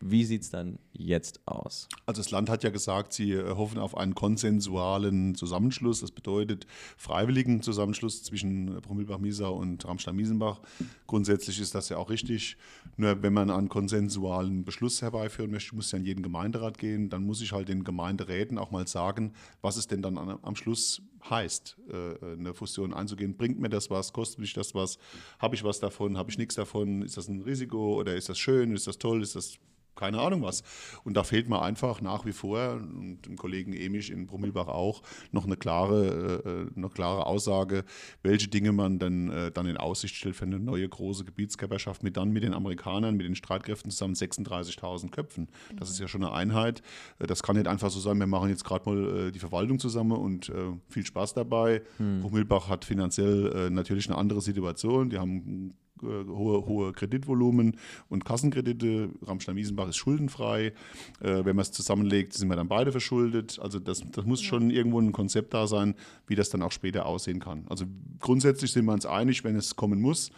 Wie 0.02 0.24
sieht 0.24 0.44
es 0.44 0.50
dann 0.50 0.80
jetzt 0.94 1.42
aus? 1.46 1.90
Also 2.06 2.22
das 2.22 2.32
Land 2.32 2.50
hat 2.50 2.64
ja 2.64 2.70
gesagt, 2.70 3.12
sie 3.12 3.34
äh, 3.34 3.56
hoffen 3.56 3.78
auf 3.78 3.98
einen 3.98 4.16
konsensualen 4.16 5.36
Zusammenschluss. 5.36 6.00
Das 6.00 6.12
bedeutet 6.12 6.66
freiwilligen 6.96 7.62
Zusammenschluss 7.62 8.24
zwischen 8.24 8.78
äh, 8.78 8.82
Promilbach-Miesau 8.82 9.54
und 9.54 9.86
Ramstein-Miesenbach. 9.86 10.62
Grundsätzlich 11.06 11.60
ist 11.60 11.76
das 11.76 11.90
ja 11.90 11.98
auch 11.98 12.10
richtig. 12.10 12.56
Nur 12.96 13.22
wenn 13.22 13.34
man 13.34 13.52
einen 13.52 13.68
konsensualen 13.68 14.64
Beschluss 14.64 15.02
herbeiführen 15.02 15.52
möchte, 15.52 15.76
muss 15.76 15.92
ja 15.92 16.00
in 16.00 16.06
jeden 16.06 16.24
Gemeinderat 16.24 16.78
gehen. 16.78 17.10
Dann 17.10 17.26
muss 17.26 17.42
ich 17.42 17.52
halt 17.52 17.68
den 17.68 17.84
Gemeinderäten 17.84 18.58
auch 18.58 18.72
mal 18.72 18.88
sagen, 18.88 19.34
was 19.62 19.76
es 19.76 19.88
denn 19.88 20.02
dann 20.02 20.18
am 20.18 20.56
Schluss 20.56 21.02
heißt, 21.30 21.78
äh, 21.90 22.34
eine 22.34 22.54
Fusion 22.54 22.94
einzugehen. 22.94 23.36
Bringt 23.36 23.60
mir 23.60 23.70
das 23.70 23.90
was? 23.90 24.14
Kostet 24.14 24.40
mich 24.40 24.54
das 24.54 24.74
was? 24.74 24.98
Habe 25.40 25.56
ich 25.56 25.64
was 25.66 25.82
davon? 25.82 26.18
Habe 26.18 26.32
ich 26.32 26.38
nichts 26.38 26.56
davon? 26.56 27.02
Ist 27.02 27.18
das 27.18 27.28
ein 27.28 27.42
Risiko 27.42 27.96
oder 27.96 28.16
ist 28.16 28.30
das 28.30 28.40
schön? 28.40 28.74
Ist 28.74 28.88
das 28.88 28.98
toll? 28.98 29.22
Ist 29.22 29.36
das 29.36 29.60
keine 30.00 30.20
Ahnung 30.20 30.42
was. 30.42 30.64
Und 31.04 31.16
da 31.16 31.24
fehlt 31.24 31.50
mir 31.50 31.62
einfach 31.62 32.02
nach 32.02 32.26
wie 32.26 32.32
vor, 32.32 32.74
und 32.74 33.22
dem 33.26 33.36
Kollegen 33.36 33.74
Emisch 33.74 34.10
in 34.10 34.28
Brummelbach 34.28 34.68
auch, 34.68 35.04
noch 35.32 35.46
eine 35.46 35.58
klare, 35.58 36.70
äh, 36.74 36.78
eine 36.78 36.90
klare 36.90 37.26
Aussage, 37.26 37.84
welche 38.24 38.48
Dinge 38.48 38.72
man 38.72 38.98
dann, 38.98 39.30
äh, 39.30 39.52
dann 39.52 39.68
in 39.68 39.78
Aussicht 39.78 40.16
stellt 40.16 40.36
für 40.36 40.46
eine 40.46 40.60
neue 40.60 40.88
große 40.88 41.26
Gebietskörperschaft 41.26 42.02
mit 42.02 42.18
dann 42.18 42.32
mit 42.32 42.44
den 42.44 42.54
Amerikanern, 42.54 43.18
mit 43.18 43.26
den 43.28 43.36
Streitkräften 43.36 43.92
zusammen 43.92 44.16
36.000 44.16 45.12
Köpfen. 45.12 45.50
Das 45.78 45.90
ist 45.90 46.00
ja 46.00 46.08
schon 46.08 46.24
eine 46.24 46.34
Einheit. 46.34 46.82
Äh, 47.20 47.28
das 47.28 47.44
kann 47.44 47.58
nicht 47.58 47.68
einfach 47.68 47.90
so 47.90 48.00
sein, 48.00 48.18
wir 48.20 48.28
machen 48.28 48.50
jetzt 48.50 48.64
gerade 48.64 48.90
mal 48.90 49.28
äh, 49.28 49.32
die 49.32 49.40
Verwaltung 49.40 49.80
zusammen 49.80 50.14
und 50.14 50.50
äh, 50.50 50.74
viel 50.88 51.06
Spaß 51.06 51.34
dabei. 51.34 51.82
Hm. 51.98 52.22
Brummelbach 52.22 52.70
hat 52.70 52.86
finanziell 52.86 53.52
äh, 53.54 53.70
natürlich 53.70 54.08
eine 54.08 54.18
andere 54.18 54.42
Situation. 54.42 55.10
Die 55.10 55.18
haben 55.18 55.72
äh, 55.72 55.89
hohe, 56.02 56.66
hohe 56.66 56.94
Kreditvolumen 56.94 57.78
und 58.10 58.26
Kassenkredite. 58.26 59.10
Ramstein-Wiesenbach 59.22 59.90
ist 59.90 59.98
schuldenfrei. 59.98 60.74
Äh, 61.22 61.46
wenn 61.46 61.56
man 61.56 61.60
es 61.60 61.72
zusammenlegt, 61.72 62.34
sind 62.34 62.50
wir 62.50 62.56
dann 62.56 62.68
beide 62.68 62.92
verschuldet. 62.92 63.60
Also 63.62 63.80
das, 63.80 64.04
das 64.12 64.26
muss 64.26 64.42
schon 64.42 64.70
irgendwo 64.70 65.00
ein 65.00 65.12
Konzept 65.12 65.54
da 65.54 65.68
sein, 65.68 65.96
wie 66.28 66.36
das 66.36 66.50
dann 66.50 66.62
auch 66.62 66.72
später 66.72 67.06
aussehen 67.06 67.40
kann. 67.40 67.66
Also 67.70 67.86
grundsätzlich 68.20 68.72
sind 68.72 68.86
wir 68.86 68.94
uns 68.94 69.06
einig, 69.06 69.44
wenn 69.44 69.56
es 69.56 69.76
kommen 69.76 70.02
muss, 70.02 70.32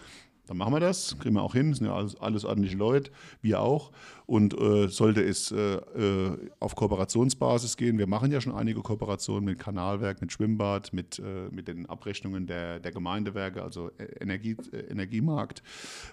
dann 0.48 0.58
machen 0.58 0.74
wir 0.74 0.80
das, 0.82 1.18
kriegen 1.20 1.36
wir 1.36 1.44
auch 1.44 1.54
hin, 1.54 1.74
sind 1.74 1.86
ja 1.86 1.96
alles, 1.96 2.20
alles 2.20 2.44
ordentliche 2.44 2.76
Leute, 2.76 3.12
wir 3.42 3.62
auch. 3.62 3.92
Und 4.32 4.58
äh, 4.58 4.88
sollte 4.88 5.22
es 5.22 5.52
äh, 5.52 5.74
äh, 5.76 6.38
auf 6.62 6.74
Kooperationsbasis 6.78 7.76
gehen, 7.76 7.98
wir 7.98 8.08
machen 8.08 8.32
ja 8.32 8.40
schon 8.40 8.56
einige 8.56 8.80
Kooperationen 8.80 9.44
mit 9.44 9.60
Kanalwerk, 9.60 10.22
mit 10.22 10.32
Schwimmbad, 10.32 10.94
mit, 10.94 11.20
äh, 11.20 11.54
mit 11.54 11.68
den 11.68 11.86
Abrechnungen 11.86 12.48
der, 12.48 12.80
der 12.80 12.94
Gemeindewerke, 12.94 13.62
also 13.62 13.92
äh, 13.98 14.06
Energie, 14.22 14.56
äh, 14.72 14.90
Energiemarkt. 14.90 15.62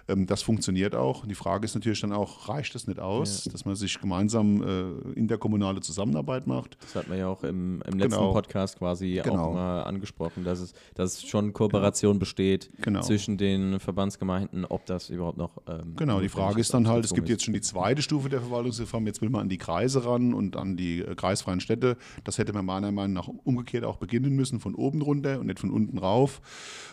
Ähm, 0.09 0.27
das 0.27 0.41
funktioniert 0.41 0.95
auch. 0.95 1.25
Die 1.25 1.33
Frage 1.33 1.63
ist 1.63 1.75
natürlich 1.75 2.01
dann 2.01 2.11
auch, 2.11 2.49
reicht 2.49 2.75
das 2.75 2.87
nicht 2.87 2.99
aus, 2.99 3.45
ja. 3.45 3.53
dass 3.53 3.63
man 3.63 3.75
sich 3.75 4.01
gemeinsam 4.01 4.99
interkommunale 5.15 5.79
Zusammenarbeit 5.79 6.45
macht? 6.45 6.77
Das 6.81 6.95
hat 6.95 7.07
man 7.07 7.17
ja 7.17 7.29
auch 7.29 7.45
im, 7.45 7.81
im 7.87 7.99
letzten 7.99 8.19
genau. 8.19 8.33
Podcast 8.33 8.79
quasi 8.79 9.21
genau. 9.23 9.45
auch 9.45 9.53
mal 9.53 9.83
angesprochen, 9.83 10.43
dass 10.43 10.59
es, 10.59 10.73
dass 10.93 11.23
schon 11.23 11.53
Kooperation 11.53 12.19
besteht 12.19 12.69
genau. 12.81 12.99
zwischen 12.99 13.37
den 13.37 13.79
Verbandsgemeinden, 13.79 14.65
ob 14.65 14.85
das 14.87 15.09
überhaupt 15.09 15.37
noch. 15.37 15.61
Ähm, 15.69 15.95
genau, 15.95 16.19
die 16.19 16.27
Frage 16.27 16.59
ist 16.59 16.73
dann 16.73 16.85
halt, 16.89 17.05
es 17.05 17.13
gibt 17.13 17.29
jetzt 17.29 17.45
schon 17.45 17.53
die 17.53 17.61
zweite 17.61 18.08
Stufe 18.09 18.27
der 18.27 18.41
Verwaltungsreform, 18.41 19.05
jetzt 19.05 19.21
will 19.21 19.29
man 19.29 19.41
an 19.41 19.49
die 19.49 19.59
Kreise 19.59 20.03
ran 20.03 20.33
und 20.33 20.55
an 20.55 20.75
die 20.75 21.01
äh, 21.01 21.13
kreisfreien 21.13 21.59
Städte. 21.59 21.95
Das 22.23 22.39
hätte 22.39 22.53
man 22.53 22.65
meiner 22.65 22.91
Meinung 22.91 23.13
nach 23.13 23.27
umgekehrt 23.27 23.83
auch 23.83 23.97
beginnen 23.97 24.35
müssen, 24.35 24.59
von 24.59 24.73
oben 24.73 25.03
runter 25.03 25.39
und 25.39 25.45
nicht 25.45 25.59
von 25.59 25.69
unten 25.69 25.99
rauf. 25.99 26.41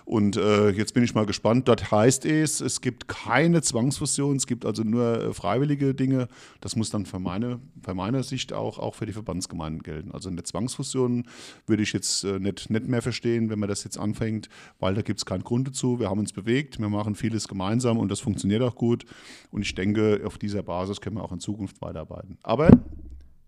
Und 0.05 0.37
äh, 0.37 0.69
jetzt 0.69 0.93
bin 0.93 1.03
ich 1.03 1.15
mal 1.15 1.25
gespannt. 1.25 1.69
Dort 1.69 1.91
heißt 1.91 2.27
es, 2.27 2.61
es 2.61 2.83
gibt 2.83 3.09
keine 3.09 3.63
Zwangsfusion, 3.63 4.37
es 4.37 4.47
gibt 4.47 4.67
also 4.67 4.83
nur 4.83 5.23
äh, 5.23 5.33
freiwillige 5.33 5.95
Dinge. 5.95 6.29
Das 6.61 6.77
muss 6.77 6.91
dann 6.91 7.07
für 7.07 7.19
meine, 7.19 7.61
für 7.83 7.95
meiner 7.95 8.23
Sicht 8.23 8.53
auch, 8.53 8.79
auch 8.79 8.95
für 8.95 9.07
die 9.07 9.15
Verbandsgemeinden 9.15 9.83
gelten. 9.83 10.13
Also 10.13 10.29
eine 10.29 10.43
Zwangsfusion 10.43 11.27
würde 11.67 11.83
ich 11.83 11.95
jetzt 11.95 12.25
äh, 12.25 12.39
nicht, 12.39 12.69
nicht 12.69 12.87
mehr 12.87 13.01
verstehen, 13.01 13.49
wenn 13.49 13.59
man 13.59 13.71
das 13.71 13.85
jetzt 13.85 13.99
anfängt, 13.99 14.51
weil 14.81 14.95
da 14.95 15.01
gibt 15.01 15.19
es 15.19 15.25
keinen 15.25 15.45
Grund 15.45 15.67
dazu. 15.67 15.99
Wir 15.99 16.11
haben 16.11 16.21
uns 16.21 16.35
bewegt, 16.35 16.79
wir 16.79 16.91
machen 16.91 17.15
vieles 17.15 17.49
gemeinsam 17.49 17.97
und 17.97 18.11
das 18.11 18.21
funktioniert 18.21 18.61
auch 18.61 18.75
gut. 18.75 19.07
Und 19.51 19.63
ich 19.63 19.75
denke, 19.75 20.21
auf 20.27 20.37
dieser 20.37 20.63
Basis 20.63 21.01
können 21.07 21.19
wir 21.19 21.23
auch 21.23 21.31
in 21.31 21.39
Zukunft 21.39 21.81
weiterarbeiten. 21.81 22.37
Aber 22.43 22.69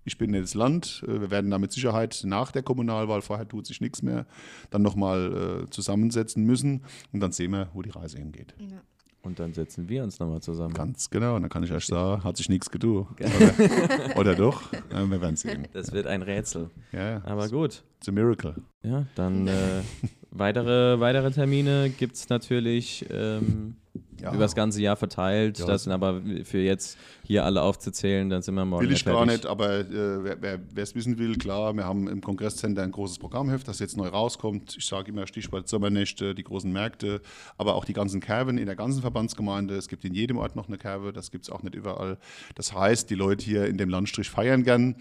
ich 0.05 0.17
bin 0.17 0.33
das 0.33 0.55
Land. 0.55 1.03
Äh, 1.09 1.23
wir 1.23 1.31
werden 1.33 1.51
da 1.51 1.59
mit 1.59 1.73
Sicherheit 1.73 2.23
nach 2.25 2.53
der 2.53 2.63
Kommunalwahl, 2.63 3.21
vorher 3.21 3.49
tut 3.49 3.67
sich 3.67 3.81
nichts 3.81 4.01
mehr, 4.01 4.27
dann 4.71 4.83
nochmal 4.83 5.65
äh, 5.67 5.71
zusammensetzen 5.71 6.45
müssen 6.45 6.85
und 7.13 7.19
dann 7.19 7.33
sehen 7.33 7.51
wir, 7.51 7.69
wo 7.75 7.83
die 7.83 7.91
Reise 7.91 8.19
hingeht. 8.19 8.55
Ja. 8.61 8.81
Und 9.23 9.41
dann 9.41 9.53
setzen 9.55 9.89
wir 9.89 10.05
uns 10.05 10.21
nochmal 10.21 10.41
zusammen. 10.41 10.73
Ganz 10.73 11.11
genau. 11.11 11.35
Und 11.35 11.43
dann 11.43 11.51
kann 11.51 11.65
ich 11.65 11.73
euch 11.73 11.87
sagen, 11.87 12.23
hat 12.23 12.37
sich 12.37 12.49
nichts 12.49 12.71
getan. 12.71 13.09
Oder, 13.19 14.17
oder, 14.17 14.35
doch? 14.37 14.73
Ja, 14.93 15.05
wir 15.05 15.21
werden 15.21 15.35
sehen. 15.35 15.67
Das 15.73 15.91
wird 15.91 16.07
ein 16.07 16.23
Rätsel. 16.23 16.71
Ja, 16.93 17.21
Aber 17.25 17.49
gut. 17.49 17.83
It's 17.99 18.09
a 18.09 18.13
miracle. 18.13 18.55
Ja, 18.85 19.05
dann 19.17 19.49
äh, 19.49 19.83
weitere, 20.31 21.01
weitere 21.01 21.33
Termine 21.33 21.91
gibt 21.91 22.15
es 22.15 22.29
natürlich. 22.29 23.05
Ähm, 23.11 23.75
ja. 24.21 24.31
über 24.31 24.41
das 24.45 24.55
ganze 24.55 24.81
Jahr 24.81 24.97
verteilt. 24.97 25.59
Ja. 25.59 25.67
Das 25.67 25.85
sind 25.85 25.93
aber 25.93 26.21
für 26.45 26.59
jetzt 26.59 26.99
hier 27.23 27.45
alle 27.45 27.63
aufzuzählen, 27.63 28.31
dann 28.31 28.41
sind 28.41 28.55
wir 28.55 28.65
morgen. 28.65 28.85
Will 28.85 28.93
ich 28.93 29.05
gar 29.05 29.27
nicht, 29.27 29.45
aber 29.45 29.81
äh, 29.81 30.37
wer 30.41 30.83
es 30.83 30.95
wissen 30.95 31.19
will, 31.19 31.37
klar, 31.37 31.75
wir 31.75 31.85
haben 31.85 32.09
im 32.09 32.23
Kongresscenter 32.23 32.83
ein 32.83 32.91
großes 32.91 33.19
Programmheft, 33.19 33.69
das 33.69 33.81
jetzt 33.81 33.97
neu 33.97 34.09
rauskommt. 34.09 34.77
Ich 34.79 34.87
sage 34.87 35.11
immer 35.11 35.27
Stichwort 35.27 35.69
Sommernächte, 35.69 36.35
die 36.35 36.43
großen 36.43 36.73
Märkte, 36.73 37.21
aber 37.59 37.75
auch 37.75 37.85
die 37.85 37.93
ganzen 37.93 38.21
Kerven 38.21 38.57
in 38.57 38.65
der 38.65 38.77
ganzen 38.77 39.03
Verbandsgemeinde. 39.03 39.77
Es 39.77 39.89
gibt 39.89 40.05
in 40.07 40.15
jedem 40.15 40.39
Ort 40.39 40.57
noch 40.57 40.69
eine 40.69 40.79
Kerve, 40.79 41.13
das 41.13 41.31
gibt 41.31 41.45
es 41.45 41.51
auch 41.51 41.63
nicht 41.63 41.75
überall. 41.75 42.17
Das 42.55 42.73
heißt, 42.73 43.11
die 43.11 43.15
Leute 43.15 43.45
hier 43.45 43.67
in 43.67 43.77
dem 43.77 43.91
Landstrich 43.91 44.31
feiern 44.31 44.65
gern. 44.65 44.97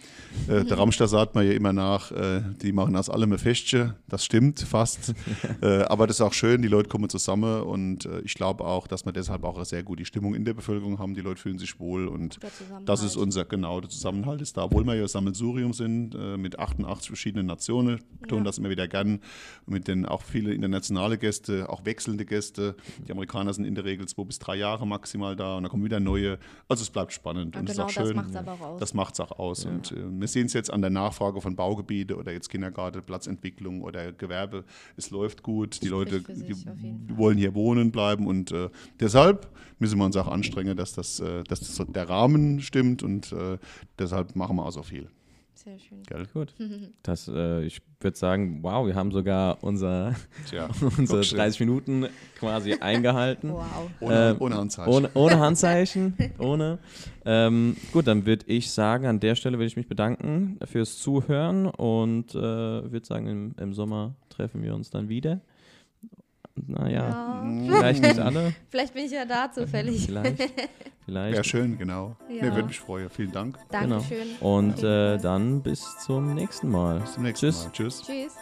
Äh, 0.49 0.65
der 0.65 0.77
Ramster 0.77 1.08
sagt 1.08 1.34
man 1.34 1.45
ja 1.45 1.53
immer 1.53 1.71
nach, 1.71 2.12
äh, 2.12 2.41
die 2.62 2.73
machen 2.73 2.95
aus 2.97 3.10
allem 3.10 3.32
ein 3.32 3.39
Festchen. 3.39 3.93
Das 4.10 4.25
stimmt 4.25 4.60
fast. 4.60 5.13
Äh, 5.62 5.84
aber 5.84 6.08
das 6.08 6.17
ist 6.17 6.21
auch 6.21 6.34
schön, 6.34 6.62
die 6.62 6.67
Leute 6.67 6.89
kommen 6.89 7.10
zusammen 7.10 7.62
und 7.62 8.06
äh, 8.06 8.19
ich 8.19 8.34
glaube 8.34 8.63
auch, 8.65 8.86
dass 8.86 9.06
wir 9.08 9.13
deshalb 9.13 9.43
auch 9.43 9.63
sehr 9.65 9.84
gute 9.84 10.06
Stimmung 10.06 10.36
in 10.36 10.46
der 10.46 10.54
Bevölkerung 10.54 11.00
haben. 11.00 11.13
Die 11.13 11.22
Leute 11.22 11.41
fühlen 11.41 11.58
sich 11.58 11.80
wohl 11.80 12.08
und 12.08 12.39
das 12.86 13.04
ist 13.04 13.15
unser, 13.15 13.46
genau, 13.46 13.82
der 13.82 13.89
Zusammenhalt 13.89 14.41
ist 14.41 14.58
da. 14.58 14.65
Obwohl 14.65 14.86
wir 14.86 14.96
ja 14.96 15.08
Sammelsurium 15.08 15.74
sind 15.74 16.13
äh, 16.15 16.38
mit 16.38 16.60
88 16.60 17.08
verschiedenen 17.08 17.48
Nationen, 17.48 18.00
tun 18.28 18.39
ja. 18.39 18.43
das 18.43 18.58
immer 18.58 18.70
wieder 18.70 18.88
gern. 18.88 19.20
Mit 19.65 19.88
den 19.88 20.06
auch 20.06 20.22
viele 20.22 20.54
internationale 20.54 21.17
Gäste, 21.17 21.70
auch 21.70 21.86
wechselnde 21.86 22.26
Gäste. 22.26 22.76
Die 23.08 23.12
Amerikaner 23.12 23.54
sind 23.54 23.65
in 23.65 23.76
der 23.76 23.86
Regel 23.86 24.08
zwei 24.08 24.24
bis 24.24 24.39
drei 24.39 24.56
Jahre 24.56 24.86
maximal 24.86 25.36
da 25.36 25.58
und 25.58 25.63
dann 25.63 25.72
kommen 25.72 25.84
wieder 25.84 26.00
neue. 26.00 26.38
Also 26.67 26.84
es 26.84 26.89
bleibt 26.89 27.13
spannend 27.13 27.56
ja, 27.56 27.62
und 27.62 27.70
genau, 27.70 27.88
ist 27.88 27.98
auch 27.98 28.04
schön. 28.04 28.15
Das 28.15 28.15
macht 28.15 28.30
es 28.30 28.36
aber 28.36 28.52
auch 28.54 28.62
aus. 28.62 28.80
Das 28.80 29.20
auch 29.20 29.39
aus. 29.39 29.63
Ja. 29.63 29.72
Und 29.72 29.91
äh, 29.91 29.96
wir 30.20 30.28
sehen 30.28 30.48
es 30.48 30.54
jetzt 30.54 30.72
an 30.72 30.82
der 30.82 30.89
Nachfrage 30.89 31.41
von 31.41 31.56
Baugebiete 31.56 32.15
oder 32.15 32.32
jetzt 32.32 32.50
Kindergarten, 32.50 33.02
Platzentwicklung 33.02 33.82
oder 33.82 34.12
Gewerbe. 34.12 34.65
Es 34.96 35.10
läuft 35.10 35.43
gut. 35.43 35.82
Die 35.82 35.88
Leute 35.88 36.22
die, 36.22 36.54
die 36.54 37.17
wollen 37.17 37.38
hier 37.38 37.54
wohnen 37.56 37.91
bleiben 37.91 38.28
und 38.28 38.52
äh, 38.52 38.70
deshalb 38.99 39.49
müssen 39.79 39.97
wir 39.97 40.05
uns 40.05 40.17
auch 40.17 40.27
anstrengen, 40.27 40.75
dass, 40.75 40.93
das, 40.93 41.19
äh, 41.19 41.43
dass 41.43 41.60
das 41.60 41.86
der 41.88 42.10
Rahmen 42.10 42.62
stimmt 42.62 43.03
und 43.03 43.31
äh, 43.31 43.57
deshalb 43.99 44.36
machen 44.36 44.55
wir 44.55 44.65
auch 44.65 44.71
so 44.71 44.83
viel. 44.83 45.10
Sehr 45.67 45.79
schön. 45.79 46.03
Geil. 46.03 46.27
Gut. 46.33 46.53
Das, 47.03 47.27
äh, 47.27 47.63
ich 47.63 47.81
würde 47.99 48.17
sagen, 48.17 48.60
wow, 48.62 48.86
wir 48.86 48.95
haben 48.95 49.12
sogar 49.12 49.63
unser, 49.63 50.13
Tja, 50.49 50.69
unsere 50.97 51.21
30 51.21 51.62
Minuten 51.62 52.07
quasi 52.38 52.73
eingehalten. 52.79 53.51
wow. 53.51 53.89
Ohne, 53.99 54.29
ähm, 54.31 54.36
ohne, 54.39 54.55
Handzeichen. 54.55 54.93
Ohne, 54.93 55.10
ohne 55.13 55.39
Handzeichen. 55.39 56.13
ohne. 56.38 56.79
Ähm, 57.25 57.75
gut, 57.91 58.07
dann 58.07 58.25
würde 58.25 58.45
ich 58.47 58.71
sagen, 58.71 59.07
an 59.07 59.19
der 59.19 59.36
Stelle 59.36 59.57
würde 59.57 59.67
ich 59.67 59.77
mich 59.77 59.88
bedanken 59.88 60.60
fürs 60.65 60.99
Zuhören 60.99 61.65
und 61.65 62.36
äh, 62.36 62.41
würde 62.41 63.05
sagen, 63.05 63.27
im, 63.27 63.55
im 63.57 63.73
Sommer 63.73 64.15
treffen 64.29 64.62
wir 64.62 64.75
uns 64.75 64.89
dann 64.89 65.10
wieder. 65.10 65.41
Naja, 66.67 67.43
ja. 67.43 67.43
vielleicht 67.65 68.02
nicht 68.02 68.20
alle. 68.20 68.54
vielleicht 68.70 68.93
bin 68.93 69.06
ich 69.06 69.12
ja 69.12 69.26
da 69.26 69.52
zufällig. 69.52 70.06
Vielleicht. 70.06 70.50
vielleicht. 71.06 71.34
Wäre 71.34 71.43
schön, 71.43 71.78
genau. 71.78 72.15
Ja. 72.30 72.46
Mir 72.46 72.56
würde 72.56 72.67
mich 72.67 72.80
freuen. 72.80 73.10
Vielen 73.10 73.32
Dank. 73.32 73.58
Dankeschön. 73.70 74.28
Genau. 74.39 74.58
Und 74.58 74.84
äh, 74.84 75.17
dann 75.17 75.62
bis 75.62 75.98
zum 76.00 76.34
nächsten 76.34 76.70
Mal. 76.70 77.00
Bis 77.02 77.13
zum 77.13 77.24
nächsten 77.24 77.46
Tschüss. 77.48 77.63
Mal. 77.65 77.72
Tschüss. 77.72 78.04
Tschüss. 78.04 78.34